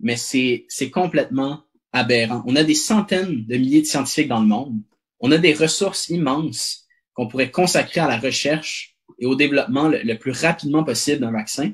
mais 0.00 0.16
c'est, 0.16 0.66
c'est 0.68 0.90
complètement 0.90 1.64
aberrant. 1.92 2.42
On 2.46 2.56
a 2.56 2.64
des 2.64 2.74
centaines 2.74 3.46
de 3.46 3.56
milliers 3.56 3.82
de 3.82 3.86
scientifiques 3.86 4.28
dans 4.28 4.40
le 4.40 4.46
monde. 4.46 4.80
On 5.20 5.32
a 5.32 5.38
des 5.38 5.54
ressources 5.54 6.08
immenses 6.08 6.86
qu'on 7.14 7.28
pourrait 7.28 7.50
consacrer 7.50 8.00
à 8.00 8.08
la 8.08 8.18
recherche 8.18 8.96
et 9.18 9.26
au 9.26 9.34
développement 9.34 9.88
le, 9.88 10.14
plus 10.14 10.32
rapidement 10.32 10.84
possible 10.84 11.20
d'un 11.20 11.32
vaccin. 11.32 11.72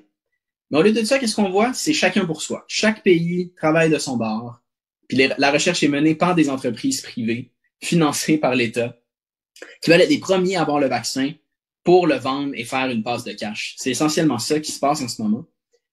Mais 0.71 0.79
au 0.79 0.83
lieu 0.83 0.93
de 0.93 1.05
ça, 1.05 1.19
qu'est-ce 1.19 1.37
qu'on 1.37 1.51
voit? 1.51 1.73
C'est 1.73 1.93
chacun 1.93 2.25
pour 2.27 2.43
soi. 2.43 2.65
Chaque 2.67 3.03
pays 3.03 3.53
travaille 3.57 3.91
de 3.91 3.99
son 3.99 4.17
bord. 4.17 4.61
Puis 5.09 5.29
la 5.39 5.51
recherche 5.51 5.83
est 5.83 5.89
menée 5.89 6.15
par 6.15 6.35
des 6.35 6.51
entreprises 6.51 7.01
privées 7.01 7.53
financés 7.81 8.39
par 8.39 8.55
l'État, 8.55 8.99
qui 9.83 9.91
veulent 9.91 10.01
être 10.01 10.11
les 10.11 10.19
premiers 10.19 10.57
à 10.57 10.63
avoir 10.63 10.81
le 10.81 10.89
vaccin 10.89 11.33
pour 11.85 12.07
le 12.07 12.17
vendre 12.17 12.53
et 12.55 12.65
faire 12.65 12.91
une 12.91 13.03
passe 13.03 13.25
de 13.25 13.33
cash. 13.33 13.75
C'est 13.79 13.91
essentiellement 13.91 14.39
ça 14.39 14.59
qui 14.61 14.73
se 14.73 14.81
passe 14.81 15.03
en 15.03 15.09
ce 15.09 15.23
moment. 15.23 15.47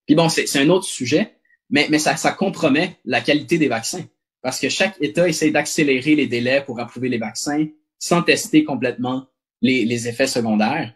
Puis 0.06 0.16
bon, 0.16 0.28
c'est 0.30 0.58
un 0.58 0.70
autre 0.70 0.86
sujet, 0.86 1.36
mais, 1.70 1.88
ça, 2.00 2.32
compromet 2.32 2.98
la 3.06 3.22
qualité 3.22 3.58
des 3.58 3.68
vaccins 3.68 4.06
parce 4.42 4.60
que 4.60 4.70
chaque 4.70 4.96
État 5.02 5.28
essaie 5.28 5.52
d'accélérer 5.52 6.16
les 6.16 6.28
délais 6.28 6.64
pour 6.66 6.80
approuver 6.80 7.10
les 7.10 7.18
vaccins 7.18 7.68
sans 7.98 8.22
tester 8.22 8.64
complètement 8.64 9.28
les, 9.62 10.08
effets 10.08 10.28
secondaires. 10.28 10.94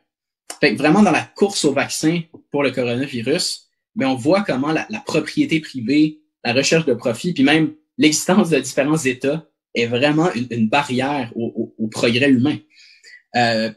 Fait 0.60 0.76
vraiment 0.76 1.02
dans 1.02 1.12
la 1.12 1.24
course 1.24 1.64
au 1.64 1.72
vaccin 1.72 2.22
pour 2.52 2.64
le 2.64 2.72
coronavirus, 2.72 3.70
mais 3.96 4.06
on 4.06 4.16
voit 4.16 4.42
comment 4.42 4.74
la 4.74 5.00
propriété 5.06 5.62
privée, 5.62 6.20
la 6.44 6.54
recherche 6.54 6.86
de 6.86 6.94
profit, 6.94 7.34
puis 7.34 7.44
même 7.44 7.74
l'existence 7.98 8.50
de 8.50 8.60
différents 8.60 8.98
États 8.98 9.46
est 9.74 9.88
vraiment 9.88 10.32
une, 10.34 10.70
barrière 10.70 11.32
au, 11.36 11.88
progrès 11.92 12.30
humain. 12.30 12.58
Euh, 13.36 13.72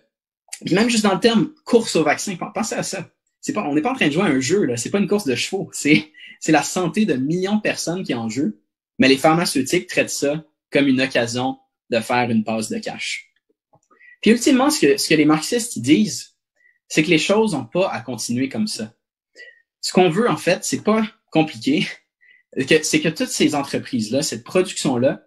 puis 0.64 0.74
même 0.74 0.88
juste 0.88 1.04
dans 1.04 1.14
le 1.14 1.20
terme 1.20 1.52
course 1.64 1.96
au 1.96 2.04
vaccin, 2.04 2.36
pensez 2.54 2.74
à 2.74 2.82
ça. 2.82 3.10
C'est 3.40 3.52
pas, 3.52 3.62
on 3.64 3.74
n'est 3.74 3.82
pas 3.82 3.92
en 3.92 3.94
train 3.94 4.08
de 4.08 4.12
jouer 4.12 4.24
à 4.24 4.26
un 4.26 4.40
jeu, 4.40 4.64
là. 4.64 4.76
C'est 4.76 4.90
pas 4.90 4.98
une 4.98 5.08
course 5.08 5.24
de 5.24 5.34
chevaux. 5.34 5.70
C'est, 5.72 6.10
c'est 6.40 6.52
la 6.52 6.62
santé 6.62 7.04
de 7.04 7.14
millions 7.14 7.56
de 7.56 7.60
personnes 7.60 8.02
qui 8.02 8.12
est 8.12 8.16
en 8.16 8.30
jeu. 8.30 8.62
Mais 8.98 9.08
les 9.08 9.18
pharmaceutiques 9.18 9.88
traitent 9.88 10.10
ça 10.10 10.44
comme 10.70 10.86
une 10.86 11.00
occasion 11.00 11.58
de 11.90 12.00
faire 12.00 12.30
une 12.30 12.44
passe 12.44 12.70
de 12.70 12.78
cash. 12.78 13.30
Puis 14.22 14.30
ultimement, 14.30 14.70
ce 14.70 14.80
que, 14.80 14.96
ce 14.96 15.08
que 15.08 15.14
les 15.14 15.24
marxistes 15.24 15.78
disent, 15.78 16.36
c'est 16.88 17.02
que 17.02 17.10
les 17.10 17.18
choses 17.18 17.52
n'ont 17.54 17.66
pas 17.66 17.90
à 17.90 18.00
continuer 18.00 18.48
comme 18.48 18.66
ça. 18.66 18.94
Ce 19.80 19.92
qu'on 19.92 20.10
veut, 20.10 20.28
en 20.28 20.36
fait, 20.36 20.64
c'est 20.64 20.82
pas 20.82 21.06
compliqué. 21.30 21.86
C'est 22.56 23.00
que 23.00 23.08
toutes 23.08 23.28
ces 23.28 23.54
entreprises-là, 23.54 24.22
cette 24.22 24.44
production-là, 24.44 25.26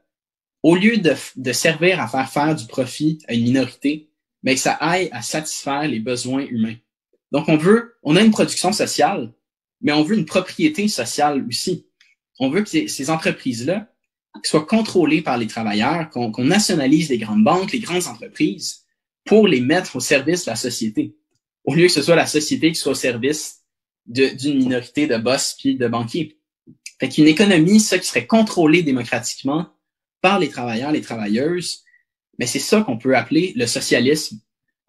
au 0.61 0.75
lieu 0.75 0.97
de, 0.97 1.13
de, 1.35 1.51
servir 1.51 1.99
à 2.01 2.07
faire 2.07 2.29
faire 2.29 2.55
du 2.55 2.65
profit 2.67 3.19
à 3.27 3.33
une 3.33 3.43
minorité, 3.43 4.09
mais 4.43 4.55
que 4.55 4.61
ça 4.61 4.73
aille 4.73 5.09
à 5.11 5.21
satisfaire 5.21 5.87
les 5.87 5.99
besoins 5.99 6.45
humains. 6.45 6.75
Donc, 7.31 7.49
on 7.49 7.57
veut, 7.57 7.95
on 8.03 8.15
a 8.15 8.21
une 8.21 8.31
production 8.31 8.71
sociale, 8.71 9.33
mais 9.81 9.91
on 9.91 10.03
veut 10.03 10.17
une 10.17 10.25
propriété 10.25 10.87
sociale 10.87 11.45
aussi. 11.47 11.87
On 12.39 12.49
veut 12.49 12.63
que 12.63 12.69
ces, 12.69 13.09
entreprises-là 13.09 13.91
soient 14.43 14.65
contrôlées 14.65 15.21
par 15.21 15.37
les 15.37 15.47
travailleurs, 15.47 16.09
qu'on 16.09 16.31
nationalise 16.43 17.09
les 17.09 17.17
grandes 17.17 17.43
banques, 17.43 17.71
les 17.71 17.79
grandes 17.79 18.07
entreprises, 18.07 18.85
pour 19.25 19.47
les 19.47 19.61
mettre 19.61 19.95
au 19.95 19.99
service 19.99 20.45
de 20.45 20.51
la 20.51 20.55
société. 20.55 21.15
Au 21.65 21.75
lieu 21.75 21.87
que 21.87 21.91
ce 21.93 22.01
soit 22.01 22.15
la 22.15 22.25
société 22.25 22.71
qui 22.71 22.79
soit 22.79 22.91
au 22.91 22.95
service 22.95 23.61
d'une 24.05 24.57
minorité 24.57 25.07
de 25.07 25.17
boss 25.17 25.55
puis 25.57 25.75
de 25.75 25.87
banquiers. 25.87 26.37
Fait 27.03 27.09
qu'une 27.09 27.27
économie, 27.27 27.81
ça 27.81 27.99
qui 27.99 28.07
serait 28.07 28.25
contrôlée 28.25 28.81
démocratiquement, 28.81 29.67
par 30.21 30.39
les 30.39 30.47
travailleurs, 30.47 30.93
les 30.93 31.01
travailleuses, 31.01 31.83
mais 32.39 32.45
c'est 32.45 32.59
ça 32.59 32.81
qu'on 32.81 32.97
peut 32.97 33.17
appeler 33.17 33.51
le 33.57 33.65
socialisme 33.65 34.39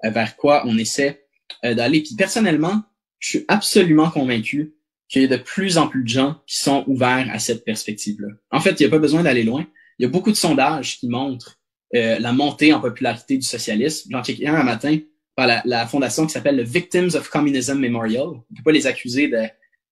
euh, 0.05 0.11
vers 0.11 0.37
quoi 0.37 0.63
on 0.65 0.79
essaie 0.79 1.27
euh, 1.65 1.75
d'aller. 1.75 2.05
Puis 2.05 2.15
personnellement, 2.15 2.85
je 3.19 3.31
suis 3.31 3.45
absolument 3.49 4.11
convaincu 4.11 4.75
qu'il 5.09 5.23
y 5.23 5.25
a 5.25 5.29
de 5.29 5.43
plus 5.43 5.77
en 5.77 5.89
plus 5.89 6.05
de 6.05 6.09
gens 6.09 6.41
qui 6.47 6.59
sont 6.59 6.85
ouverts 6.87 7.29
à 7.33 7.41
cette 7.41 7.65
perspective-là. 7.65 8.29
En 8.53 8.61
fait, 8.61 8.79
il 8.79 8.85
n'y 8.85 8.87
a 8.87 8.91
pas 8.91 9.01
besoin 9.01 9.25
d'aller 9.25 9.43
loin. 9.43 9.67
Il 9.99 10.05
y 10.05 10.07
a 10.07 10.09
beaucoup 10.09 10.31
de 10.31 10.37
sondages 10.37 11.01
qui 11.01 11.09
montrent 11.09 11.59
euh, 11.97 12.21
la 12.21 12.33
montée 12.33 12.73
en 12.73 12.81
popularité 12.81 13.37
du 13.39 13.45
socialisme. 13.45 14.09
J'en 14.13 14.23
check 14.23 14.41
un 14.45 14.55
un 14.55 14.63
matin 14.63 15.01
par 15.35 15.49
la, 15.65 15.87
fondation 15.89 16.27
qui 16.27 16.33
s'appelle 16.33 16.59
le 16.59 16.63
Victims 16.63 17.17
of 17.17 17.29
Communism 17.29 17.81
Memorial. 17.81 18.29
On 18.29 18.45
ne 18.53 18.57
peut 18.57 18.63
pas 18.67 18.71
les 18.71 18.87
accuser 18.87 19.27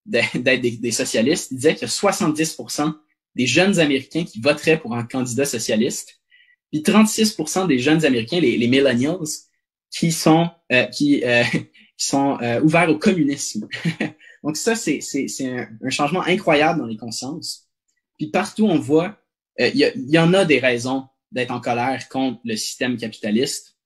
d'être 0.06 0.60
des, 0.60 0.90
socialistes. 0.90 1.50
Ils 1.50 1.56
disaient 1.56 1.74
qu'il 1.74 1.88
y 1.88 1.90
a 1.90 1.94
70% 1.94 2.94
des 3.34 3.46
jeunes 3.46 3.78
Américains 3.78 4.24
qui 4.24 4.40
voteraient 4.40 4.78
pour 4.78 4.94
un 4.94 5.04
candidat 5.04 5.44
socialiste, 5.44 6.20
puis 6.70 6.80
36% 6.80 7.66
des 7.66 7.78
jeunes 7.78 8.04
Américains, 8.04 8.40
les, 8.40 8.68
millennials, 8.68 9.26
qui 9.90 10.10
sont 10.10 10.50
euh, 10.72 10.84
qui, 10.84 11.22
euh, 11.24 11.44
qui 11.52 12.06
sont 12.06 12.38
euh, 12.40 12.60
ouverts 12.62 12.90
au 12.90 12.98
communisme. 12.98 13.68
Donc 14.42 14.56
ça, 14.56 14.74
c'est 14.74 15.00
un, 15.40 15.68
un 15.82 15.90
changement 15.90 16.22
incroyable 16.22 16.80
dans 16.80 16.86
les 16.86 16.96
consciences. 16.96 17.68
Puis 18.18 18.28
partout, 18.28 18.66
on 18.66 18.78
voit, 18.78 19.18
il 19.58 19.76
y, 19.76 20.12
y, 20.12 20.18
en 20.18 20.34
a 20.34 20.44
des 20.44 20.58
raisons 20.58 21.04
d'être 21.30 21.50
en 21.50 21.60
colère 21.60 22.08
contre 22.08 22.40
le 22.44 22.56
système 22.56 22.96
capitaliste, 22.96 23.76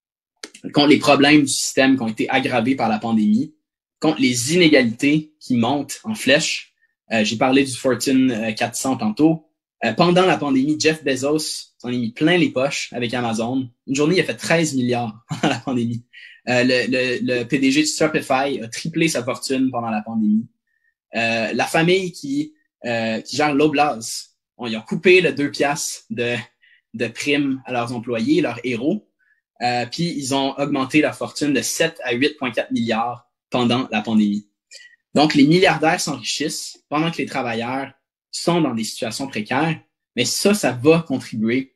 contre 0.72 0.88
les 0.88 0.98
problèmes 0.98 1.42
du 1.42 1.48
système 1.48 1.96
qui 1.96 2.02
ont 2.02 2.08
été 2.08 2.28
aggravés 2.30 2.74
par 2.74 2.88
la 2.88 2.98
pandémie, 2.98 3.54
contre 4.00 4.20
les 4.20 4.54
inégalités 4.54 5.34
qui 5.46 5.56
montent 5.56 6.00
en 6.04 6.14
flèche, 6.14 6.74
euh, 7.12 7.24
j'ai 7.24 7.36
parlé 7.36 7.64
du 7.64 7.72
Fortune 7.72 8.54
400 8.56 8.94
euh, 8.94 8.96
tantôt. 8.96 9.48
Euh, 9.84 9.92
pendant 9.92 10.26
la 10.26 10.36
pandémie, 10.36 10.76
Jeff 10.78 11.04
Bezos 11.04 11.74
s'en 11.78 11.90
est 11.90 11.98
mis 11.98 12.12
plein 12.12 12.36
les 12.36 12.50
poches 12.50 12.92
avec 12.92 13.14
Amazon. 13.14 13.68
Une 13.86 13.94
journée, 13.94 14.16
il 14.16 14.20
a 14.20 14.24
fait 14.24 14.34
13 14.34 14.74
milliards 14.74 15.24
pendant 15.28 15.54
la 15.54 15.60
pandémie. 15.60 16.04
le, 16.46 16.64
le, 16.64 17.18
le, 17.22 17.44
PDG 17.44 17.82
de 17.82 17.86
Shopify 17.86 18.60
a 18.60 18.68
triplé 18.68 19.08
sa 19.08 19.22
fortune 19.22 19.70
pendant 19.70 19.90
la 19.90 20.02
pandémie. 20.02 20.46
la 21.12 21.66
famille 21.66 22.12
qui, 22.12 22.54
qui 22.82 23.36
gère 23.36 23.54
l'Oblast, 23.54 24.36
ils 24.64 24.76
ont 24.76 24.82
coupé 24.82 25.20
le 25.20 25.32
2 25.32 25.50
piastres 25.50 26.04
de, 26.10 26.36
de 26.94 27.06
primes 27.08 27.62
à 27.66 27.72
leurs 27.72 27.92
employés, 27.92 28.40
leurs 28.40 28.60
héros. 28.64 29.08
puis 29.90 30.14
ils 30.16 30.34
ont 30.34 30.56
augmenté 30.56 31.00
leur 31.00 31.14
fortune 31.14 31.52
de 31.52 31.62
7 31.62 32.00
à 32.04 32.14
8,4 32.14 32.72
milliards 32.72 33.28
pendant 33.50 33.88
la 33.90 34.00
pandémie. 34.00 34.48
Donc, 35.16 35.34
les 35.34 35.46
milliardaires 35.46 35.98
s'enrichissent 35.98 36.84
pendant 36.90 37.10
que 37.10 37.16
les 37.16 37.24
travailleurs 37.24 37.90
sont 38.30 38.60
dans 38.60 38.74
des 38.74 38.84
situations 38.84 39.26
précaires, 39.26 39.80
mais 40.14 40.26
ça, 40.26 40.52
ça 40.52 40.72
va 40.72 41.02
contribuer 41.08 41.74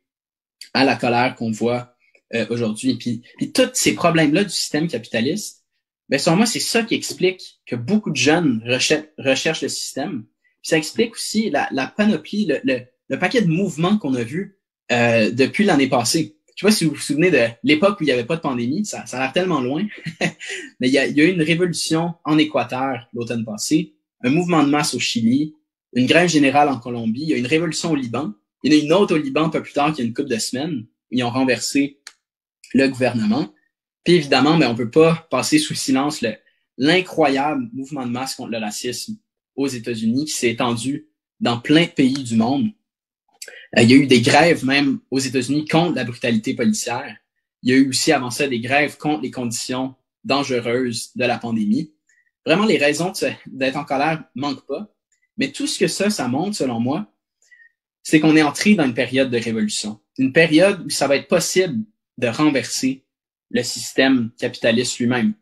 à 0.75 0.85
la 0.85 0.95
colère 0.95 1.35
qu'on 1.37 1.51
voit 1.51 1.97
euh, 2.35 2.45
aujourd'hui. 2.51 2.97
Puis, 2.99 3.23
puis 3.39 3.51
tous 3.51 3.71
ces 3.73 3.95
problèmes-là 3.95 4.45
du 4.45 4.51
système 4.51 4.89
capitaliste, 4.89 5.65
ben 6.11 6.19
selon 6.19 6.37
moi, 6.37 6.45
c'est 6.45 6.61
ça 6.61 6.83
qui 6.83 6.95
explique 6.95 7.63
que 7.65 7.77
beaucoup 7.77 8.11
de 8.11 8.17
jeunes 8.17 8.63
recherchent, 8.67 9.63
le 9.63 9.69
système. 9.69 10.27
ça 10.61 10.77
explique 10.77 11.15
aussi 11.15 11.49
la, 11.49 11.87
panoplie, 11.97 12.47
le, 12.63 13.17
paquet 13.17 13.41
de 13.41 13.49
mouvements 13.49 13.97
qu'on 13.97 14.15
a 14.17 14.23
vus 14.23 14.59
euh, 14.93 15.31
depuis 15.31 15.65
l'année 15.65 15.89
passée. 15.89 16.37
Je 16.61 16.67
sais 16.67 16.73
pas 16.73 16.77
si 16.77 16.85
vous 16.85 16.91
vous 16.91 17.01
souvenez 17.01 17.31
de 17.31 17.47
l'époque 17.63 17.99
où 18.01 18.03
il 18.03 18.07
n'y 18.07 18.13
avait 18.13 18.27
pas 18.27 18.37
de 18.37 18.43
pandémie, 18.43 18.85
ça, 18.85 19.07
ça 19.07 19.17
a 19.17 19.21
l'air 19.21 19.33
tellement 19.33 19.63
loin, 19.63 19.87
mais 20.81 20.89
il 20.89 20.93
y, 20.93 20.99
a, 20.99 21.07
il 21.07 21.17
y 21.17 21.23
a 21.23 21.25
eu 21.25 21.33
une 21.33 21.41
révolution 21.41 22.13
en 22.23 22.37
Équateur 22.37 23.09
l'automne 23.15 23.47
passé, 23.47 23.95
un 24.23 24.29
mouvement 24.29 24.63
de 24.63 24.69
masse 24.69 24.93
au 24.93 24.99
Chili, 24.99 25.55
une 25.95 26.05
grève 26.05 26.29
générale 26.29 26.69
en 26.69 26.79
Colombie, 26.79 27.23
il 27.23 27.29
y 27.31 27.33
a 27.33 27.39
une 27.39 27.47
révolution 27.47 27.93
au 27.93 27.97
Liban, 27.97 28.35
il 28.63 28.75
y 28.75 28.77
en 28.77 28.79
a 28.79 28.85
une 28.85 28.93
autre 28.93 29.15
au 29.15 29.19
Liban 29.19 29.45
un 29.45 29.49
peu 29.49 29.63
plus 29.63 29.73
tard, 29.73 29.95
qui 29.95 30.03
a 30.03 30.05
une 30.05 30.13
couple 30.13 30.29
de 30.29 30.37
semaines. 30.37 30.85
Ils 31.11 31.25
ont 31.25 31.31
renversé 31.31 31.99
le 32.75 32.89
gouvernement. 32.89 33.55
Puis 34.05 34.17
évidemment, 34.17 34.59
mais 34.59 34.67
ben, 34.67 34.73
on 34.73 34.75
peut 34.75 34.91
pas 34.91 35.27
passer 35.31 35.59
sous 35.59 35.75
silence 35.75 36.23
l'incroyable 36.77 37.71
mouvement 37.73 38.05
de 38.05 38.13
masse 38.13 38.35
contre 38.35 38.51
le 38.51 38.59
racisme 38.59 39.17
aux 39.57 39.67
États-Unis 39.67 40.27
qui 40.27 40.33
s'est 40.33 40.51
étendu 40.51 41.09
dans 41.41 41.59
plein 41.59 41.85
de 41.85 41.91
pays 41.91 42.23
du 42.23 42.37
monde. 42.37 42.69
Euh, 43.77 43.83
il 43.83 43.91
y 43.91 43.95
a 43.95 43.97
eu 43.97 44.07
des 44.07 44.21
grèves 44.21 44.65
même 44.65 45.01
aux 45.11 45.19
États-Unis 45.19 45.67
contre 45.67 45.95
la 45.95 46.05
brutalité 46.05 46.55
policière. 46.55 47.17
Il 47.63 47.71
y 47.71 47.75
a 47.75 47.77
eu 47.77 47.89
aussi 47.89 48.13
avant 48.13 48.31
ça 48.31 48.49
des 48.49 48.61
grèves 48.61 48.97
contre 48.97 49.23
les 49.23 49.31
conditions 49.31 49.95
dangereuses 50.25 51.11
de 51.15 51.25
la 51.25 51.39
pandémie. 51.39 51.93
Vraiment, 52.45 52.65
les 52.65 52.79
raisons 52.79 53.13
d'être 53.47 53.77
en 53.77 53.85
colère 53.85 54.25
manquent 54.35 54.67
pas. 54.67 54.93
Mais 55.37 55.53
tout 55.53 55.67
ce 55.67 55.79
que 55.79 55.87
ça, 55.87 56.11
ça 56.11 56.27
montre, 56.29 56.57
selon 56.57 56.81
moi, 56.81 57.13
c'est 58.03 58.21
qu'on 58.21 58.37
est 58.37 58.43
entré 58.43 58.75
dans 58.75 58.85
une 58.85 58.95
période 58.95 59.31
de 59.31 59.39
révolution. 59.39 60.01
Une 60.19 60.33
période 60.33 60.85
où 60.87 60.91
ça 60.91 61.07
va 61.07 61.17
être 61.17 61.29
possible 61.29 61.85
de 62.19 62.29
renverser 62.29 63.05
le 63.51 63.63
système 63.63 64.31
capitaliste 64.39 64.99
lui-même. 64.99 65.35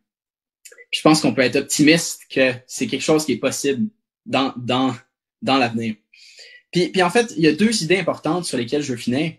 Je 0.90 1.00
pense 1.02 1.20
qu'on 1.20 1.34
peut 1.34 1.42
être 1.42 1.56
optimiste 1.56 2.22
que 2.30 2.52
c'est 2.66 2.86
quelque 2.86 3.02
chose 3.02 3.24
qui 3.24 3.32
est 3.32 3.38
possible 3.38 3.88
dans, 4.24 4.54
dans, 4.56 4.94
dans 5.42 5.58
l'avenir. 5.58 5.96
Puis, 6.70 6.88
puis 6.88 7.02
en 7.02 7.10
fait, 7.10 7.32
il 7.36 7.42
y 7.42 7.48
a 7.48 7.52
deux 7.52 7.82
idées 7.82 7.98
importantes 7.98 8.44
sur 8.44 8.58
lesquelles 8.58 8.82
je 8.82 8.92
veux 8.92 8.98
finir 8.98 9.32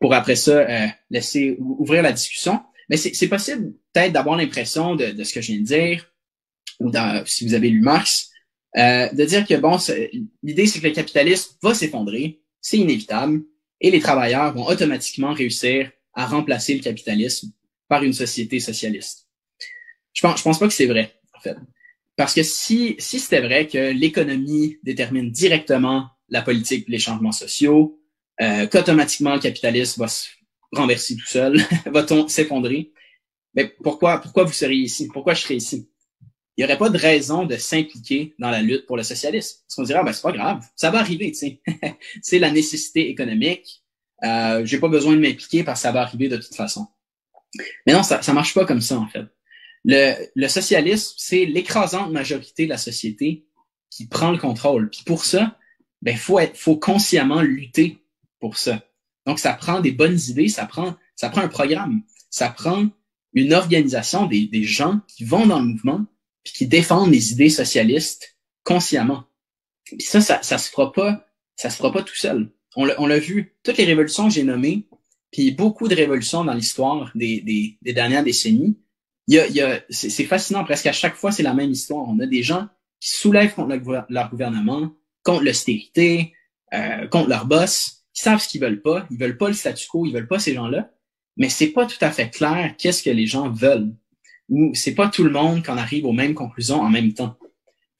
pour 0.00 0.14
après 0.14 0.36
ça 0.36 0.58
euh, 0.58 0.86
laisser 1.10 1.56
ouvrir 1.58 2.02
la 2.02 2.12
discussion. 2.12 2.60
Mais 2.88 2.96
c'est 2.96 3.28
possible 3.28 3.72
peut-être 3.92 4.12
d'avoir 4.12 4.36
l'impression 4.36 4.96
de, 4.96 5.12
de, 5.12 5.22
ce 5.22 5.32
que 5.32 5.40
je 5.40 5.52
viens 5.52 5.60
de 5.60 5.64
dire, 5.64 6.12
ou 6.80 6.90
dans, 6.90 7.24
si 7.24 7.46
vous 7.46 7.54
avez 7.54 7.68
lu 7.68 7.80
Marx, 7.80 8.30
euh, 8.76 9.08
de 9.10 9.24
dire 9.24 9.46
que 9.46 9.54
bon, 9.54 9.78
l'idée 10.42 10.66
c'est 10.66 10.80
que 10.80 10.88
le 10.88 10.92
capitalisme 10.92 11.54
va 11.62 11.72
s'effondrer, 11.72 12.40
c'est 12.60 12.78
inévitable, 12.78 13.42
et 13.80 13.92
les 13.92 14.00
travailleurs 14.00 14.52
vont 14.54 14.66
automatiquement 14.66 15.32
réussir 15.32 15.90
à 16.14 16.26
remplacer 16.26 16.74
le 16.74 16.80
capitalisme 16.80 17.52
par 17.86 18.02
une 18.02 18.12
société 18.12 18.58
socialiste. 18.58 19.28
Je 20.12 20.20
pense, 20.22 20.38
je 20.38 20.42
pense 20.42 20.58
pas 20.58 20.66
que 20.66 20.74
c'est 20.74 20.86
vrai, 20.86 21.14
en 21.34 21.40
fait. 21.40 21.56
Parce 22.16 22.34
que 22.34 22.42
si, 22.42 22.96
si 22.98 23.20
c'était 23.20 23.40
vrai 23.40 23.68
que 23.68 23.92
l'économie 23.92 24.78
détermine 24.82 25.30
directement 25.30 26.08
la 26.30 26.42
politique 26.42 26.88
les 26.88 26.98
changements 26.98 27.32
sociaux, 27.32 28.00
euh, 28.40 28.66
qu'automatiquement 28.66 29.34
le 29.34 29.40
capitalisme 29.40 30.00
va 30.00 30.08
se 30.08 30.28
renverser 30.72 31.16
tout 31.16 31.26
seul, 31.26 31.60
va 31.86 32.06
s'effondrer, 32.28 32.92
mais 33.54 33.74
pourquoi, 33.82 34.20
pourquoi 34.20 34.44
vous 34.44 34.52
seriez 34.52 34.84
ici? 34.84 35.08
Pourquoi 35.12 35.34
je 35.34 35.42
serais 35.42 35.56
ici? 35.56 35.90
il 36.60 36.64
n'y 36.64 36.70
aurait 36.70 36.78
pas 36.78 36.90
de 36.90 36.98
raison 36.98 37.46
de 37.46 37.56
s'impliquer 37.56 38.34
dans 38.38 38.50
la 38.50 38.60
lutte 38.60 38.84
pour 38.84 38.98
le 38.98 39.02
socialisme. 39.02 39.60
Parce 39.66 39.76
qu'on 39.76 39.82
dirait, 39.82 40.04
ben, 40.04 40.12
c'est 40.12 40.20
pas 40.20 40.32
grave, 40.32 40.62
ça 40.76 40.90
va 40.90 40.98
arriver, 40.98 41.32
tu 41.32 41.58
c'est 42.22 42.38
la 42.38 42.50
nécessité 42.50 43.08
économique. 43.08 43.82
Euh, 44.24 44.62
j'ai 44.66 44.78
pas 44.78 44.88
besoin 44.88 45.14
de 45.14 45.20
m'impliquer 45.20 45.64
parce 45.64 45.80
que 45.80 45.82
ça 45.84 45.92
va 45.92 46.02
arriver 46.02 46.28
de 46.28 46.36
toute 46.36 46.54
façon. 46.54 46.86
Mais 47.86 47.94
non, 47.94 48.02
ça, 48.02 48.20
ça 48.20 48.34
marche 48.34 48.52
pas 48.52 48.66
comme 48.66 48.82
ça, 48.82 48.98
en 48.98 49.08
fait. 49.08 49.24
Le, 49.86 50.14
le 50.34 50.48
socialisme, 50.48 51.14
c'est 51.16 51.46
l'écrasante 51.46 52.12
majorité 52.12 52.64
de 52.64 52.70
la 52.70 52.76
société 52.76 53.46
qui 53.88 54.06
prend 54.06 54.30
le 54.30 54.36
contrôle. 54.36 54.90
Puis 54.90 55.02
pour 55.06 55.24
ça, 55.24 55.56
ben, 56.02 56.16
faut 56.16 56.38
être, 56.38 56.56
faut 56.56 56.76
consciemment 56.76 57.42
lutter 57.42 57.98
pour 58.40 58.56
ça. 58.56 58.82
Donc, 59.26 59.38
ça 59.38 59.52
prend 59.52 59.80
des 59.80 59.92
bonnes 59.92 60.18
idées, 60.28 60.48
ça 60.48 60.66
prend, 60.66 60.96
ça 61.14 61.28
prend 61.28 61.42
un 61.42 61.48
programme, 61.48 62.02
ça 62.30 62.48
prend 62.48 62.88
une 63.34 63.52
organisation 63.54 64.26
des, 64.26 64.46
des 64.46 64.64
gens 64.64 65.00
qui 65.06 65.24
vont 65.24 65.46
dans 65.46 65.60
le 65.60 65.66
mouvement, 65.66 66.04
puis 66.42 66.52
qui 66.52 66.66
défendent 66.66 67.10
les 67.10 67.32
idées 67.32 67.50
socialistes 67.50 68.36
consciemment. 68.64 69.24
Puis 69.84 70.00
ça, 70.00 70.20
ça, 70.20 70.42
ça 70.42 70.58
se 70.58 70.70
fera 70.70 70.92
pas, 70.92 71.26
ça 71.56 71.70
se 71.70 71.76
fera 71.76 71.92
pas 71.92 72.02
tout 72.02 72.16
seul. 72.16 72.50
On 72.76 73.06
l'a 73.06 73.18
vu, 73.18 73.56
toutes 73.64 73.78
les 73.78 73.84
révolutions 73.84 74.28
que 74.28 74.34
j'ai 74.34 74.44
nommées, 74.44 74.86
puis 75.32 75.50
beaucoup 75.50 75.88
de 75.88 75.94
révolutions 75.94 76.44
dans 76.44 76.54
l'histoire 76.54 77.10
des, 77.14 77.40
des, 77.40 77.78
des, 77.82 77.92
dernières 77.92 78.24
décennies, 78.24 78.78
il 79.26 79.34
y 79.34 79.38
a, 79.38 79.46
il 79.48 79.54
y 79.54 79.60
a, 79.60 79.80
c'est 79.90 80.24
fascinant, 80.24 80.64
presque 80.64 80.86
à 80.86 80.92
chaque 80.92 81.14
fois, 81.14 81.32
c'est 81.32 81.42
la 81.42 81.54
même 81.54 81.70
histoire. 81.70 82.08
On 82.08 82.18
a 82.20 82.26
des 82.26 82.42
gens 82.42 82.68
qui 83.00 83.10
soulèvent 83.10 83.54
contre 83.54 83.76
leur 84.08 84.30
gouvernement, 84.30 84.92
contre 85.30 85.44
l'austérité, 85.44 86.34
euh, 86.74 87.06
contre 87.06 87.28
leur 87.28 87.46
boss, 87.46 88.04
ils 88.16 88.20
savent 88.20 88.40
ce 88.40 88.48
qu'ils 88.48 88.60
veulent 88.60 88.82
pas, 88.82 89.06
ils 89.10 89.18
veulent 89.18 89.36
pas 89.36 89.48
le 89.48 89.54
statu 89.54 89.86
quo, 89.86 90.06
ils 90.06 90.12
veulent 90.12 90.26
pas 90.26 90.40
ces 90.40 90.54
gens-là, 90.54 90.90
mais 91.36 91.48
c'est 91.48 91.68
pas 91.68 91.86
tout 91.86 92.02
à 92.02 92.10
fait 92.10 92.30
clair 92.30 92.74
qu'est-ce 92.76 93.02
que 93.02 93.10
les 93.10 93.26
gens 93.26 93.48
veulent 93.50 93.94
où 94.48 94.74
c'est 94.74 94.94
pas 94.94 95.08
tout 95.08 95.22
le 95.22 95.30
monde 95.30 95.64
qu'on 95.64 95.76
arrive 95.76 96.04
aux 96.04 96.12
mêmes 96.12 96.34
conclusions 96.34 96.80
en 96.80 96.90
même 96.90 97.14
temps. 97.14 97.38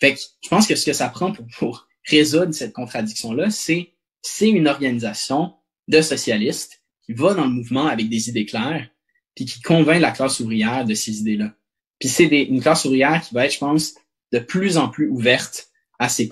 Fait 0.01 0.14
que 0.14 0.20
je 0.43 0.49
pense 0.49 0.66
que 0.66 0.74
ce 0.74 0.85
que 0.85 0.93
ça 0.93 1.09
prend 1.09 1.31
pour, 1.31 1.47
pour 1.57 1.87
résoudre 2.05 2.53
cette 2.53 2.72
contradiction-là, 2.72 3.51
c'est 3.51 3.95
c'est 4.22 4.51
une 4.51 4.66
organisation 4.66 5.55
de 5.87 6.01
socialistes 6.01 6.83
qui 7.07 7.12
va 7.12 7.35
dans 7.35 7.45
le 7.45 7.53
mouvement 7.53 7.87
avec 7.87 8.09
des 8.09 8.28
idées 8.28 8.45
claires, 8.45 8.89
puis 9.37 9.45
qui 9.45 9.62
convainc 9.62 10.01
la 10.01 10.11
classe 10.11 10.41
ouvrière 10.41 10.85
de 10.85 10.95
ces 10.95 11.20
idées-là. 11.20 11.55
Puis 12.01 12.09
c'est 12.09 12.26
une 12.26 12.61
classe 12.61 12.85
ouvrière 12.85 13.22
qui 13.22 13.35
va 13.35 13.47
être, 13.47 13.55
je 13.55 13.59
pense, 13.59 13.95
de 14.33 14.41
plus 14.41 14.76
en 14.76 14.89
plus 14.89 15.09
ouverte 15.09 15.68
à 15.99 16.09
ces 16.09 16.28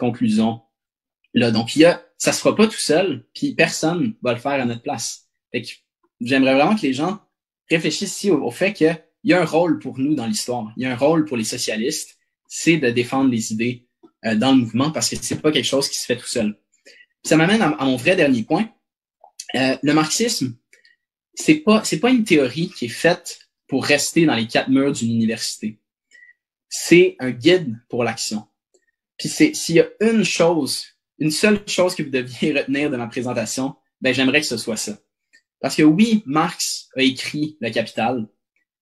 conclusions-là. 1.32 1.50
Donc, 1.50 1.76
il 1.76 1.80
y 1.80 1.84
a, 1.84 2.02
ça 2.16 2.32
se 2.32 2.40
fera 2.40 2.54
pas 2.54 2.66
tout 2.66 2.78
seul, 2.78 3.24
puis 3.34 3.54
personne 3.54 4.14
va 4.22 4.32
le 4.32 4.40
faire 4.40 4.52
à 4.52 4.64
notre 4.64 4.82
place. 4.82 5.26
Fait 5.52 5.62
que 5.62 5.68
j'aimerais 6.20 6.54
vraiment 6.54 6.76
que 6.76 6.82
les 6.82 6.94
gens 6.94 7.20
réfléchissent 7.70 8.16
ici 8.16 8.30
au 8.30 8.50
fait 8.50 8.72
que 8.72 8.86
il 9.24 9.30
y 9.30 9.34
a 9.34 9.42
un 9.42 9.44
rôle 9.44 9.78
pour 9.78 9.98
nous 9.98 10.14
dans 10.14 10.26
l'histoire. 10.26 10.72
Il 10.76 10.84
y 10.84 10.86
a 10.86 10.92
un 10.92 10.96
rôle 10.96 11.24
pour 11.24 11.36
les 11.36 11.44
socialistes, 11.44 12.18
c'est 12.46 12.78
de 12.78 12.90
défendre 12.90 13.30
les 13.30 13.52
idées 13.52 13.86
euh, 14.24 14.34
dans 14.34 14.52
le 14.52 14.58
mouvement 14.58 14.90
parce 14.90 15.10
que 15.10 15.16
c'est 15.16 15.40
pas 15.40 15.52
quelque 15.52 15.64
chose 15.64 15.88
qui 15.88 15.98
se 15.98 16.06
fait 16.06 16.16
tout 16.16 16.26
seul. 16.26 16.58
Ça 17.24 17.36
m'amène 17.36 17.60
à, 17.60 17.84
mon 17.84 17.96
vrai 17.96 18.16
dernier 18.16 18.42
point. 18.42 18.70
Euh, 19.54 19.76
le 19.82 19.92
marxisme, 19.92 20.56
c'est 21.34 21.56
pas 21.56 21.82
c'est 21.84 22.00
pas 22.00 22.10
une 22.10 22.24
théorie 22.24 22.70
qui 22.70 22.86
est 22.86 22.88
faite 22.88 23.48
pour 23.66 23.84
rester 23.84 24.24
dans 24.24 24.34
les 24.34 24.46
quatre 24.46 24.70
murs 24.70 24.92
d'une 24.92 25.10
université. 25.10 25.78
C'est 26.68 27.16
un 27.18 27.30
guide 27.30 27.76
pour 27.88 28.04
l'action. 28.04 28.46
Puis 29.18 29.28
c'est 29.28 29.54
s'il 29.54 29.76
y 29.76 29.80
a 29.80 29.88
une 30.00 30.24
chose, 30.24 30.97
une 31.18 31.30
seule 31.30 31.60
chose 31.66 31.94
que 31.94 32.02
vous 32.02 32.10
deviez 32.10 32.52
retenir 32.58 32.90
de 32.90 32.96
ma 32.96 33.06
présentation, 33.06 33.74
ben 34.00 34.14
j'aimerais 34.14 34.40
que 34.40 34.46
ce 34.46 34.56
soit 34.56 34.76
ça. 34.76 34.98
Parce 35.60 35.74
que 35.74 35.82
oui, 35.82 36.22
Marx 36.26 36.88
a 36.96 37.02
écrit 37.02 37.56
Le 37.60 37.70
Capital, 37.70 38.28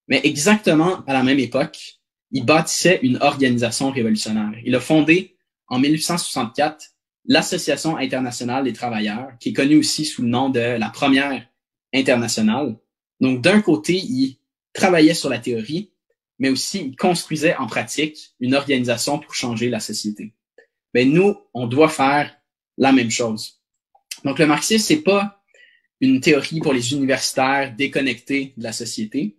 mais 0.08 0.20
exactement 0.24 1.04
à 1.06 1.12
la 1.12 1.22
même 1.22 1.38
époque, 1.38 1.98
il 2.30 2.44
bâtissait 2.44 3.00
une 3.02 3.18
organisation 3.22 3.90
révolutionnaire. 3.90 4.52
Il 4.64 4.74
a 4.74 4.80
fondé 4.80 5.36
en 5.68 5.78
1864 5.78 6.84
l'Association 7.24 7.96
internationale 7.96 8.64
des 8.64 8.72
travailleurs, 8.72 9.32
qui 9.40 9.50
est 9.50 9.52
connue 9.52 9.78
aussi 9.78 10.04
sous 10.04 10.22
le 10.22 10.28
nom 10.28 10.48
de 10.48 10.60
la 10.60 10.90
Première 10.90 11.46
internationale. 11.92 12.76
Donc, 13.20 13.40
d'un 13.40 13.60
côté, 13.60 13.94
il 13.94 14.38
travaillait 14.72 15.14
sur 15.14 15.28
la 15.28 15.38
théorie, 15.38 15.92
mais 16.38 16.50
aussi 16.50 16.80
il 16.80 16.96
construisait 16.96 17.56
en 17.56 17.66
pratique 17.66 18.34
une 18.40 18.54
organisation 18.54 19.18
pour 19.18 19.34
changer 19.34 19.70
la 19.70 19.80
société. 19.80 20.34
Mais 20.94 21.04
nous, 21.04 21.36
on 21.54 21.66
doit 21.66 21.88
faire 21.88 22.34
la 22.78 22.92
même 22.92 23.10
chose. 23.10 23.60
Donc, 24.24 24.38
le 24.38 24.46
marxisme, 24.46 24.84
c'est 24.84 25.02
pas 25.02 25.42
une 26.00 26.20
théorie 26.20 26.60
pour 26.60 26.72
les 26.72 26.92
universitaires 26.92 27.74
déconnectés 27.74 28.54
de 28.56 28.62
la 28.62 28.72
société. 28.72 29.38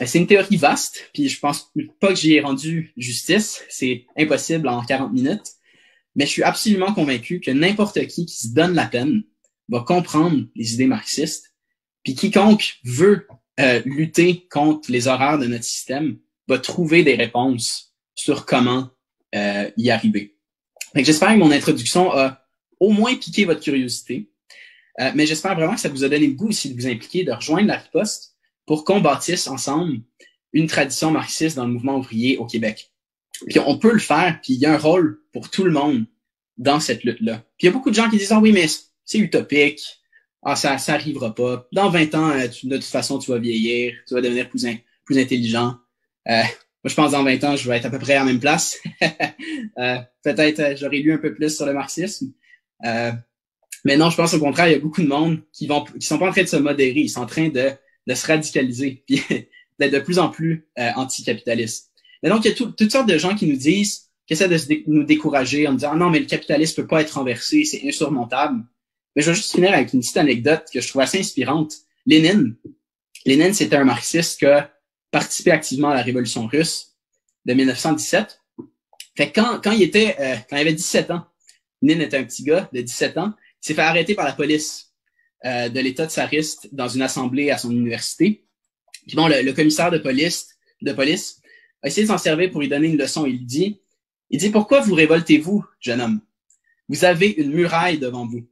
Euh, 0.00 0.06
c'est 0.06 0.18
une 0.18 0.26
théorie 0.26 0.56
vaste, 0.56 1.10
puis 1.12 1.28
je 1.28 1.38
pense 1.38 1.72
pas 2.00 2.08
que 2.08 2.14
j'y 2.14 2.34
ai 2.34 2.40
rendu 2.40 2.92
justice. 2.96 3.62
C'est 3.68 4.06
impossible 4.16 4.68
en 4.68 4.82
40 4.82 5.12
minutes. 5.12 5.52
Mais 6.14 6.26
je 6.26 6.30
suis 6.30 6.42
absolument 6.42 6.92
convaincu 6.92 7.40
que 7.40 7.50
n'importe 7.50 8.06
qui 8.06 8.26
qui 8.26 8.36
se 8.36 8.54
donne 8.54 8.74
la 8.74 8.86
peine 8.86 9.22
va 9.68 9.80
comprendre 9.80 10.44
les 10.54 10.74
idées 10.74 10.86
marxistes. 10.86 11.54
Puis 12.04 12.14
quiconque 12.14 12.80
veut 12.84 13.26
euh, 13.60 13.80
lutter 13.86 14.46
contre 14.50 14.90
les 14.90 15.08
horreurs 15.08 15.38
de 15.38 15.46
notre 15.46 15.64
système 15.64 16.18
va 16.48 16.58
trouver 16.58 17.02
des 17.04 17.14
réponses 17.14 17.94
sur 18.14 18.44
comment 18.44 18.90
euh, 19.34 19.70
y 19.76 19.90
arriver. 19.90 20.31
J'espère 20.94 21.30
que 21.30 21.38
mon 21.38 21.50
introduction 21.50 22.12
a 22.12 22.44
au 22.80 22.90
moins 22.90 23.14
piqué 23.14 23.44
votre 23.44 23.60
curiosité. 23.60 24.28
mais 25.14 25.26
j'espère 25.26 25.54
vraiment 25.54 25.74
que 25.74 25.80
ça 25.80 25.88
vous 25.88 26.04
a 26.04 26.08
donné 26.08 26.26
le 26.26 26.34
goût 26.34 26.48
aussi 26.48 26.72
de 26.72 26.80
vous 26.80 26.86
impliquer, 26.86 27.24
de 27.24 27.32
rejoindre 27.32 27.68
la 27.68 27.78
riposte 27.78 28.36
pour 28.66 28.84
qu'on 28.84 29.00
bâtisse 29.00 29.46
ensemble 29.46 30.00
une 30.52 30.66
tradition 30.66 31.10
marxiste 31.10 31.56
dans 31.56 31.66
le 31.66 31.72
mouvement 31.72 31.96
ouvrier 31.96 32.36
au 32.38 32.46
Québec. 32.46 32.92
Puis 33.48 33.58
on 33.58 33.78
peut 33.78 33.92
le 33.92 33.98
faire, 33.98 34.38
puis 34.42 34.54
il 34.54 34.60
y 34.60 34.66
a 34.66 34.74
un 34.74 34.78
rôle 34.78 35.20
pour 35.32 35.50
tout 35.50 35.64
le 35.64 35.70
monde 35.70 36.04
dans 36.58 36.80
cette 36.80 37.04
lutte-là. 37.04 37.38
Puis 37.56 37.62
il 37.62 37.66
y 37.66 37.68
a 37.68 37.72
beaucoup 37.72 37.90
de 37.90 37.94
gens 37.94 38.08
qui 38.08 38.18
disent, 38.18 38.32
ah 38.32 38.40
oui, 38.40 38.52
mais 38.52 38.66
c'est 39.04 39.18
utopique, 39.18 39.80
ah 40.42 40.56
ça, 40.56 40.78
ça 40.78 40.94
arrivera 40.94 41.34
pas. 41.34 41.66
Dans 41.72 41.88
20 41.88 42.14
ans, 42.14 42.30
euh, 42.30 42.48
de 42.64 42.76
toute 42.76 42.84
façon, 42.84 43.18
tu 43.18 43.30
vas 43.30 43.38
vieillir, 43.38 43.94
tu 44.06 44.14
vas 44.14 44.20
devenir 44.20 44.48
plus, 44.48 44.66
plus 45.04 45.18
intelligent. 45.18 45.76
Euh, 46.28 46.42
Moi, 46.84 46.90
je 46.90 46.94
pense 46.94 47.12
dans 47.12 47.22
20 47.22 47.44
ans, 47.44 47.56
je 47.56 47.68
vais 47.68 47.76
être 47.76 47.86
à 47.86 47.90
peu 47.90 47.98
près 47.98 48.14
à 48.14 48.20
la 48.20 48.24
même 48.24 48.40
place. 48.40 48.78
euh, 49.78 49.98
Peut-être 50.22 50.60
euh, 50.60 50.74
j'aurais 50.76 50.98
lu 50.98 51.12
un 51.12 51.18
peu 51.18 51.32
plus 51.32 51.54
sur 51.54 51.64
le 51.64 51.72
marxisme. 51.72 52.32
Euh, 52.84 53.12
mais 53.84 53.96
non, 53.96 54.10
je 54.10 54.16
pense 54.16 54.34
au 54.34 54.40
contraire, 54.40 54.68
il 54.68 54.72
y 54.72 54.76
a 54.76 54.80
beaucoup 54.80 55.02
de 55.02 55.08
monde 55.08 55.42
qui 55.52 55.66
vont 55.66 55.84
qui 55.84 56.06
sont 56.06 56.18
pas 56.18 56.28
en 56.28 56.32
train 56.32 56.42
de 56.42 56.48
se 56.48 56.56
modérer, 56.56 57.00
ils 57.00 57.08
sont 57.08 57.20
en 57.22 57.26
train 57.26 57.48
de, 57.48 57.70
de 58.06 58.14
se 58.14 58.26
radicaliser, 58.26 59.04
puis 59.06 59.22
d'être 59.78 59.92
de 59.92 59.98
plus 60.00 60.18
en 60.18 60.28
plus 60.28 60.66
euh, 60.78 60.90
anticapitalistes. 60.96 61.90
Mais 62.22 62.28
donc, 62.28 62.44
il 62.44 62.50
y 62.50 62.52
a 62.52 62.54
toutes 62.54 62.92
sortes 62.92 63.08
de 63.08 63.18
gens 63.18 63.34
qui 63.34 63.46
nous 63.46 63.56
disent, 63.56 64.10
qui 64.26 64.34
essaient 64.34 64.48
de 64.48 64.58
nous 64.86 65.04
décourager 65.04 65.66
en 65.66 65.74
disant 65.74 65.90
ah 65.92 65.96
non, 65.96 66.10
mais 66.10 66.20
le 66.20 66.26
capitalisme 66.26 66.82
peut 66.82 66.86
pas 66.86 67.00
être 67.00 67.12
renversé, 67.12 67.64
c'est 67.64 67.86
insurmontable. 67.86 68.64
Mais 69.14 69.22
je 69.22 69.30
vais 69.30 69.36
juste 69.36 69.52
finir 69.52 69.72
avec 69.72 69.92
une 69.92 70.00
petite 70.00 70.16
anecdote 70.16 70.64
que 70.72 70.80
je 70.80 70.88
trouve 70.88 71.02
assez 71.02 71.18
inspirante. 71.18 71.74
Lénine, 72.06 72.54
Lénine, 73.26 73.52
c'était 73.52 73.76
un 73.76 73.84
marxiste 73.84 74.38
qui 74.38 74.46
a 74.46 74.71
participé 75.12 75.52
activement 75.52 75.90
à 75.90 75.94
la 75.94 76.02
révolution 76.02 76.46
russe 76.46 76.96
de 77.44 77.54
1917. 77.54 78.40
Fait 79.16 79.30
que 79.30 79.40
quand, 79.40 79.60
quand 79.62 79.70
il 79.70 79.82
était, 79.82 80.16
euh, 80.18 80.36
quand 80.50 80.56
il 80.56 80.60
avait 80.60 80.72
17 80.72 81.12
ans, 81.12 81.26
Lénine 81.82 82.02
était 82.02 82.16
un 82.16 82.24
petit 82.24 82.42
gars 82.42 82.68
de 82.72 82.80
17 82.80 83.18
ans, 83.18 83.34
il 83.62 83.66
s'est 83.66 83.74
fait 83.74 83.82
arrêter 83.82 84.14
par 84.14 84.24
la 84.24 84.32
police 84.32 84.92
euh, 85.44 85.68
de 85.68 85.80
l'État 85.80 86.06
tsariste 86.06 86.68
dans 86.72 86.88
une 86.88 87.02
assemblée 87.02 87.50
à 87.50 87.58
son 87.58 87.70
université. 87.70 88.44
Puis 89.06 89.16
bon, 89.16 89.28
le, 89.28 89.52
commissaire 89.52 89.90
de 89.90 89.98
police, 89.98 90.56
de 90.80 90.92
police 90.92 91.40
a 91.82 91.88
essayé 91.88 92.06
de 92.06 92.08
s'en 92.10 92.18
servir 92.18 92.50
pour 92.50 92.60
lui 92.60 92.68
donner 92.68 92.88
une 92.88 92.96
leçon. 92.96 93.26
Il 93.26 93.44
dit, 93.44 93.80
il 94.30 94.38
dit, 94.38 94.50
pourquoi 94.50 94.80
vous 94.80 94.94
révoltez-vous, 94.94 95.64
jeune 95.80 96.00
homme? 96.00 96.20
Vous 96.88 97.04
avez 97.04 97.28
une 97.28 97.52
muraille 97.52 97.98
devant 97.98 98.26
vous. 98.26 98.48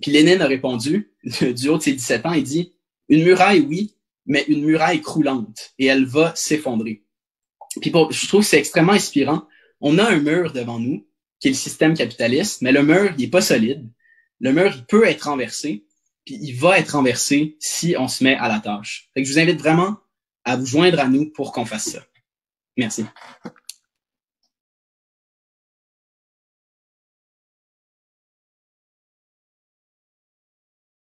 Puis 0.00 0.12
Lénine 0.12 0.42
a 0.42 0.46
répondu, 0.46 1.12
du 1.24 1.68
haut 1.68 1.78
de 1.78 1.82
ses 1.82 1.92
17 1.92 2.26
ans, 2.26 2.32
il 2.34 2.44
dit, 2.44 2.74
une 3.08 3.24
muraille, 3.24 3.60
oui, 3.60 3.96
mais 4.26 4.44
une 4.48 4.64
muraille 4.64 5.00
croulante, 5.00 5.72
et 5.78 5.86
elle 5.86 6.04
va 6.04 6.34
s'effondrer. 6.34 7.04
Puis 7.80 7.92
je 8.10 8.28
trouve 8.28 8.42
que 8.42 8.46
c'est 8.46 8.58
extrêmement 8.58 8.92
inspirant. 8.92 9.46
On 9.80 9.98
a 9.98 10.04
un 10.04 10.20
mur 10.20 10.52
devant 10.52 10.78
nous, 10.78 11.06
qui 11.40 11.48
est 11.48 11.52
le 11.52 11.56
système 11.56 11.94
capitaliste, 11.94 12.62
mais 12.62 12.72
le 12.72 12.82
mur, 12.82 13.14
il 13.18 13.24
est 13.24 13.30
pas 13.30 13.40
solide. 13.40 13.90
Le 14.40 14.52
mur, 14.52 14.72
il 14.74 14.84
peut 14.84 15.06
être 15.06 15.22
renversé, 15.22 15.86
puis 16.24 16.38
il 16.40 16.54
va 16.54 16.78
être 16.78 16.90
renversé 16.90 17.56
si 17.60 17.96
on 17.98 18.08
se 18.08 18.22
met 18.22 18.36
à 18.36 18.48
la 18.48 18.60
tâche. 18.60 19.10
Fait 19.14 19.24
je 19.24 19.32
vous 19.32 19.38
invite 19.38 19.58
vraiment 19.58 19.96
à 20.44 20.56
vous 20.56 20.66
joindre 20.66 21.00
à 21.00 21.08
nous 21.08 21.30
pour 21.30 21.52
qu'on 21.52 21.64
fasse 21.64 21.90
ça. 21.90 22.04
Merci. 22.76 23.04